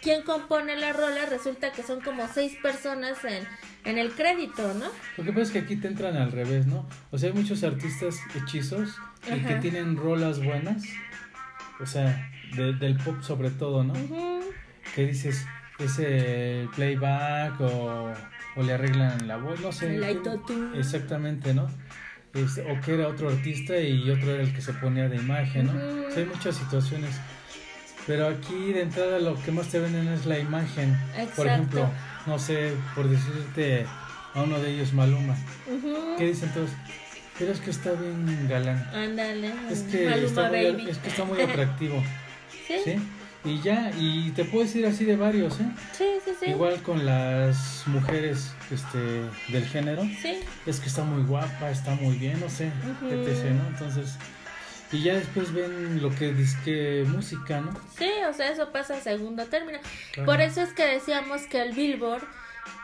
quién 0.03 0.23
compone 0.23 0.77
la 0.77 0.93
rola 0.93 1.27
resulta 1.27 1.73
que 1.73 1.83
son 1.83 2.01
como 2.01 2.27
seis 2.29 2.57
personas 2.63 3.25
en, 3.25 3.45
en 3.85 3.99
el 3.99 4.13
crédito, 4.13 4.75
¿no? 4.75 4.87
Lo 5.17 5.25
que 5.25 5.31
pasa 5.31 5.43
es 5.43 5.51
que 5.53 5.59
aquí 5.61 5.77
te 5.77 5.89
entran 5.89 6.17
al 6.17 6.33
revés, 6.33 6.67
¿no? 6.67 6.87
O 7.11 7.19
sea, 7.19 7.31
hay 7.31 7.35
muchos 7.35 7.63
artistas 7.65 8.19
hechizos 8.35 8.97
y 9.27 9.41
que 9.41 9.55
tienen 9.57 9.97
rolas 9.97 10.43
buenas, 10.43 10.83
o 11.81 11.87
sea, 11.87 12.31
de- 12.57 12.73
del 12.75 12.97
pop 12.99 13.23
sobre 13.23 13.51
todo, 13.51 13.83
¿no? 13.85 13.95
Ujú. 13.95 14.41
Que 14.95 15.07
dices, 15.07 15.45
ese 15.79 16.69
playback 16.77 17.61
o, 17.61 18.13
o 18.57 18.63
le 18.63 18.73
arreglan 18.75 19.27
la 19.27 19.37
voz, 19.39 19.61
no 19.61 19.73
sé. 19.73 19.95
El. 19.97 20.01
Exactamente, 20.79 21.55
¿no? 21.55 21.65
O 22.35 22.81
que 22.85 22.95
era 22.95 23.07
otro 23.09 23.29
artista 23.29 23.79
y 23.79 24.11
otro 24.11 24.33
era 24.33 24.43
el 24.43 24.53
que 24.53 24.61
se 24.61 24.73
ponía 24.73 25.09
de 25.09 25.17
imagen, 25.17 25.67
¿no? 25.67 25.73
Ujú. 25.73 26.07
O 26.09 26.11
sea, 26.11 26.23
hay 26.23 26.29
muchas 26.29 26.57
situaciones. 26.57 27.11
Pero 28.07 28.29
aquí 28.29 28.73
de 28.73 28.83
entrada 28.83 29.19
lo 29.19 29.41
que 29.43 29.51
más 29.51 29.69
te 29.69 29.79
venden 29.79 30.09
es 30.09 30.27
la 30.27 30.39
imagen. 30.39 30.97
Por 31.13 31.21
Exacto. 31.21 31.45
ejemplo, 31.45 31.91
no 32.27 32.39
sé, 32.39 32.75
por 32.95 33.09
decirte 33.09 33.87
a 34.35 34.43
uno 34.43 34.59
de 34.59 34.71
ellos 34.71 34.93
Maluma. 34.93 35.37
Ujú. 35.67 36.17
¿Qué 36.19 36.27
dicen 36.27 36.53
todos? 36.53 36.71
Pero 37.39 37.53
es 37.53 37.61
que 37.61 37.71
está 37.71 37.93
bien 37.93 38.47
galán. 38.49 38.87
Ándale. 38.95 39.53
Es 39.71 39.83
que, 39.83 40.09
Maluma 40.09 40.27
está 40.27 40.49
muy, 40.49 40.91
es 40.91 40.99
que 40.99 41.09
está 41.09 41.25
muy 41.25 41.41
atractivo. 41.41 42.03
¿Sí? 42.67 42.75
¿Sí? 42.85 42.99
Y 43.47 43.61
ya, 43.61 43.91
y 43.99 44.31
te 44.31 44.45
puedo 44.45 44.65
decir 44.65 44.87
así 44.87 45.05
de 45.05 45.17
varios, 45.17 45.61
¿eh? 45.61 45.67
Sí, 45.93 46.07
sí, 46.25 46.31
sí. 46.41 46.51
Igual 46.51 46.81
con 46.81 47.05
las 47.05 47.83
mujeres 47.87 48.55
este, 48.71 48.99
del 49.53 49.67
género. 49.67 50.03
Sí. 50.03 50.41
Es 50.65 50.81
que 50.81 50.89
está 50.89 51.05
muy 51.05 51.23
guapa, 51.25 51.71
está 51.71 51.95
muy 51.95 52.17
bien, 52.17 52.41
no 52.41 52.49
sé, 52.49 52.71
etc., 53.11 53.51
¿no? 53.51 53.69
Entonces, 53.69 54.17
y 54.95 55.03
ya 55.03 55.15
después 55.15 55.53
ven 55.53 56.01
lo 56.01 56.11
que 56.15 56.33
dice 56.33 57.05
música, 57.07 57.61
¿no? 57.61 57.73
Sí, 57.99 58.11
o 58.29 58.33
sea, 58.33 58.51
eso 58.51 58.71
pasa 58.73 59.01
segundo 59.01 59.45
término. 59.47 59.79
Claro. 60.13 60.27
Por 60.31 60.41
eso 60.41 60.63
es 60.63 60.73
que 60.73 60.87
decíamos 60.87 61.43
que 61.49 61.61
el 61.63 61.73
Billboard 61.73 62.23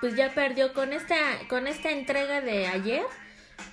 pues 0.00 0.14
ya 0.16 0.34
perdió 0.34 0.72
con 0.74 0.92
esta 0.92 1.16
con 1.48 1.66
esta 1.66 1.90
entrega 1.90 2.40
de 2.40 2.66
ayer, 2.66 3.02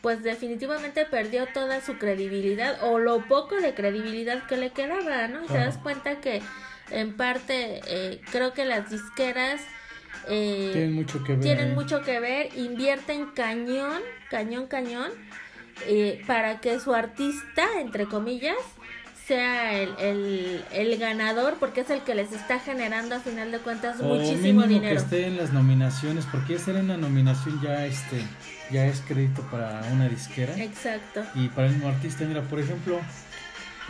pues 0.02 0.24
definitivamente 0.24 1.06
perdió 1.06 1.48
toda 1.48 1.82
su 1.82 1.98
credibilidad 1.98 2.84
o 2.84 3.00
lo 3.00 3.26
poco 3.28 3.56
de 3.56 3.74
credibilidad 3.74 4.46
que 4.48 4.58
le 4.58 4.72
quedaba, 4.72 5.28
¿no? 5.28 5.40
Y 5.44 5.48
te 5.48 5.54
Claro. 5.54 5.66
das 5.66 5.78
cuenta 5.78 6.22
que 6.22 6.42
en 6.92 7.18
parte 7.18 7.82
eh, 7.88 8.22
creo 8.32 8.54
que 8.54 8.66
las 8.66 8.90
disqueras 8.90 9.62
eh, 10.30 10.70
Tienen 10.74 10.94
mucho 10.94 11.24
que 11.24 11.34
ver. 11.34 11.42
tienen 11.42 11.76
mucho 11.76 12.02
que 12.04 12.20
ver, 12.20 12.50
invierten 12.58 13.28
cañón, 13.32 14.02
cañón, 14.30 14.68
cañón, 14.68 15.12
eh, 15.86 16.22
para 16.28 16.60
que 16.60 16.80
su 16.80 16.94
artista, 16.94 17.66
entre 17.80 18.06
comillas, 18.06 18.56
sea 19.28 19.74
el, 19.78 19.90
el, 20.00 20.64
el 20.72 20.98
ganador, 20.98 21.56
porque 21.60 21.82
es 21.82 21.90
el 21.90 22.02
que 22.02 22.16
les 22.16 22.32
está 22.32 22.60
generando 22.60 23.16
a 23.16 23.20
final 23.20 23.52
de 23.52 23.60
cuentas 23.60 24.00
o 24.00 24.04
muchísimo 24.06 24.38
mínimo 24.42 24.62
que 24.62 24.68
dinero. 24.70 25.00
esté 25.00 25.28
en 25.28 25.36
las 25.38 25.52
nominaciones, 25.52 26.26
porque 26.32 26.54
ya 26.54 26.60
estar 26.60 26.76
en 26.78 26.86
una 26.86 26.98
nominación 26.98 27.60
ya 27.62 27.86
este 27.86 28.22
ya 28.72 28.86
es 28.86 29.02
crédito 29.08 29.42
para 29.52 29.82
una 29.94 30.08
disquera 30.10 30.58
Exacto. 30.58 31.24
y 31.36 31.48
para 31.50 31.68
el 31.68 31.74
mismo 31.74 31.90
artista. 31.90 32.24
Mira, 32.26 32.42
por 32.44 32.60
ejemplo, 32.60 33.00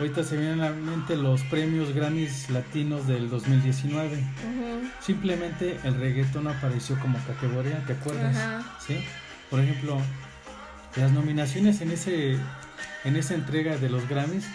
ahorita 0.00 0.22
se 0.24 0.36
vienen 0.36 0.60
a 0.60 0.70
la 0.70 0.76
mente 0.76 1.16
los 1.16 1.42
premios 1.44 1.92
Grammys 1.94 2.50
Latinos 2.50 3.06
del 3.06 3.28
2019. 3.30 4.16
Ujú. 4.18 4.88
Simplemente 5.00 5.78
el 5.84 5.94
reggaetón 6.00 6.48
apareció 6.48 6.98
como 7.00 7.16
categoría, 7.26 7.82
¿te 7.86 7.92
acuerdas? 7.92 8.36
Ajá. 8.36 8.76
¿Sí? 8.84 9.04
Por 9.50 9.60
ejemplo, 9.60 10.00
las 10.96 11.12
nominaciones 11.12 11.80
en 11.80 11.90
ese 11.90 12.36
en 13.04 13.16
esa 13.16 13.34
entrega 13.34 13.76
de 13.76 13.88
los 13.88 14.08
Grammys 14.08 14.46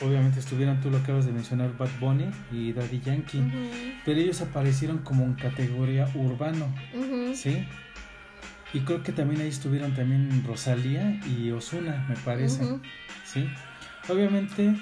obviamente 0.00 0.40
estuvieron 0.40 0.80
tú 0.80 0.90
lo 0.90 0.98
acabas 0.98 1.24
de 1.26 1.32
mencionar 1.32 1.76
Bad 1.76 1.88
Bunny 2.00 2.26
y 2.52 2.72
Daddy 2.72 3.00
Yankee, 3.00 3.38
pero 4.04 4.20
ellos 4.20 4.40
aparecieron 4.40 4.98
como 4.98 5.24
en 5.24 5.34
categoría 5.34 6.08
urbano. 6.14 6.66
¿sí? 7.34 7.64
Y 8.72 8.80
creo 8.80 9.02
que 9.04 9.12
también 9.12 9.40
ahí 9.40 9.48
estuvieron 9.48 9.94
también 9.94 10.44
Rosalía 10.46 11.20
y 11.26 11.50
Osuna, 11.52 12.04
me 12.08 12.16
parece. 12.16 12.64
¿sí? 13.24 13.48
Obviamente 14.08 14.74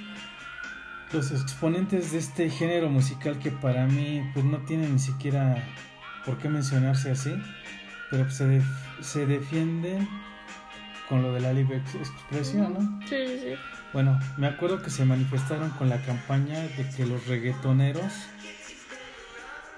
los 1.12 1.30
exponentes 1.30 2.12
de 2.12 2.18
este 2.18 2.48
género 2.48 2.88
musical 2.88 3.38
que 3.38 3.50
para 3.50 3.86
mí 3.86 4.22
pues 4.32 4.44
no 4.46 4.58
tienen 4.64 4.94
ni 4.94 4.98
siquiera 4.98 5.62
por 6.24 6.38
qué 6.38 6.48
mencionarse 6.48 7.10
así, 7.10 7.34
pero 8.10 8.24
pues, 8.24 8.36
se, 8.36 8.46
def- 8.46 9.00
se 9.02 9.26
defienden 9.26 10.08
con 11.12 11.22
lo 11.22 11.34
de 11.34 11.40
la 11.40 11.52
libre 11.52 11.76
ex- 11.76 11.94
expresión, 11.96 12.72
¿no? 12.72 13.06
Sí, 13.06 13.16
sí, 13.26 13.38
sí. 13.40 13.54
Bueno, 13.92 14.18
me 14.38 14.46
acuerdo 14.46 14.80
que 14.82 14.88
se 14.88 15.04
manifestaron 15.04 15.68
con 15.72 15.90
la 15.90 16.00
campaña 16.00 16.58
de 16.58 16.88
que 16.96 17.04
los 17.04 17.26
reggaetoneros 17.26 18.10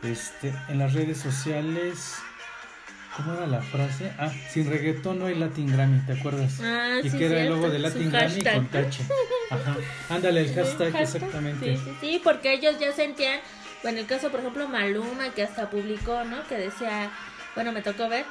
este, 0.04 0.54
en 0.68 0.78
las 0.78 0.92
redes 0.92 1.18
sociales, 1.18 2.14
¿cómo 3.16 3.32
era 3.34 3.48
la 3.48 3.62
frase? 3.62 4.12
Ah, 4.16 4.30
sin 4.48 4.70
reggaetón 4.70 5.18
no 5.18 5.26
hay 5.26 5.34
Latin 5.34 5.72
Grammy, 5.72 5.98
¿te 6.06 6.12
acuerdas? 6.12 6.60
Ah, 6.62 7.00
y 7.02 7.10
sí, 7.10 7.18
que 7.18 7.26
era 7.26 7.34
el 7.36 7.40
cierto, 7.46 7.56
logo 7.56 7.70
de 7.72 7.78
Latin 7.80 8.10
Grammy 8.12 8.28
hashtag. 8.34 8.54
con 8.54 8.66
tache. 8.68 9.02
Ajá. 9.50 9.76
Ándale, 10.10 10.40
el 10.42 10.54
hashtag, 10.54 10.92
hashtag. 10.92 11.02
exactamente. 11.02 11.76
Sí, 11.76 11.82
sí, 11.84 11.96
sí, 12.00 12.20
porque 12.22 12.52
ellos 12.52 12.78
ya 12.78 12.92
sentían, 12.92 13.40
bueno, 13.82 13.98
el 13.98 14.06
caso, 14.06 14.30
por 14.30 14.38
ejemplo, 14.38 14.68
Maluma, 14.68 15.30
que 15.34 15.42
hasta 15.42 15.68
publicó, 15.70 16.22
¿no? 16.24 16.46
Que 16.48 16.56
decía, 16.58 17.10
bueno, 17.56 17.72
me 17.72 17.82
tocó 17.82 18.08
ver, 18.08 18.24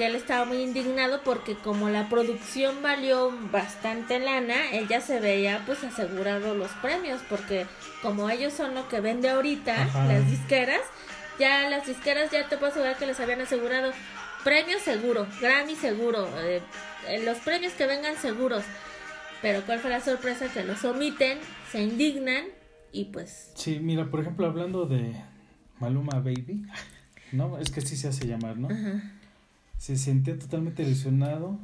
que 0.00 0.06
él 0.06 0.14
estaba 0.14 0.46
muy 0.46 0.62
indignado 0.62 1.20
porque 1.22 1.56
como 1.56 1.90
la 1.90 2.08
producción 2.08 2.80
valió 2.80 3.30
bastante 3.52 4.18
lana, 4.18 4.70
él 4.72 4.88
ya 4.88 5.02
se 5.02 5.20
veía 5.20 5.62
pues 5.66 5.84
asegurado 5.84 6.54
los 6.54 6.70
premios, 6.80 7.20
porque 7.28 7.66
como 8.00 8.30
ellos 8.30 8.54
son 8.54 8.74
lo 8.74 8.88
que 8.88 9.00
vende 9.00 9.28
ahorita, 9.28 9.82
Ajá. 9.82 10.06
las 10.06 10.26
disqueras, 10.30 10.80
ya 11.38 11.68
las 11.68 11.86
disqueras 11.86 12.30
ya 12.30 12.48
te 12.48 12.56
puedo 12.56 12.72
asegurar 12.72 12.96
que 12.96 13.04
les 13.04 13.20
habían 13.20 13.42
asegurado 13.42 13.92
premios 14.42 14.80
seguro, 14.80 15.26
Grammy 15.38 15.76
seguro, 15.76 16.26
eh, 16.38 16.62
eh, 17.06 17.22
los 17.22 17.36
premios 17.40 17.74
que 17.74 17.86
vengan 17.86 18.16
seguros. 18.16 18.64
Pero 19.42 19.60
cuál 19.66 19.80
fue 19.80 19.90
la 19.90 20.00
sorpresa 20.00 20.46
que 20.48 20.64
los 20.64 20.82
omiten, 20.82 21.36
se 21.70 21.82
indignan 21.82 22.46
y 22.90 23.04
pues 23.12 23.52
Sí, 23.54 23.78
mira, 23.80 24.10
por 24.10 24.20
ejemplo, 24.20 24.46
hablando 24.46 24.86
de 24.86 25.14
Maluma 25.78 26.20
Baby, 26.20 26.62
¿no? 27.32 27.58
Es 27.58 27.70
que 27.70 27.80
así 27.80 27.98
se 27.98 28.08
hace 28.08 28.26
llamar, 28.26 28.56
¿no? 28.56 28.68
ajá, 28.68 29.02
Se 29.80 29.96
sentía 29.96 30.38
totalmente 30.38 30.82
ilusionado 30.82 31.58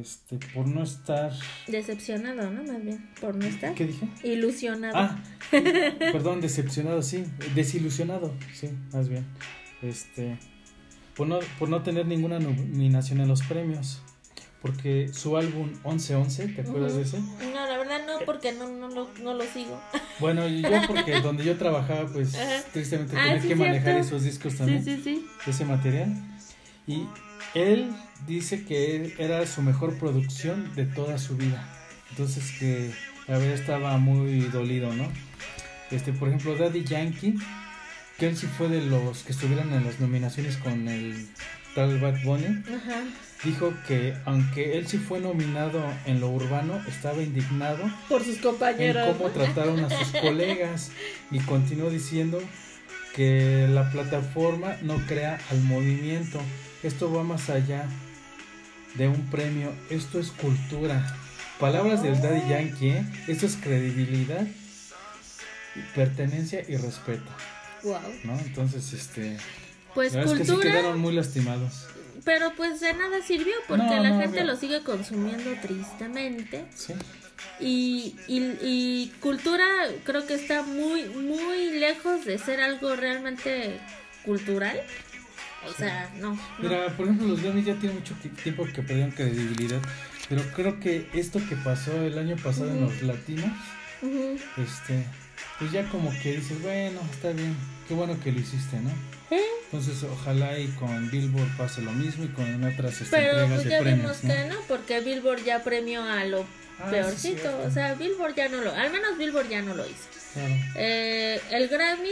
este, 0.00 0.38
por 0.52 0.66
no 0.66 0.82
estar... 0.82 1.32
decepcionado, 1.68 2.50
¿no? 2.50 2.64
Más 2.64 2.82
bien, 2.84 3.08
por 3.20 3.36
no 3.36 3.46
estar 3.46 3.74
¿Qué 3.74 3.86
dije? 3.86 4.08
ilusionado. 4.24 4.96
Ah, 4.96 5.22
perdón, 5.50 6.40
decepcionado, 6.40 7.00
sí, 7.02 7.24
desilusionado, 7.54 8.34
sí, 8.52 8.70
más 8.92 9.08
bien. 9.08 9.24
Este, 9.82 10.36
por 11.16 11.28
no, 11.28 11.38
por 11.60 11.68
no 11.68 11.80
tener 11.84 12.06
ninguna 12.06 12.40
nominación 12.40 13.20
en 13.20 13.28
los 13.28 13.42
premios, 13.42 14.02
porque 14.60 15.10
su 15.12 15.36
álbum 15.36 15.68
1111, 15.84 16.48
¿te 16.48 16.60
acuerdas 16.62 16.96
de 16.96 17.02
ese? 17.02 17.20
No, 17.20 17.66
la 17.68 17.78
verdad 17.78 18.00
no, 18.04 18.24
porque 18.26 18.50
no, 18.52 18.68
no, 18.68 18.88
lo, 18.88 19.08
no 19.22 19.34
lo 19.34 19.44
sigo. 19.44 19.80
Bueno, 20.18 20.46
y 20.48 20.60
yo 20.60 20.68
porque 20.88 21.20
donde 21.22 21.44
yo 21.44 21.56
trabajaba, 21.56 22.06
pues 22.08 22.34
Ajá. 22.34 22.62
tristemente 22.74 23.16
Ah, 23.16 23.22
tenía 23.26 23.40
sí, 23.42 23.48
que 23.48 23.54
manejar 23.54 23.96
esos 23.96 24.22
discos 24.24 24.52
Sí, 24.52 24.58
también, 24.58 24.84
sí, 24.84 25.00
sí. 25.02 25.24
ese 25.46 25.64
material. 25.64 26.14
Y 26.90 27.06
él 27.54 27.92
dice 28.26 28.64
que 28.64 29.14
era 29.18 29.46
su 29.46 29.62
mejor 29.62 29.96
producción 29.98 30.74
de 30.74 30.86
toda 30.86 31.18
su 31.18 31.36
vida. 31.36 31.64
Entonces 32.10 32.50
que 32.58 32.90
la 33.28 33.38
verdad 33.38 33.54
estaba 33.54 33.96
muy 33.98 34.40
dolido, 34.40 34.92
¿no? 34.92 35.06
Este, 35.92 36.12
por 36.12 36.28
ejemplo, 36.28 36.56
Daddy 36.56 36.82
Yankee, 36.84 37.34
que 38.18 38.26
él 38.28 38.36
sí 38.36 38.46
fue 38.46 38.68
de 38.68 38.82
los 38.82 39.22
que 39.22 39.30
estuvieron 39.32 39.72
en 39.72 39.84
las 39.84 40.00
nominaciones 40.00 40.56
con 40.56 40.88
el 40.88 41.28
tal 41.76 42.00
Bad 42.00 42.22
Bunny, 42.24 42.62
Ajá. 42.68 43.04
dijo 43.44 43.72
que 43.86 44.14
aunque 44.24 44.76
él 44.76 44.88
sí 44.88 44.98
fue 44.98 45.20
nominado 45.20 45.80
en 46.06 46.18
lo 46.20 46.30
urbano, 46.30 46.80
estaba 46.88 47.22
indignado 47.22 47.88
Por 48.08 48.24
sus 48.24 48.36
en 48.36 48.42
compañeros. 48.42 49.16
cómo 49.16 49.30
trataron 49.30 49.84
a 49.84 49.90
sus 49.90 50.08
colegas 50.20 50.90
y 51.30 51.38
continuó 51.40 51.88
diciendo 51.90 52.40
que 53.14 53.68
la 53.70 53.90
plataforma 53.92 54.76
no 54.82 54.96
crea 55.06 55.38
al 55.50 55.60
movimiento. 55.62 56.40
Esto 56.82 57.12
va 57.12 57.22
más 57.22 57.50
allá 57.50 57.84
de 58.94 59.08
un 59.08 59.26
premio, 59.30 59.72
esto 59.90 60.18
es 60.18 60.30
cultura. 60.30 61.16
Palabras 61.58 62.02
del 62.02 62.20
Daddy 62.20 62.48
Yankee, 62.48 62.88
¿eh? 62.88 63.04
esto 63.28 63.46
es 63.46 63.56
credibilidad, 63.56 64.46
pertenencia 65.94 66.62
y 66.66 66.76
respeto, 66.76 67.30
Wow. 67.82 67.98
¿no? 68.24 68.38
Entonces, 68.40 68.92
este, 68.92 69.36
Pues 69.94 70.12
la 70.12 70.20
verdad 70.20 70.34
es 70.34 70.38
que 70.40 70.44
sí 70.46 70.52
cultura, 70.52 70.72
quedaron 70.80 70.98
muy 71.00 71.14
lastimados. 71.14 71.86
pero 72.24 72.52
pues 72.56 72.80
de 72.80 72.92
nada 72.94 73.22
sirvió 73.22 73.54
porque 73.68 73.84
No, 73.84 74.02
la 74.02 74.10
no, 74.10 74.20
gente 74.20 74.44
lo 74.44 74.56
sigue 74.56 74.82
consumiendo 74.82 75.50
tristemente. 75.62 76.64
¿sí? 76.74 76.94
Y, 77.60 78.16
y, 78.26 78.38
y 78.62 79.12
cultura 79.20 79.66
creo 80.04 80.26
que 80.26 80.34
está 80.34 80.62
muy, 80.62 81.04
muy 81.10 81.72
lejos 81.78 82.24
de 82.24 82.38
ser 82.38 82.60
algo 82.62 82.96
realmente 82.96 83.78
cultural. 84.24 84.80
O 85.66 85.72
sea, 85.72 86.10
no. 86.18 86.34
no. 86.34 86.40
Mira, 86.58 86.86
por 86.96 87.06
ejemplo, 87.06 87.26
los 87.28 87.42
Grammys 87.42 87.66
ya 87.66 87.74
tienen 87.74 87.98
mucho 87.98 88.14
ti- 88.22 88.28
tiempo 88.30 88.64
que 88.64 88.82
perdieron 88.82 89.10
credibilidad, 89.10 89.80
pero 90.28 90.42
creo 90.54 90.80
que 90.80 91.06
esto 91.14 91.40
que 91.48 91.56
pasó 91.56 91.92
el 92.02 92.18
año 92.18 92.36
pasado 92.36 92.70
en 92.70 92.80
los 92.82 93.02
latinos, 93.02 93.50
este, 94.56 95.04
pues 95.58 95.72
ya 95.72 95.84
como 95.88 96.10
que 96.22 96.36
dices, 96.36 96.60
bueno, 96.62 97.00
está 97.12 97.30
bien, 97.32 97.54
qué 97.88 97.94
bueno 97.94 98.18
que 98.22 98.32
lo 98.32 98.40
hiciste, 98.40 98.78
¿no? 98.80 98.90
¿Eh? 99.30 99.40
Entonces, 99.66 100.02
ojalá 100.02 100.58
y 100.58 100.66
con 100.68 101.10
Billboard 101.10 101.56
pase 101.56 101.82
lo 101.82 101.92
mismo 101.92 102.24
y 102.24 102.28
con 102.28 102.64
otras 102.64 103.00
este, 103.00 103.16
Pero 103.16 103.46
pues 103.46 103.64
de 103.64 103.70
ya 103.70 103.78
premios, 103.80 104.22
vimos 104.22 104.24
¿no? 104.24 104.34
que 104.34 104.44
no, 104.48 104.60
porque 104.66 105.00
Billboard 105.00 105.44
ya 105.44 105.62
premió 105.62 106.02
a 106.02 106.24
lo 106.24 106.44
Ah, 106.82 106.88
peorcito. 106.90 107.60
o 107.66 107.70
sea, 107.70 107.94
Billboard 107.94 108.34
ya 108.34 108.48
no 108.48 108.62
lo, 108.62 108.74
al 108.74 108.90
menos 108.90 109.18
Billboard 109.18 109.48
ya 109.50 109.60
no 109.60 109.74
lo 109.74 109.84
hizo. 109.86 110.08
Claro. 110.32 110.54
Eh, 110.76 111.38
el 111.50 111.68
Grammy, 111.68 112.08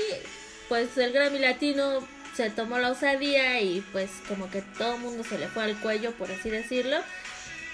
pues 0.68 0.96
el 0.98 1.12
Grammy 1.12 1.38
latino 1.38 2.06
se 2.38 2.50
tomó 2.50 2.78
la 2.78 2.92
osadía 2.92 3.60
y 3.60 3.80
pues 3.92 4.10
como 4.28 4.48
que 4.48 4.62
todo 4.62 4.94
el 4.94 5.00
mundo 5.00 5.24
se 5.24 5.38
le 5.38 5.48
fue 5.48 5.64
al 5.64 5.76
cuello, 5.80 6.12
por 6.12 6.30
así 6.30 6.48
decirlo. 6.50 6.96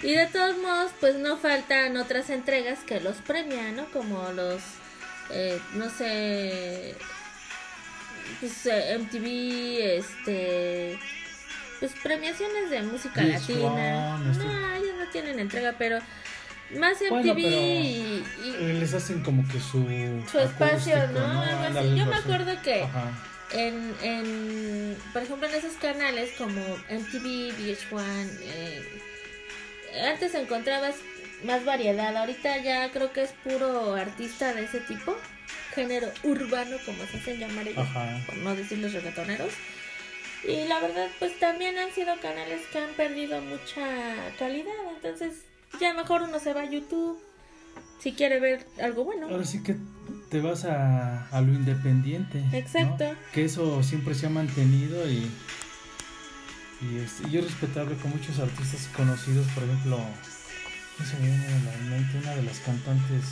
Y 0.02 0.14
de 0.14 0.26
todos 0.26 0.56
modos, 0.56 0.90
pues 1.00 1.16
no 1.16 1.36
faltan 1.36 1.98
otras 1.98 2.30
entregas 2.30 2.78
que 2.80 2.98
los 3.00 3.16
premian, 3.18 3.76
¿no? 3.76 3.84
Como 3.92 4.26
los, 4.32 4.62
eh, 5.30 5.60
no 5.74 5.90
sé, 5.90 6.94
pues 8.40 8.64
eh, 8.66 8.94
MTV, 8.98 9.98
este, 9.98 10.98
pues 11.80 11.92
premiaciones 12.02 12.70
de 12.70 12.82
música 12.84 13.20
VH1, 13.20 13.28
latina. 13.28 14.30
este- 14.30 14.44
No, 14.44 14.74
ellos 14.76 14.94
no 14.98 15.06
tienen 15.12 15.38
entrega, 15.40 15.74
pero 15.78 15.98
más 16.78 17.02
MTV 17.02 17.10
Bueno, 17.10 17.34
pero 17.34 17.48
y- 17.48 18.24
y, 18.44 18.54
Eh, 18.60 18.76
Les 18.80 18.94
hacen 18.94 19.22
como 19.22 19.46
que 19.46 19.60
su, 19.60 19.84
su 20.32 20.38
espacio, 20.38 20.96
acústico, 20.96 21.20
¿no? 21.20 21.42
Algo 21.42 21.78
así. 21.80 21.96
Yo 21.96 22.06
me 22.06 22.16
acuerdo 22.16 22.62
que 22.62 22.82
Ajá. 22.84 23.10
En, 23.54 23.94
en, 24.02 24.96
por 25.12 25.22
ejemplo, 25.22 25.48
en 25.48 25.54
esos 25.54 25.74
canales 25.74 26.32
como 26.36 26.60
MTV, 26.90 27.52
VH1, 27.56 28.28
eh, 28.42 28.82
antes 30.10 30.34
encontrabas 30.34 30.96
más 31.44 31.64
variedad. 31.64 32.16
Ahorita 32.16 32.58
ya 32.58 32.90
creo 32.90 33.12
que 33.12 33.22
es 33.22 33.32
puro 33.44 33.94
artista 33.94 34.52
de 34.54 34.64
ese 34.64 34.80
tipo, 34.80 35.16
género 35.74 36.10
urbano, 36.24 36.76
como 36.84 37.04
se 37.06 37.18
hacen 37.18 37.38
llamar 37.38 37.68
ellos, 37.68 37.78
Ajá. 37.78 38.20
por 38.26 38.36
no 38.38 38.54
decir 38.56 38.78
los 38.78 38.92
reggaetoneros. 38.92 39.52
Y 40.42 40.66
la 40.66 40.80
verdad, 40.80 41.08
pues 41.18 41.38
también 41.38 41.78
han 41.78 41.92
sido 41.92 42.18
canales 42.20 42.60
que 42.72 42.78
han 42.78 42.90
perdido 42.90 43.40
mucha 43.40 44.14
calidad. 44.38 44.74
Entonces, 44.96 45.44
ya 45.80 45.94
mejor 45.94 46.22
uno 46.22 46.38
se 46.38 46.52
va 46.52 46.62
a 46.62 46.70
YouTube 46.70 47.18
si 48.00 48.12
quiere 48.12 48.40
ver 48.40 48.66
algo 48.82 49.04
bueno. 49.04 49.28
Ahora 49.28 49.44
sí 49.44 49.62
que 49.62 49.76
te 50.34 50.40
vas 50.40 50.64
a, 50.64 51.28
a 51.30 51.40
lo 51.42 51.52
independiente. 51.52 52.40
¿no? 52.40 52.56
Exacto. 52.56 53.04
Que 53.32 53.44
eso 53.44 53.84
siempre 53.84 54.16
se 54.16 54.26
ha 54.26 54.30
mantenido 54.30 55.08
y, 55.08 55.30
y, 56.82 56.96
este, 56.98 57.28
y 57.28 57.38
es 57.38 57.44
respetable 57.44 57.94
con 57.98 58.10
muchos 58.10 58.40
artistas 58.40 58.88
conocidos, 58.96 59.46
por 59.54 59.62
ejemplo, 59.62 59.96
no 60.98 61.06
se 61.06 61.16
me 61.20 61.26
viene 61.28 61.46
a 61.46 61.50
la 61.50 61.76
mente 61.88 62.18
una 62.18 62.34
de 62.34 62.42
las 62.42 62.58
cantantes 62.58 63.22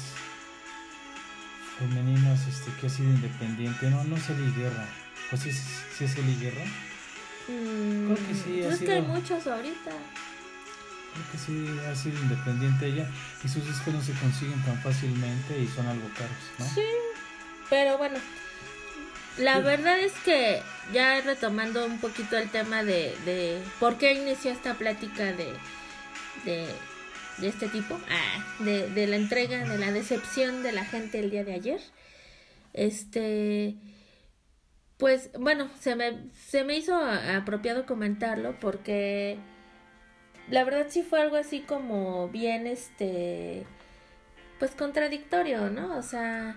femeninas 1.81 2.47
este, 2.47 2.71
que 2.81 2.87
ha 2.87 2.91
sido 2.91 3.11
independiente, 3.11 3.91
no, 3.91 4.05
no 4.05 4.17
es 4.17 4.31
Eli 4.31 4.53
Guerra, 4.53 4.87
o 5.33 5.37
si 5.37 5.49
es, 5.49 5.61
sí 5.99 6.05
es 6.05 6.17
Eli 6.17 6.37
Guerra, 6.37 6.65
Mm, 7.49 8.13
Creo 8.13 8.29
que 8.29 8.35
sí, 8.37 8.61
es 8.61 8.79
que 8.79 8.93
hay 8.93 9.03
muchos 9.03 9.45
ahorita. 9.49 9.91
Creo 11.13 11.31
que 11.33 11.39
sí 11.39 11.67
ha 11.91 11.95
sido 11.95 12.19
independiente 12.21 12.87
ella 12.87 13.09
y 13.45 13.49
sus 13.49 13.67
discos 13.67 13.93
no 13.95 14.03
se 14.03 14.13
consiguen 14.15 14.63
tan 14.65 14.79
fácilmente 14.83 15.59
y 15.59 15.67
son 15.69 15.87
algo 15.87 16.09
caros, 16.17 16.31
¿no? 16.59 16.65
Sí, 16.67 16.85
pero 17.71 17.99
bueno, 17.99 18.19
la 19.39 19.59
Sí. 19.59 19.63
verdad 19.63 19.99
es 20.01 20.13
que 20.25 20.63
ya 20.93 21.21
retomando 21.21 21.87
un 21.87 21.99
poquito 21.99 22.37
el 22.37 22.51
tema 22.51 22.83
de, 22.85 23.17
de 23.25 23.63
por 23.81 23.97
qué 23.99 24.13
inició 24.15 24.51
esta 24.51 24.75
plática 24.75 25.33
de, 25.33 25.53
de, 26.45 26.67
de 27.39 27.49
este 27.49 27.69
tipo, 27.69 27.99
ah, 28.11 28.45
de, 28.65 28.89
de 28.91 29.07
la 29.07 29.17
entrega, 29.17 29.67
de 29.67 29.79
la 29.79 29.91
decepción 29.93 30.63
de 30.63 30.73
la 30.73 30.85
gente 30.85 31.19
el 31.21 31.31
día 31.31 31.45
de 31.45 31.55
ayer, 31.55 31.81
este, 32.75 33.77
pues 34.99 35.31
bueno, 35.39 35.69
se 35.81 35.97
me, 35.97 36.19
se 36.49 36.65
me 36.65 36.77
hizo 36.77 36.95
apropiado 36.97 37.87
comentarlo 37.87 38.55
porque 38.61 39.39
la 40.51 40.64
verdad 40.64 40.86
sí 40.88 41.03
fue 41.03 41.20
algo 41.20 41.36
así 41.36 41.61
como 41.61 42.28
bien, 42.28 42.66
este, 42.66 43.64
pues 44.59 44.72
contradictorio, 44.72 45.70
¿no? 45.70 45.97
O 45.97 46.03
sea, 46.03 46.57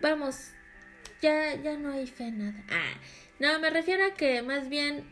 vamos, 0.00 0.52
ya, 1.22 1.54
ya 1.54 1.76
no 1.76 1.92
hay 1.92 2.06
fe 2.06 2.30
nada. 2.30 2.62
Ah, 2.70 2.98
no, 3.38 3.58
me 3.58 3.70
refiero 3.70 4.04
a 4.04 4.14
que 4.14 4.42
más 4.42 4.68
bien, 4.68 5.04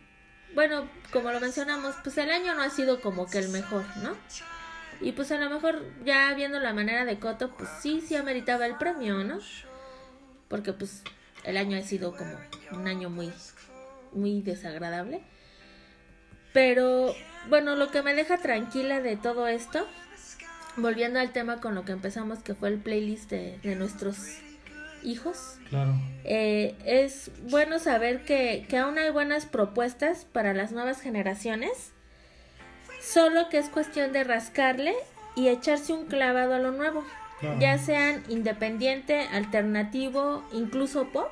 bueno, 0.54 0.88
como 1.12 1.30
lo 1.30 1.40
mencionamos, 1.40 1.94
pues 2.02 2.18
el 2.18 2.30
año 2.30 2.54
no 2.54 2.62
ha 2.62 2.70
sido 2.70 3.00
como 3.00 3.26
que 3.26 3.38
el 3.38 3.48
mejor, 3.48 3.84
¿no? 3.98 4.16
Y 5.00 5.12
pues 5.12 5.30
a 5.30 5.38
lo 5.38 5.48
mejor 5.48 5.84
ya 6.04 6.34
viendo 6.34 6.58
la 6.58 6.72
manera 6.72 7.04
de 7.04 7.18
Coto, 7.18 7.54
pues 7.56 7.68
sí, 7.80 8.00
sí 8.00 8.16
ameritaba 8.16 8.66
el 8.66 8.76
premio, 8.76 9.22
¿no? 9.22 9.38
Porque 10.48 10.72
pues 10.72 11.02
el 11.44 11.56
año 11.56 11.78
ha 11.78 11.82
sido 11.82 12.16
como 12.16 12.36
un 12.72 12.88
año 12.88 13.08
muy, 13.08 13.32
muy 14.12 14.42
desagradable. 14.42 15.22
Pero 16.52 17.14
bueno, 17.49 17.74
lo 17.76 17.90
que 17.90 18.03
me 18.03 18.14
deja 18.14 18.38
tranquila 18.38 19.01
de 19.01 19.16
todo 19.16 19.46
esto, 19.49 19.86
volviendo 20.76 21.18
al 21.20 21.32
tema 21.32 21.61
con 21.61 21.74
lo 21.74 21.84
que 21.84 21.92
empezamos, 21.92 22.40
que 22.40 22.55
fue 22.55 22.68
el 22.68 22.78
playlist 22.78 23.30
de, 23.30 23.59
de 23.62 23.74
nuestros 23.74 24.18
hijos, 25.03 25.57
Claro. 25.70 25.94
eh, 26.24 26.74
es 26.84 27.30
bueno 27.51 27.78
saber 27.78 28.24
que, 28.24 28.66
que 28.68 28.78
aún 28.78 28.99
hay 28.99 29.11
buenas 29.11 29.46
propuestas 29.46 30.24
para 30.24 30.55
las 30.55 30.72
nuevas 30.72 31.01
generaciones, 31.01 31.92
solo 33.01 33.49
que 33.49 33.59
es 33.59 33.68
cuestión 33.68 34.12
de 34.12 34.24
rascarle 34.24 34.94
y 35.36 35.49
echarse 35.49 35.92
un 35.92 36.07
clavado 36.07 36.55
a 36.55 36.59
lo 36.59 36.72
nuevo, 36.72 37.05
Claro. 37.40 37.61
ya 37.61 37.78
sean 37.78 38.24
independiente, 38.28 39.20
alternativo, 39.32 40.44
incluso 40.53 41.09
pop. 41.11 41.30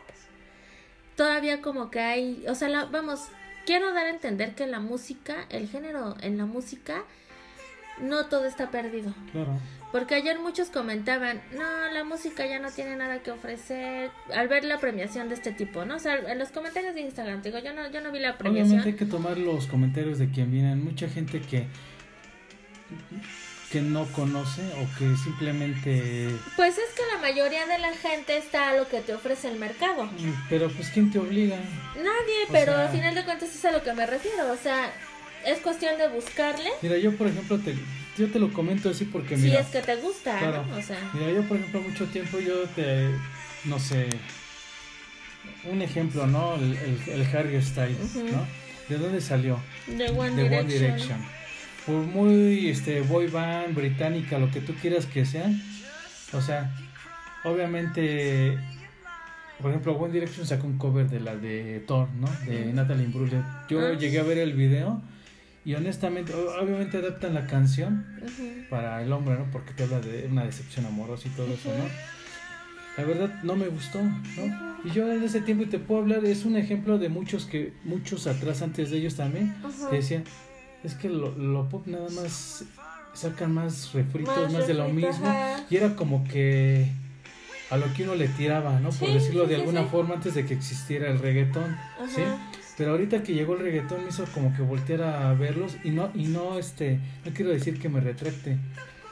Todavía 1.16 1.60
como 1.62 1.90
que 1.90 1.98
hay, 2.00 2.44
o 2.48 2.54
sea, 2.54 2.68
la- 2.68 2.84
vamos, 2.84 3.22
quiero 3.66 3.92
dar 3.92 4.06
a 4.06 4.10
entender 4.10 4.54
que 4.54 4.66
la 4.66 4.80
música, 4.80 5.44
el 5.50 5.68
género 5.68 6.16
en 6.22 6.38
la 6.38 6.46
música, 6.46 7.02
no 8.00 8.26
todo 8.26 8.46
está 8.46 8.70
perdido. 8.70 9.12
Claro. 9.32 9.58
Porque 9.92 10.14
ayer 10.14 10.38
muchos 10.38 10.68
comentaban, 10.68 11.40
no, 11.52 11.92
la 11.92 12.04
música 12.04 12.46
ya 12.46 12.58
no 12.58 12.70
tiene 12.70 12.96
nada 12.96 13.22
que 13.22 13.30
ofrecer 13.30 14.10
al 14.34 14.48
ver 14.48 14.64
la 14.64 14.78
premiación 14.78 15.28
de 15.28 15.34
este 15.34 15.52
tipo, 15.52 15.84
¿no? 15.84 15.96
O 15.96 15.98
sea, 15.98 16.16
en 16.16 16.38
los 16.38 16.50
comentarios 16.50 16.94
de 16.94 17.02
Instagram, 17.02 17.42
digo, 17.42 17.58
yo 17.58 17.72
no, 17.72 17.90
yo 17.90 18.00
no 18.00 18.12
vi 18.12 18.18
la 18.18 18.36
premiación. 18.36 18.80
Obviamente 18.80 18.90
hay 18.90 18.96
que 18.96 19.10
tomar 19.10 19.38
los 19.38 19.66
comentarios 19.66 20.18
de 20.18 20.30
quien 20.30 20.50
vienen. 20.50 20.84
Mucha 20.84 21.08
gente 21.08 21.40
que 21.40 21.66
que 23.70 23.80
no 23.80 24.06
conoce 24.12 24.62
o 24.74 24.98
que 24.98 25.16
simplemente 25.16 26.30
Pues 26.54 26.78
es 26.78 26.90
que 26.94 27.02
la 27.14 27.20
mayoría 27.20 27.66
de 27.66 27.78
la 27.78 27.92
gente 27.96 28.36
está 28.36 28.70
a 28.70 28.76
lo 28.76 28.88
que 28.88 29.00
te 29.00 29.12
ofrece 29.12 29.48
el 29.48 29.58
mercado. 29.58 30.04
Mm, 30.04 30.32
pero 30.48 30.70
pues 30.70 30.88
quién 30.90 31.10
te 31.10 31.18
obliga 31.18 31.56
Nadie, 31.96 32.44
O 32.48 32.52
pero 32.52 32.72
sea- 32.72 32.82
al 32.86 32.92
final 32.92 33.14
de 33.14 33.24
cuentas 33.24 33.54
es 33.54 33.64
a 33.64 33.72
lo 33.72 33.82
que 33.82 33.92
me 33.92 34.06
refiero, 34.06 34.52
o 34.52 34.56
sea, 34.56 34.92
es 35.44 35.58
cuestión 35.58 35.98
de 35.98 36.08
buscarle 36.08 36.70
mira 36.82 36.96
yo 36.98 37.16
por 37.16 37.26
ejemplo 37.28 37.58
te 37.58 37.74
yo 38.18 38.30
te 38.30 38.38
lo 38.38 38.52
comento 38.52 38.88
así 38.90 39.04
porque 39.04 39.36
si 39.36 39.42
mira 39.44 39.60
es 39.60 39.66
que 39.68 39.82
te 39.82 39.96
gusta, 39.96 40.38
claro. 40.38 40.64
¿no? 40.64 40.76
O 40.76 40.82
sea, 40.82 40.98
mira 41.12 41.30
yo 41.32 41.42
por 41.42 41.56
ejemplo 41.58 41.80
mucho 41.82 42.06
tiempo 42.06 42.38
yo 42.40 42.62
te 42.74 43.10
no 43.64 43.78
sé 43.78 44.08
un 45.64 45.82
ejemplo 45.82 46.26
no 46.26 46.54
el, 46.54 46.76
el, 46.76 47.08
el 47.20 47.36
Harry 47.36 47.60
Styles 47.62 48.14
no 48.14 48.46
de 48.88 48.98
dónde 48.98 49.20
salió 49.20 49.58
de 49.86 50.08
One 50.10 50.30
Direction. 50.42 50.60
One 50.64 50.72
Direction. 50.72 51.26
Por 51.86 52.02
muy 52.02 52.68
este 52.68 53.00
boy 53.02 53.28
band 53.28 53.74
británica, 53.74 54.38
lo 54.38 54.50
que 54.50 54.60
tú 54.60 54.74
quieras 54.74 55.06
que 55.06 55.24
sean, 55.24 55.62
o 56.32 56.40
sea, 56.40 56.74
obviamente, 57.44 58.58
por 59.60 59.70
ejemplo, 59.70 59.92
One 59.96 60.12
Direction 60.12 60.46
sacó 60.46 60.66
un 60.66 60.78
cover 60.78 61.08
de 61.08 61.20
la 61.20 61.36
de 61.36 61.84
Thor, 61.86 62.08
¿no? 62.20 62.28
De 62.44 62.72
Natalie 62.72 63.04
Imbruglia. 63.04 63.64
Yo 63.68 63.80
Ah. 63.80 63.92
llegué 63.92 64.18
a 64.18 64.24
ver 64.24 64.38
el 64.38 64.54
video 64.54 65.00
y 65.64 65.74
honestamente, 65.74 66.32
obviamente 66.34 66.96
adaptan 66.98 67.34
la 67.34 67.46
canción 67.46 68.04
para 68.68 69.00
el 69.02 69.12
hombre, 69.12 69.36
¿no? 69.36 69.46
Porque 69.52 69.72
te 69.72 69.84
habla 69.84 70.00
de 70.00 70.26
una 70.30 70.44
decepción 70.44 70.86
amorosa 70.86 71.28
y 71.28 71.30
todo 71.32 71.54
eso, 71.54 71.68
¿no? 71.70 71.84
La 72.98 73.04
verdad 73.04 73.42
no 73.44 73.56
me 73.56 73.68
gustó, 73.68 74.02
¿no? 74.02 74.76
Y 74.84 74.90
yo 74.90 75.12
en 75.12 75.22
ese 75.22 75.40
tiempo 75.42 75.66
te 75.68 75.78
puedo 75.78 76.00
hablar, 76.00 76.24
es 76.24 76.44
un 76.46 76.56
ejemplo 76.56 76.98
de 76.98 77.10
muchos 77.10 77.44
que, 77.44 77.74
muchos 77.84 78.26
atrás 78.26 78.62
antes 78.62 78.90
de 78.90 78.98
ellos 78.98 79.14
también, 79.16 79.54
que 79.90 79.96
decían, 79.96 80.24
es 80.86 80.94
que 80.94 81.08
lo, 81.08 81.30
lo 81.36 81.68
pop 81.68 81.86
nada 81.86 82.08
más 82.10 82.64
sacan 83.12 83.52
más 83.52 83.92
refritos, 83.92 84.36
más, 84.44 84.52
Más 84.52 84.66
de 84.66 84.74
lo 84.74 84.88
mismo. 84.88 85.26
ajá. 85.26 85.64
Y 85.70 85.76
era 85.76 85.94
como 85.96 86.24
que 86.24 86.90
a 87.70 87.76
lo 87.76 87.92
que 87.94 88.04
uno 88.04 88.14
le 88.14 88.28
tiraba, 88.28 88.78
¿no? 88.80 88.90
Por 88.90 89.12
decirlo 89.12 89.44
sí, 89.44 89.50
de 89.50 89.56
alguna 89.56 89.82
sí. 89.82 89.88
forma 89.90 90.14
antes 90.14 90.34
de 90.34 90.46
que 90.46 90.54
existiera 90.54 91.10
el 91.10 91.18
reggaetón, 91.18 91.76
¿sí? 92.14 92.22
Pero 92.78 92.90
ahorita 92.92 93.22
que 93.22 93.32
llegó 93.34 93.54
el 93.54 93.60
reggaetón 93.60 94.02
me 94.02 94.10
hizo 94.10 94.24
como 94.34 94.54
que 94.54 94.60
voltear 94.62 95.02
a 95.02 95.32
verlos 95.34 95.76
y 95.82 95.90
no, 95.90 96.10
y 96.14 96.24
no, 96.26 96.58
este, 96.58 97.00
no 97.24 97.32
quiero 97.32 97.50
decir 97.50 97.80
que 97.80 97.88
me 97.88 98.00
retracte, 98.00 98.58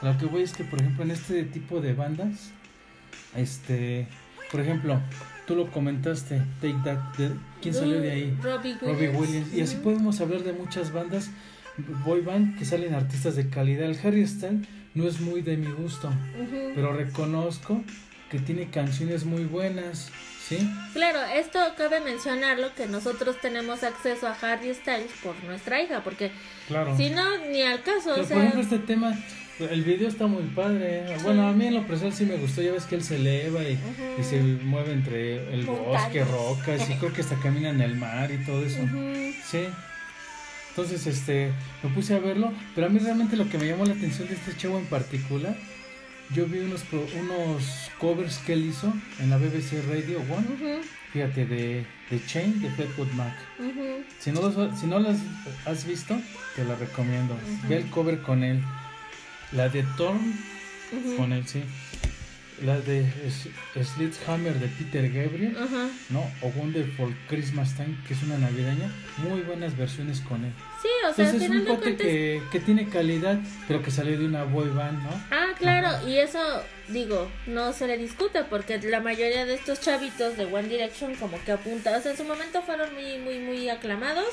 A 0.01 0.05
lo 0.11 0.17
que 0.19 0.25
voy 0.27 0.43
es 0.43 0.53
que, 0.53 0.63
por 0.63 0.79
ejemplo, 0.79 1.03
en 1.03 1.11
este 1.11 1.43
tipo 1.45 1.81
de 1.81 1.93
bandas, 1.93 2.51
este, 3.35 4.07
por 4.51 4.59
ejemplo, 4.61 4.99
tú 5.47 5.55
lo 5.55 5.71
comentaste, 5.71 6.41
Take 6.61 6.77
That, 6.83 7.15
de- 7.17 7.31
¿quién 7.61 7.73
salió 7.73 7.99
de 7.99 8.11
ahí? 8.11 8.37
Robbie 8.41 8.75
Williams. 8.81 8.81
Robbie 8.81 9.09
Williams. 9.09 9.53
Y 9.53 9.61
así 9.61 9.75
podemos 9.77 10.21
hablar 10.21 10.43
de 10.43 10.53
muchas 10.53 10.91
bandas 10.93 11.29
boy 11.77 12.21
band 12.21 12.57
que 12.57 12.65
salen 12.65 12.93
artistas 12.93 13.35
de 13.35 13.49
calidad. 13.49 13.89
El 13.89 13.97
Harry 14.03 14.25
Styles 14.25 14.67
no 14.93 15.07
es 15.07 15.19
muy 15.19 15.41
de 15.41 15.57
mi 15.57 15.71
gusto, 15.71 16.11
pero 16.73 16.93
reconozco 16.93 17.83
que 18.29 18.39
tiene 18.39 18.69
canciones 18.69 19.25
muy 19.25 19.43
buenas, 19.45 20.09
¿sí? 20.47 20.57
Claro, 20.93 21.19
esto 21.33 21.59
cabe 21.77 21.99
mencionarlo 21.99 22.73
que 22.75 22.87
nosotros 22.87 23.39
tenemos 23.41 23.83
acceso 23.83 24.27
a 24.27 24.31
Harry 24.41 24.73
Styles 24.73 25.11
por 25.21 25.35
nuestra 25.43 25.81
hija, 25.81 26.01
porque 26.03 26.31
Claro. 26.67 26.95
si 26.97 27.09
no, 27.09 27.37
ni 27.49 27.61
al 27.61 27.83
caso, 27.83 28.11
Pero, 28.11 28.23
o 28.23 28.25
sea, 28.25 28.35
por 28.37 28.45
ejemplo, 28.45 28.61
este 28.61 28.79
tema, 28.79 29.13
el 29.59 29.83
video 29.83 30.07
está 30.07 30.27
muy 30.27 30.43
padre. 30.43 31.17
Bueno, 31.23 31.47
a 31.47 31.53
mí 31.53 31.67
en 31.67 31.75
lo 31.75 31.87
personal 31.87 32.13
sí 32.13 32.25
me 32.25 32.35
gustó. 32.35 32.61
Ya 32.61 32.71
ves 32.71 32.85
que 32.85 32.95
él 32.95 33.03
se 33.03 33.15
eleva 33.15 33.63
y, 33.63 33.77
se 34.23 34.41
mueve 34.41 34.93
entre 34.93 35.53
el 35.53 35.65
bosque, 35.65 36.23
rocas, 36.23 36.89
y 36.89 36.95
creo 36.95 37.13
que 37.13 37.21
hasta 37.21 37.35
camina 37.35 37.69
en 37.69 37.81
el 37.81 37.95
mar 37.95 38.31
y 38.31 38.43
todo 38.43 38.65
eso. 38.65 38.79
Sí. 39.45 39.67
Entonces, 40.75 41.07
este, 41.07 41.53
me 41.83 41.89
puse 41.91 42.15
a 42.15 42.19
verlo, 42.19 42.51
pero 42.75 42.87
a 42.87 42.89
mí 42.89 42.99
realmente 42.99 43.37
lo 43.37 43.47
que 43.49 43.57
me 43.57 43.65
llamó 43.65 43.85
la 43.85 43.93
atención 43.93 44.27
de 44.27 44.33
este 44.33 44.57
chavo 44.57 44.77
en 44.77 44.85
particular, 44.87 45.55
yo 46.33 46.45
vi 46.47 46.59
unos 46.59 46.81
pro- 46.81 47.07
unos 47.17 47.89
covers 47.97 48.39
que 48.39 48.53
él 48.53 48.65
hizo 48.65 48.91
en 49.19 49.29
la 49.29 49.37
BBC 49.37 49.81
Radio 49.87 50.19
One, 50.29 50.81
fíjate, 51.13 51.45
de, 51.45 51.85
de 52.09 52.25
Chain 52.25 52.61
de 52.61 52.69
Fleetwood 52.71 53.09
Mac. 53.13 53.33
Si 54.19 54.31
no, 54.31 54.41
los, 54.41 54.77
si 54.79 54.85
no 54.87 54.99
las 54.99 55.17
has 55.65 55.85
visto, 55.87 56.19
te 56.57 56.65
la 56.65 56.75
recomiendo. 56.75 57.37
Ve 57.69 57.77
el 57.77 57.89
cover 57.89 58.21
con 58.21 58.43
él. 58.43 58.61
La 59.53 59.69
de 59.69 59.83
Thorn 59.95 60.33
Ujú. 60.91 61.15
con 61.15 61.31
él, 61.31 61.47
sí. 61.47 61.63
La 62.63 62.79
de 62.79 63.05
Sledgehammer 63.83 64.53
de 64.59 64.67
Peter 64.67 65.11
Gabriel. 65.11 65.57
¿no? 66.09 66.19
O 66.41 66.47
Wonderful 66.55 67.15
Christmas 67.27 67.75
Time, 67.75 67.97
que 68.07 68.13
es 68.13 68.23
una 68.23 68.37
navideña. 68.37 68.91
Muy 69.17 69.41
buenas 69.41 69.75
versiones 69.77 70.21
con 70.21 70.43
él. 70.45 70.51
Sí, 70.81 70.87
o 71.09 71.13
sea, 71.13 71.25
Entonces 71.25 71.49
es 71.49 71.55
un 71.57 71.65
cuate 71.65 71.81
cuentas. 71.81 72.05
que, 72.07 72.41
que 72.51 72.59
tiene 72.59 72.87
calidad, 72.89 73.39
pero 73.67 73.81
que 73.81 73.91
salió 73.91 74.17
de 74.17 74.25
una 74.25 74.43
boy 74.43 74.69
band, 74.69 75.03
¿no? 75.03 75.09
Ah, 75.31 75.47
claro, 75.57 75.87
Ajá. 75.87 76.09
y 76.09 76.17
eso, 76.19 76.39
digo, 76.89 77.29
no 77.47 77.73
se 77.73 77.87
le 77.87 77.97
discute 77.97 78.43
porque 78.43 78.77
la 78.81 78.99
mayoría 79.01 79.45
de 79.45 79.55
estos 79.55 79.81
chavitos 79.81 80.37
de 80.37 80.45
One 80.45 80.67
Direction 80.67 81.15
como 81.15 81.43
que 81.43 81.51
apunta, 81.53 81.97
o 81.97 82.01
sea, 82.01 82.11
en 82.11 82.17
su 82.17 82.23
momento 82.23 82.61
fueron 82.61 82.93
muy, 82.93 83.17
muy, 83.19 83.39
muy 83.39 83.69
aclamados, 83.69 84.27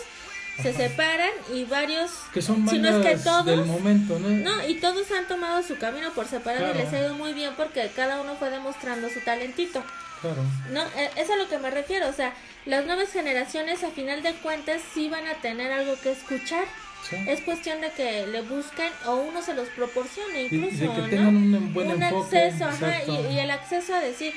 se 0.61 0.73
separan 0.75 1.31
y 1.55 1.65
varios, 1.65 2.11
Que 2.35 2.43
son 2.43 2.69
Si 2.69 2.79
no 2.79 2.89
es 2.89 3.07
que 3.07 3.17
todos, 3.17 3.47
del 3.47 3.65
momento, 3.65 4.19
¿no? 4.19 4.29
no, 4.29 4.69
y 4.69 4.75
todos 4.75 5.11
han 5.13 5.27
tomado 5.27 5.63
su 5.63 5.79
camino 5.79 6.11
por 6.13 6.27
separado 6.27 6.65
Claro. 6.73 6.79
y 6.79 6.83
les 6.83 6.93
ha 6.93 7.01
ido 7.07 7.15
muy 7.15 7.33
bien 7.33 7.53
porque 7.57 7.91
cada 7.97 8.21
uno 8.21 8.37
fue 8.37 8.51
demostrando 8.51 9.09
su 9.09 9.21
talentito. 9.21 9.83
Claro. 10.21 10.43
No, 10.71 10.83
eh, 11.01 11.11
es 11.17 11.31
a 11.31 11.37
lo 11.37 11.49
que 11.49 11.59
me 11.59 11.71
refiero, 11.71 12.09
o 12.09 12.13
sea, 12.13 12.33
las 12.67 12.85
nuevas 12.87 13.11
generaciones 13.13 13.83
a 13.83 13.91
final 13.91 14.23
de 14.23 14.35
cuentas 14.35 14.81
sí 14.95 15.09
van 15.09 15.27
a 15.27 15.35
tener 15.35 15.73
algo 15.73 15.95
que 16.01 16.13
escuchar. 16.13 16.65
Sí. 17.09 17.17
Es 17.27 17.41
cuestión 17.41 17.81
de 17.81 17.91
que 17.91 18.27
le 18.29 18.43
busquen 18.43 18.93
o 19.07 19.17
uno 19.17 19.43
se 19.43 19.55
los 19.55 19.69
proporcione 19.71 20.43
y 20.43 20.47
incluso, 20.55 20.77
de 20.77 20.89
que 20.95 21.01
¿no? 21.03 21.09
tengan 21.09 21.37
un 21.37 21.75
buen 21.75 21.91
un 21.91 22.01
enfoque. 22.03 22.39
acceso, 22.39 22.67
ajá, 22.67 23.03
y, 23.09 23.35
y 23.35 23.39
el 23.41 23.51
acceso 23.51 23.93
a 23.95 23.99
decir, 24.01 24.33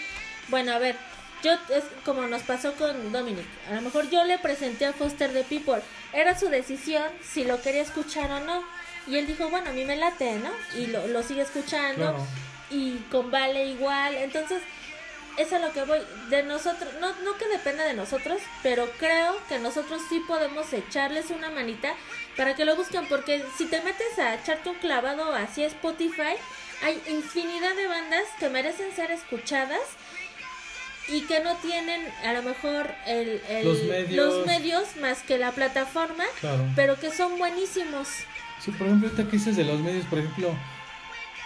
bueno, 0.47 0.71
a 0.73 0.79
ver, 0.79 0.95
yo 1.43 1.53
es 1.69 1.83
como 2.03 2.23
nos 2.27 2.41
pasó 2.43 2.73
con 2.73 3.11
Dominic, 3.11 3.45
a 3.69 3.75
lo 3.75 3.81
mejor 3.81 4.09
yo 4.09 4.23
le 4.23 4.37
presenté 4.39 4.85
a 4.85 4.93
Foster 4.93 5.31
the 5.31 5.43
People, 5.43 5.81
era 6.13 6.37
su 6.37 6.49
decisión 6.49 7.03
si 7.21 7.43
lo 7.43 7.61
quería 7.61 7.81
escuchar 7.81 8.31
o 8.31 8.39
no, 8.39 8.63
y 9.07 9.17
él 9.17 9.27
dijo, 9.27 9.49
bueno, 9.49 9.69
a 9.69 9.73
mí 9.73 9.85
me 9.85 9.95
late, 9.95 10.39
¿no? 10.39 10.49
Y 10.79 10.87
lo, 10.87 11.07
lo 11.07 11.21
sigue 11.21 11.41
escuchando, 11.41 12.01
Claro. 12.11 12.27
y 12.71 12.97
con 13.11 13.29
Vale 13.29 13.65
igual, 13.65 14.15
entonces 14.15 14.61
es 15.37 15.51
a 15.51 15.59
lo 15.59 15.71
que 15.73 15.83
voy, 15.83 15.99
de 16.29 16.43
nosotros, 16.43 16.91
no, 17.01 17.13
no 17.21 17.37
que 17.37 17.47
dependa 17.49 17.83
de 17.83 17.93
nosotros, 17.93 18.41
pero 18.63 18.89
creo 18.97 19.35
que 19.49 19.59
nosotros 19.59 20.01
sí 20.09 20.21
podemos 20.27 20.71
echarles 20.73 21.29
una 21.29 21.49
manita 21.51 21.93
para 22.37 22.55
que 22.55 22.65
lo 22.65 22.75
busquen, 22.75 23.05
porque 23.07 23.43
si 23.57 23.65
te 23.65 23.81
metes 23.81 24.17
a 24.17 24.35
echarte 24.35 24.69
un 24.69 24.77
clavado 24.77 25.33
así 25.35 25.63
a 25.63 25.67
Spotify, 25.67 26.35
hay 26.81 27.01
infinidad 27.09 27.75
de 27.75 27.87
bandas 27.87 28.23
que 28.39 28.49
merecen 28.49 28.93
ser 28.95 29.11
escuchadas 29.11 29.81
y 31.07 31.21
que 31.27 31.39
no 31.41 31.55
tienen 31.57 32.01
a 32.23 32.33
lo 32.33 32.41
mejor 32.43 32.93
el, 33.05 33.41
el- 33.49 33.65
Los 33.65 33.83
medios. 33.83 34.13
los 34.35 34.45
medios 34.47 34.95
más 35.01 35.21
que 35.23 35.37
la 35.37 35.51
plataforma, 35.51 36.23
Claro. 36.39 36.65
pero 36.75 36.99
que 36.99 37.11
son 37.11 37.37
buenísimos. 37.37 38.07
Sí, 38.59 38.71
por 38.71 38.87
ejemplo, 38.87 39.09
ahorita 39.09 39.29
que 39.29 39.37
dices 39.37 39.55
de 39.55 39.63
los 39.65 39.79
medios, 39.81 40.05
por 40.05 40.17
ejemplo, 40.19 40.55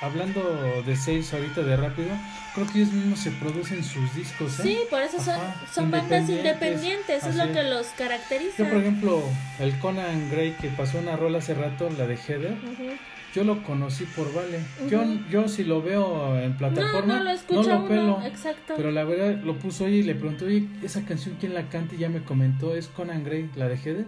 hablando 0.01 0.82
de 0.86 0.95
seis 0.95 1.34
ahorita 1.34 1.62
de 1.62 1.76
rápido, 1.76 2.07
creo 2.55 2.68
que 2.68 2.80
ellos 2.80 2.93
mismos 2.93 3.20
se 3.20 3.32
producen 3.32 3.84
sus 3.84 4.14
discos, 4.16 4.60
¿eh? 4.60 4.64
Sí, 4.64 4.80
por 4.89 5.01
eso 5.01 5.20
son, 5.22 5.36
Ajá, 5.36 5.55
son 5.74 5.91
bandas 5.91 6.30
independientes, 6.30 7.22
independientes, 7.22 7.24
es 7.26 7.36
lo 7.36 7.51
que 7.51 7.64
los 7.64 7.88
caracteriza. 7.97 8.64
Yo, 8.64 8.70
por 8.70 8.78
ejemplo, 8.78 9.24
el 9.60 9.78
Conan 9.80 10.30
Gray 10.32 10.51
que 10.53 10.70
pasó 10.70 10.99
una 10.99 11.18
rola 11.18 11.39
hace 11.39 11.53
rato, 11.53 11.89
la 11.97 12.07
de 12.07 12.16
Heather, 12.16 12.53
Ujú. 12.53 12.91
Yo 13.34 13.44
lo 13.44 13.62
conocí 13.64 14.06
por 14.06 14.34
Vale. 14.34 14.60
yo, 14.90 15.04
yo 15.30 15.48
si 15.48 15.64
lo 15.64 15.82
veo 15.82 16.38
en 16.38 16.52
No, 16.54 16.58
plataforma, 16.58 17.18
no 17.18 17.24
lo 17.24 17.30
escucha 17.30 17.76
lo 17.80 17.88
pelo. 17.88 18.16
uno, 18.18 18.26
exacto. 18.26 18.74
Pero 18.76 18.92
la 18.92 19.04
verdad 19.04 19.42
lo 19.44 19.58
puso 19.60 19.86
ahí 19.86 19.96
y 19.98 20.04
le 20.04 20.16
preguntó, 20.16 20.46
oye, 20.46 20.68
esa 20.84 21.04
canción 21.06 21.38
quién 21.40 21.54
la 21.54 21.70
canta 21.70 21.96
y 21.96 22.00
ya 22.00 22.10
me 22.10 22.24
comentó, 22.24 22.76
es 22.76 22.88
Conan 22.88 23.24
Gray, 23.24 23.50
la 23.56 23.68
de 23.68 23.76
Heather. 23.78 24.06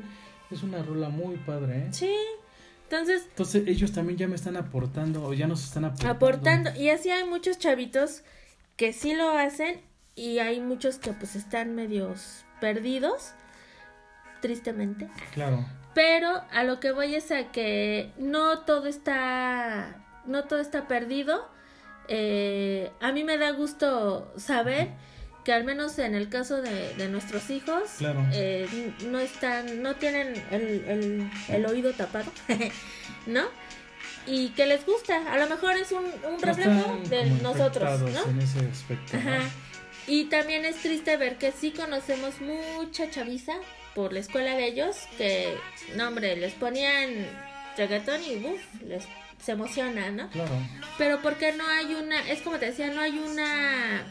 Es 0.50 0.64
una 0.64 0.82
rola 0.84 1.10
muy 1.10 1.38
padre, 1.38 1.78
¿eh? 1.78 1.88
Sí, 1.92 2.14
entonces 2.84 3.26
Entonces 3.30 3.68
ellos 3.68 3.92
también 3.94 4.18
ya 4.18 4.28
me 4.28 4.36
están 4.36 4.58
aportando 4.58 5.24
o 5.24 5.34
ya 5.34 5.48
nos 5.48 5.64
están 5.64 5.86
aportando. 5.86 6.12
aportando, 6.14 6.76
y 6.82 6.90
así 6.90 7.10
hay 7.10 7.24
muchos 7.28 7.58
chavitos 7.58 8.24
que 8.76 8.92
sí 8.92 9.14
lo 9.14 9.30
hacen 9.38 9.80
y 10.16 10.40
hay 10.40 10.60
muchos 10.60 10.98
que 10.98 11.14
pues 11.14 11.36
están 11.38 11.74
medios 11.76 12.44
perdidos, 12.60 13.32
tristemente. 14.42 15.08
Claro, 15.34 15.66
Pero 15.94 16.42
a 16.52 16.64
lo 16.64 16.80
que 16.80 16.92
voy 16.92 17.16
es 17.16 17.32
a 17.32 17.52
que 17.52 18.12
no 18.18 18.60
todo 18.60 18.88
está, 18.88 19.96
no 20.26 20.46
todo 20.46 20.60
está 20.60 20.88
perdido. 20.88 21.50
Eh, 22.08 22.92
a 23.02 23.12
mí 23.12 23.24
me 23.24 23.38
da 23.38 23.52
gusto 23.52 24.32
saber 24.38 24.90
que 25.44 25.54
al 25.54 25.64
menos 25.64 25.98
en 26.00 26.14
el 26.16 26.30
caso 26.30 26.62
de, 26.62 26.94
de 26.96 27.08
nuestros 27.10 27.50
hijos 27.50 27.82
Claro. 27.98 28.24
eh, 28.32 28.94
no 29.08 29.20
están, 29.20 29.82
no 29.82 29.96
tienen 29.96 30.34
el, 30.52 30.62
el, 30.88 31.30
el 31.50 31.66
oído 31.66 31.92
tapado, 31.94 32.32
¿no? 33.26 33.44
Y 34.28 34.50
que 34.50 34.68
les 34.68 34.86
gusta. 34.86 35.32
A 35.34 35.38
lo 35.38 35.48
mejor 35.48 35.74
es 35.78 35.92
un, 35.92 36.06
un 36.32 36.40
reflejo 36.42 37.00
de 37.10 37.26
nosotros, 37.42 38.02
¿no? 38.02 38.26
En 38.30 38.40
ese 38.40 38.60
aspecto. 38.60 39.18
¿no? 39.18 39.20
Ajá. 39.20 39.40
Y 40.08 40.26
también 40.26 40.64
es 40.66 40.76
triste 40.78 41.18
ver 41.18 41.38
que 41.38 41.52
sí 41.52 41.72
conocemos 41.72 42.36
mucha 42.42 43.10
chaviza 43.10 43.54
por 43.96 44.14
la 44.14 44.20
escuela 44.20 44.56
de 44.56 44.68
ellos 44.68 44.96
que, 45.18 45.58
no 45.96 46.08
hombre, 46.08 46.36
les 46.36 46.54
ponían 46.54 47.28
reggaetón 47.78 48.22
y 48.24 48.36
uf, 48.46 48.82
les 48.84 49.06
se 49.44 49.54
emociona, 49.54 50.12
¿no? 50.12 50.30
Claro. 50.30 50.52
Pero 50.98 51.22
porque 51.22 51.52
no 51.54 51.68
hay 51.68 51.96
una, 51.96 52.20
es 52.30 52.42
como 52.42 52.60
te 52.60 52.68
decía, 52.68 52.88
no 52.88 53.02
hay 53.02 53.18
una 53.18 54.06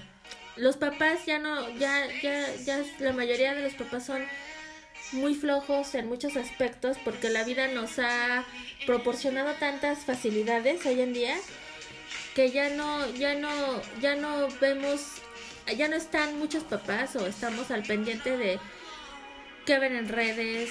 los 0.56 0.76
papás 0.76 1.24
ya 1.26 1.38
no 1.38 1.70
ya 1.78 2.06
ya 2.22 2.54
ya 2.56 2.84
la 2.98 3.12
mayoría 3.12 3.54
de 3.54 3.62
los 3.62 3.74
papás 3.74 4.04
son 4.04 4.22
muy 5.12 5.34
flojos 5.34 5.94
en 5.94 6.06
muchos 6.06 6.36
aspectos 6.36 6.96
porque 7.04 7.30
la 7.30 7.44
vida 7.44 7.68
nos 7.68 7.98
ha 7.98 8.44
proporcionado 8.86 9.52
tantas 9.54 10.00
facilidades 10.00 10.84
hoy 10.86 11.00
en 11.00 11.12
día 11.12 11.36
que 12.34 12.50
ya 12.50 12.68
no 12.70 13.10
ya 13.12 13.34
no 13.34 13.50
ya 14.00 14.16
no 14.16 14.48
vemos 14.60 15.00
ya 15.76 15.88
no 15.88 15.96
están 15.96 16.38
muchos 16.38 16.64
papás 16.64 17.16
o 17.16 17.26
estamos 17.26 17.70
al 17.70 17.82
pendiente 17.82 18.36
de 18.36 18.58
qué 19.70 19.78
ven 19.78 19.94
en 19.94 20.08
redes 20.08 20.68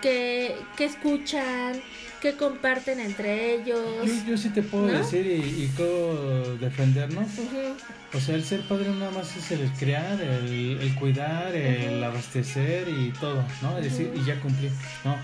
qué, 0.00 0.54
qué 0.76 0.84
escuchan 0.84 1.80
qué 2.20 2.34
comparten 2.34 3.00
entre 3.00 3.52
ellos 3.52 4.06
Yo, 4.06 4.30
yo 4.30 4.36
sí 4.36 4.50
te 4.50 4.62
puedo 4.62 4.86
¿No? 4.86 4.92
decir 4.92 5.26
y, 5.26 5.64
y 5.64 5.66
puedo 5.76 6.56
defendernos. 6.58 7.26
Ujú, 7.36 7.74
O 8.16 8.20
sea, 8.20 8.36
el 8.36 8.44
ser 8.44 8.60
padre 8.68 8.90
nada 8.90 9.10
más 9.10 9.36
es 9.36 9.50
el 9.50 9.68
crear, 9.72 10.20
el, 10.20 10.78
el 10.80 10.94
cuidar, 10.94 11.52
el 11.52 11.96
Ujú. 11.96 12.04
abastecer 12.04 12.88
y 12.88 13.10
todo, 13.18 13.44
¿no? 13.60 13.76
Es 13.78 13.84
decir, 13.86 14.12
y 14.14 14.24
ya 14.24 14.38
cumplir, 14.38 14.70
¿no? 15.04 15.16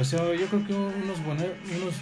O 0.00 0.02
sea, 0.02 0.34
yo 0.34 0.46
creo 0.46 0.66
que 0.66 0.72
unos, 0.72 1.24
buenos, 1.24 1.46
unos 1.76 1.94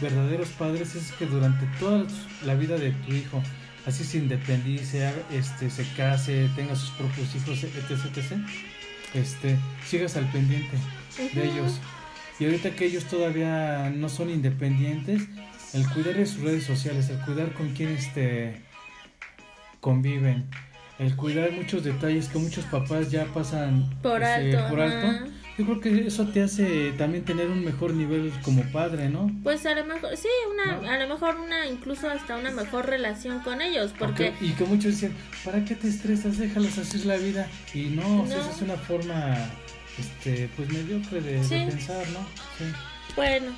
verdaderos 0.00 0.48
padres 0.58 0.96
es 0.96 1.12
que 1.12 1.26
durante 1.26 1.66
toda 1.78 2.04
la 2.44 2.54
vida 2.56 2.78
de 2.78 2.90
tu 3.06 3.12
hijo, 3.12 3.40
así 3.86 4.02
se 4.02 4.18
independice, 4.18 5.08
este, 5.30 5.70
se 5.70 5.84
case, 5.96 6.48
tenga 6.56 6.74
sus 6.74 6.90
propios 6.90 7.32
hijos, 7.36 7.62
etc, 7.62 7.90
etc, 8.16 8.32
este, 9.14 9.56
sigas 9.86 10.16
al 10.16 10.30
pendiente 10.30 10.76
de 11.34 11.44
ellos. 11.44 11.80
Y 12.38 12.44
ahorita 12.44 12.70
que 12.70 12.86
ellos 12.86 13.04
todavía 13.04 13.90
no 13.90 14.08
son 14.08 14.30
independientes, 14.30 15.22
el 15.74 15.88
cuidar 15.90 16.14
de 16.14 16.26
sus 16.26 16.42
redes 16.42 16.64
sociales, 16.64 17.08
el 17.10 17.18
cuidar 17.20 17.52
con 17.52 17.70
quién 17.70 17.90
este, 17.90 18.62
conviven, 19.80 20.48
el 20.98 21.16
cuidar 21.16 21.52
muchos 21.52 21.84
detalles 21.84 22.28
que 22.28 22.38
muchos 22.38 22.64
papás 22.66 23.10
ya 23.10 23.26
pasan 23.26 23.90
por 24.02 24.22
este, 24.22 24.56
alto. 24.56 25.30
Yo 25.58 25.64
creo 25.64 25.80
que 25.80 26.06
eso 26.06 26.28
te 26.28 26.40
hace 26.40 26.92
también 26.92 27.24
tener 27.24 27.48
un 27.48 27.64
mejor 27.64 27.92
nivel 27.92 28.32
como 28.42 28.62
padre, 28.70 29.08
¿no? 29.08 29.28
Pues 29.42 29.66
a 29.66 29.74
lo 29.74 29.84
mejor, 29.84 30.16
sí, 30.16 30.28
una, 30.52 30.94
a 30.94 30.98
lo 30.98 31.08
mejor 31.08 31.36
una, 31.36 31.66
incluso 31.66 32.08
hasta 32.08 32.36
una 32.36 32.52
mejor 32.52 32.86
relación 32.86 33.40
con 33.40 33.60
ellos, 33.60 33.92
porque... 33.98 34.32
y 34.40 34.50
que 34.50 34.64
muchos 34.64 34.92
dicen, 34.92 35.16
¿para 35.44 35.64
qué 35.64 35.74
te 35.74 35.88
estresas? 35.88 36.38
Déjalos 36.38 36.78
hacer 36.78 37.04
la 37.06 37.16
vida. 37.16 37.48
Y 37.74 37.86
no, 37.86 38.24
esa 38.24 38.48
es 38.48 38.62
una 38.62 38.76
forma, 38.76 39.36
este, 39.98 40.48
pues 40.56 40.70
mediocre 40.70 41.20
de, 41.20 41.40
pensar, 41.48 42.08
¿no? 42.10 42.20
Sí. 42.56 42.64
Bueno, 43.16 43.52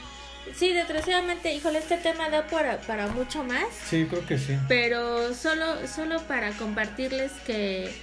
Sí, 0.57 0.73
desgraciadamente, 0.73 1.55
híjole, 1.55 1.79
este 1.79 1.97
tema 1.99 2.29
da 2.29 2.47
para, 2.47 2.81
para 2.81 3.07
mucho 3.09 3.45
más. 3.45 3.67
Sí, 3.89 4.07
creo 4.09 4.27
que 4.27 4.39
sí. 4.39 4.57
Pero 4.69 5.33
solo, 5.35 5.87
solo 5.87 6.21
para 6.23 6.51
compartirles 6.53 7.31
que, 7.47 7.95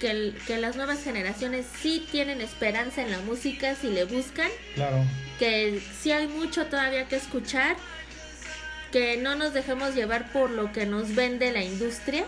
que, 0.00 0.34
que, 0.46 0.58
las 0.58 0.76
nuevas 0.76 1.02
generaciones 1.02 1.66
sí 1.80 2.06
tienen 2.10 2.40
esperanza 2.40 3.02
en 3.02 3.10
la 3.10 3.20
música 3.20 3.74
si 3.74 3.88
le 3.88 4.04
buscan. 4.04 4.50
Claro. 4.74 5.04
Que 5.38 5.80
sí 6.00 6.10
hay 6.10 6.26
mucho 6.26 6.66
todavía 6.66 7.06
que 7.06 7.16
escuchar. 7.16 7.76
Que 8.90 9.16
no 9.18 9.36
nos 9.36 9.54
dejemos 9.54 9.94
llevar 9.94 10.32
por 10.32 10.50
lo 10.50 10.72
que 10.72 10.86
nos 10.86 11.14
vende 11.14 11.52
la 11.52 11.62
industria. 11.62 12.24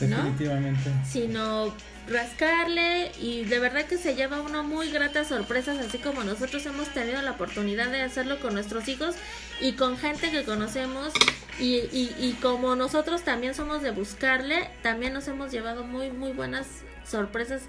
Definitivamente. 0.00 0.90
Sino 1.08 1.72
rascarle 2.08 3.10
y 3.20 3.44
de 3.44 3.58
verdad 3.58 3.84
que 3.84 3.98
se 3.98 4.14
lleva 4.14 4.40
uno 4.40 4.62
muy 4.62 4.90
gratas 4.90 5.28
sorpresas, 5.28 5.78
así 5.78 5.98
como 5.98 6.22
nosotros 6.24 6.64
hemos 6.66 6.88
tenido 6.88 7.20
la 7.22 7.32
oportunidad 7.32 7.90
de 7.90 8.02
hacerlo 8.02 8.38
con 8.40 8.54
nuestros 8.54 8.88
hijos 8.88 9.16
y 9.60 9.72
con 9.72 9.96
gente 9.96 10.30
que 10.30 10.44
conocemos 10.44 11.12
y, 11.58 11.76
y, 11.92 12.36
como 12.42 12.76
nosotros 12.76 13.22
también 13.22 13.54
somos 13.54 13.82
de 13.82 13.90
buscarle, 13.90 14.70
también 14.82 15.14
nos 15.14 15.26
hemos 15.26 15.50
llevado 15.50 15.84
muy, 15.84 16.10
muy 16.10 16.32
buenas 16.32 16.66
sorpresas 17.04 17.62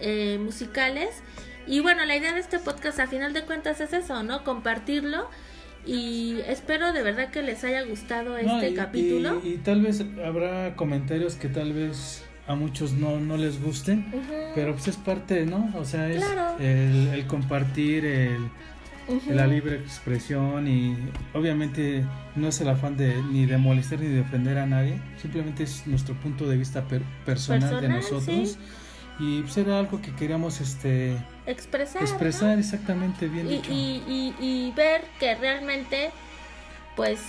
eh, 0.00 0.38
musicales. 0.40 1.08
Y 1.66 1.80
bueno, 1.80 2.04
la 2.04 2.16
idea 2.16 2.32
de 2.32 2.40
este 2.40 2.58
podcast 2.58 3.00
a 3.00 3.08
final 3.08 3.32
de 3.32 3.42
cuentas 3.42 3.80
es 3.80 3.92
eso, 3.92 4.22
¿no? 4.22 4.44
Compartirlo. 4.44 5.28
Y 5.84 6.40
espero 6.46 6.92
de 6.92 7.02
verdad 7.02 7.30
que 7.30 7.42
les 7.42 7.64
haya 7.64 7.82
gustado 7.82 8.36
este 8.36 8.74
capítulo. 8.74 9.40
y, 9.44 9.56
tal 9.56 9.82
vez 9.82 10.04
habrá 10.24 10.76
comentarios 10.76 11.34
que 11.34 11.48
tal 11.48 11.72
vez 11.72 12.22
a 12.48 12.54
muchos 12.54 12.92
no, 12.92 13.20
no 13.20 13.36
les 13.36 13.62
gusten, 13.62 14.06
pero 14.54 14.72
pues 14.72 14.88
es 14.88 14.96
parte, 14.96 15.44
¿no? 15.44 15.70
O 15.76 15.84
sea, 15.84 16.08
es 16.08 16.24
el, 16.58 17.26
compartir, 17.26 18.06
el, 18.06 18.48
la 19.28 19.46
libre 19.46 19.76
expresión 19.76 20.66
y 20.66 20.96
obviamente 21.34 22.04
no 22.36 22.48
es 22.48 22.60
el 22.62 22.70
afán 22.70 22.96
de 22.96 23.22
ni 23.22 23.44
de 23.44 23.58
molestar 23.58 24.00
ni 24.00 24.08
de 24.08 24.22
ofender 24.22 24.58
a 24.58 24.66
nadie, 24.66 24.98
simplemente 25.20 25.64
es 25.64 25.86
nuestro 25.86 26.14
punto 26.14 26.48
de 26.48 26.56
vista 26.56 26.84
personal, 27.24 27.80
de 27.82 27.88
nosotros. 27.88 28.58
Y 29.20 29.42
pues 29.42 29.56
era 29.56 29.80
algo 29.80 30.00
que 30.00 30.14
queríamos 30.14 30.60
este 30.60 31.16
expresar. 31.44 32.00
Expresar 32.00 32.56
exactamente 32.56 33.26
bien 33.26 33.50
y, 33.50 33.54
Y, 33.68 34.02
y, 34.06 34.34
y 34.38 34.72
ver 34.76 35.02
que 35.18 35.34
realmente 35.34 36.10
pues 36.94 37.20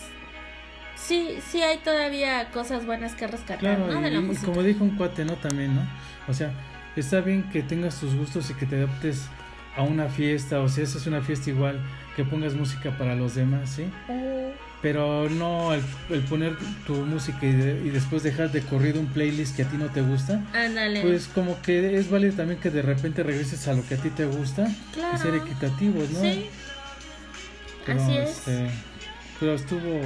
sí, 1.00 1.40
sí 1.50 1.62
hay 1.62 1.78
todavía 1.78 2.50
cosas 2.52 2.86
buenas 2.86 3.16
que 3.16 3.28
rescatar, 3.28 3.80
¿no? 3.80 4.02
De 4.02 4.12
la 4.12 4.20
y, 4.20 4.36
como 4.38 4.64
dijo 4.64 4.84
un 4.84 4.96
cuate, 4.96 5.26
¿no? 5.26 5.34
También, 5.34 5.76
¿no? 5.76 5.82
O 6.28 6.34
sea, 6.34 6.52
está 6.96 7.22
bien 7.22 7.44
que 7.50 7.64
tengas 7.64 8.00
tus 8.00 8.16
gustos 8.16 8.50
y 8.50 8.54
que 8.54 8.66
te 8.66 8.78
adaptes 8.78 9.28
a 9.76 9.84
una 9.84 10.08
fiesta, 10.08 10.60
o 10.60 10.68
si 10.68 10.82
esa 10.82 10.98
es 10.98 11.08
una 11.08 11.22
fiesta 11.22 11.50
igual, 11.50 11.80
que 12.16 12.24
pongas 12.24 12.54
música 12.54 12.98
para 12.98 13.16
los 13.16 13.36
demás, 13.36 13.70
¿sí? 13.70 13.86
Pero 14.82 15.30
no 15.30 15.74
el, 15.74 15.82
poner 16.30 16.56
tu 16.86 16.94
música 16.96 17.46
y, 17.46 17.90
después 17.90 18.24
dejar 18.24 18.52
de 18.52 18.62
corrido 18.62 19.00
un 19.00 19.08
playlist 19.08 19.56
que 19.56 19.64
a 19.64 19.70
ti 19.70 19.78
no 19.78 19.88
te 19.88 20.02
gusta. 20.02 20.42
Ándale. 20.54 21.02
Pues 21.02 21.28
como 21.28 21.62
que 21.62 21.98
es 21.98 22.10
válido 22.10 22.36
también 22.36 22.60
que 22.60 22.70
de 22.70 22.82
repente 22.82 23.24
regreses 23.24 23.68
a 23.68 23.74
lo 23.74 23.86
que 23.86 23.96
a 23.96 23.98
ti 23.98 24.10
te 24.10 24.26
gusta 24.26 24.68
y 25.14 25.18
ser 25.18 25.36
equitativos, 25.36 26.10
¿no? 26.12 26.22
Sí. 26.22 26.50
Así 27.88 28.18
es. 28.18 28.30
Este, 28.30 28.70
pero 29.40 29.54
estuvo 29.54 30.02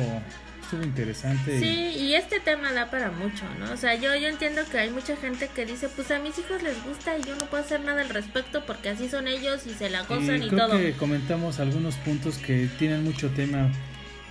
interesante. 0.82 1.60
Sí, 1.60 2.00
y... 2.00 2.16
este 2.16 2.40
tema 2.40 2.72
da 2.74 2.90
para 2.90 3.12
mucho, 3.12 3.44
¿no? 3.60 3.72
O 3.74 3.78
sea, 3.78 3.96
yo, 3.96 4.16
yo 4.16 4.28
entiendo 4.28 4.62
que 4.72 4.80
hay 4.80 4.90
mucha 4.90 5.16
gente 5.16 5.50
que 5.54 5.66
dice, 5.66 5.90
pues 5.90 6.10
a 6.12 6.20
mis 6.20 6.38
hijos 6.40 6.64
les 6.64 6.84
gusta 6.84 7.18
y 7.18 7.24
yo 7.24 7.36
no 7.36 7.46
puedo 7.46 7.64
hacer 7.64 7.82
nada 7.82 8.02
al 8.02 8.10
respecto 8.10 8.66
porque 8.66 8.90
así 8.90 9.10
son 9.10 9.28
ellos 9.28 9.66
y 9.68 9.74
se 9.74 9.90
la 9.90 10.04
gozan 10.04 10.44
y, 10.44 10.50
creo 10.50 10.70
que 10.72 10.94
comentamos 10.94 11.60
algunos 11.60 11.96
puntos 11.98 12.38
que 12.38 12.68
tienen 12.80 13.04
mucho 13.04 13.30
tema. 13.32 13.72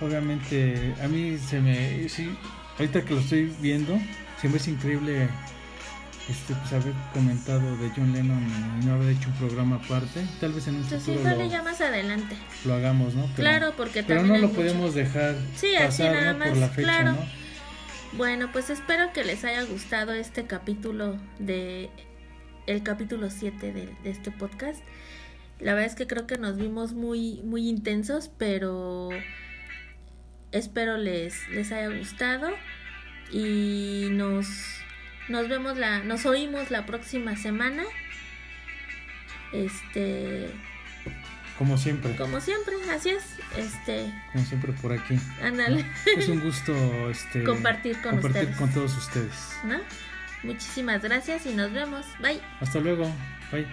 Obviamente, 0.01 0.95
a 1.01 1.07
mí 1.07 1.37
se 1.37 1.61
me... 1.61 2.09
Sí, 2.09 2.29
ahorita 2.77 3.03
que 3.03 3.13
lo 3.13 3.19
estoy 3.19 3.53
viendo, 3.61 3.97
se 4.41 4.49
me 4.49 4.57
es 4.57 4.67
increíble 4.67 5.29
este, 6.29 6.55
pues 6.55 6.71
haber 6.73 6.93
comentado 7.13 7.75
de 7.77 7.89
John 7.89 8.13
Lennon 8.13 8.41
y 8.81 8.85
no 8.85 8.93
haber 8.93 9.09
hecho 9.09 9.29
un 9.29 9.35
programa 9.35 9.75
aparte, 9.75 10.25
tal 10.39 10.53
vez 10.53 10.67
en 10.67 10.75
un 10.75 10.83
futuro 10.85 11.21
lo, 11.21 11.45
ya 11.45 11.61
más 11.61 11.81
adelante 11.81 12.37
lo 12.63 12.75
hagamos, 12.75 13.13
¿no? 13.13 13.27
claro, 13.35 13.73
porque 13.75 14.03
pero 14.03 14.23
no 14.23 14.37
lo 14.37 14.49
podemos 14.51 14.93
dejar 14.93 15.35
pasar 15.79 16.37
por 16.37 16.57
la 16.57 16.69
fecha, 16.69 17.03
¿no? 17.03 17.17
Bueno, 18.13 18.51
pues 18.51 18.69
espero 18.69 19.11
que 19.11 19.23
les 19.23 19.43
haya 19.43 19.63
gustado 19.63 20.13
este 20.13 20.45
capítulo 20.45 21.17
de 21.39 21.89
el 22.67 22.83
capítulo 22.83 23.29
7 23.29 23.73
de, 23.73 23.89
de 24.03 24.09
este 24.09 24.31
podcast. 24.31 24.81
La 25.59 25.73
verdad 25.73 25.89
es 25.89 25.95
que 25.95 26.07
creo 26.07 26.27
que 26.27 26.37
nos 26.37 26.55
vimos 26.55 26.93
muy 26.93 27.41
muy 27.43 27.67
intensos, 27.67 28.29
pero 28.37 29.09
espero 30.51 30.97
les 30.97 31.49
les 31.49 31.71
haya 31.71 31.89
gustado 31.97 32.49
y 33.31 34.07
nos 34.11 34.82
nos 35.29 35.47
vemos 35.47 35.77
la, 35.77 35.99
nos 35.99 36.25
oímos 36.25 36.71
la 36.71 36.85
próxima 36.85 37.35
semana. 37.35 37.83
Este 39.51 40.49
como 41.57 41.77
siempre. 41.77 42.15
Como 42.15 42.41
siempre, 42.41 42.75
así 42.91 43.09
es. 43.09 43.23
Este 43.57 44.11
como 44.31 44.43
siempre 44.45 44.73
por 44.73 44.91
aquí. 44.91 45.19
Ándale. 45.41 45.85
Es 46.17 46.27
un 46.27 46.39
gusto 46.39 46.73
este 47.09 47.43
compartir 47.43 48.01
con 48.01 48.19
compartir 48.19 48.55
con 48.55 48.71
todos 48.73 48.97
ustedes. 48.97 49.53
¿No? 49.63 49.79
Muchísimas 50.43 51.01
gracias 51.01 51.45
y 51.45 51.53
nos 51.53 51.71
vemos. 51.71 52.05
Bye. 52.19 52.41
Hasta 52.59 52.79
luego. 52.79 53.09
Bye. 53.51 53.67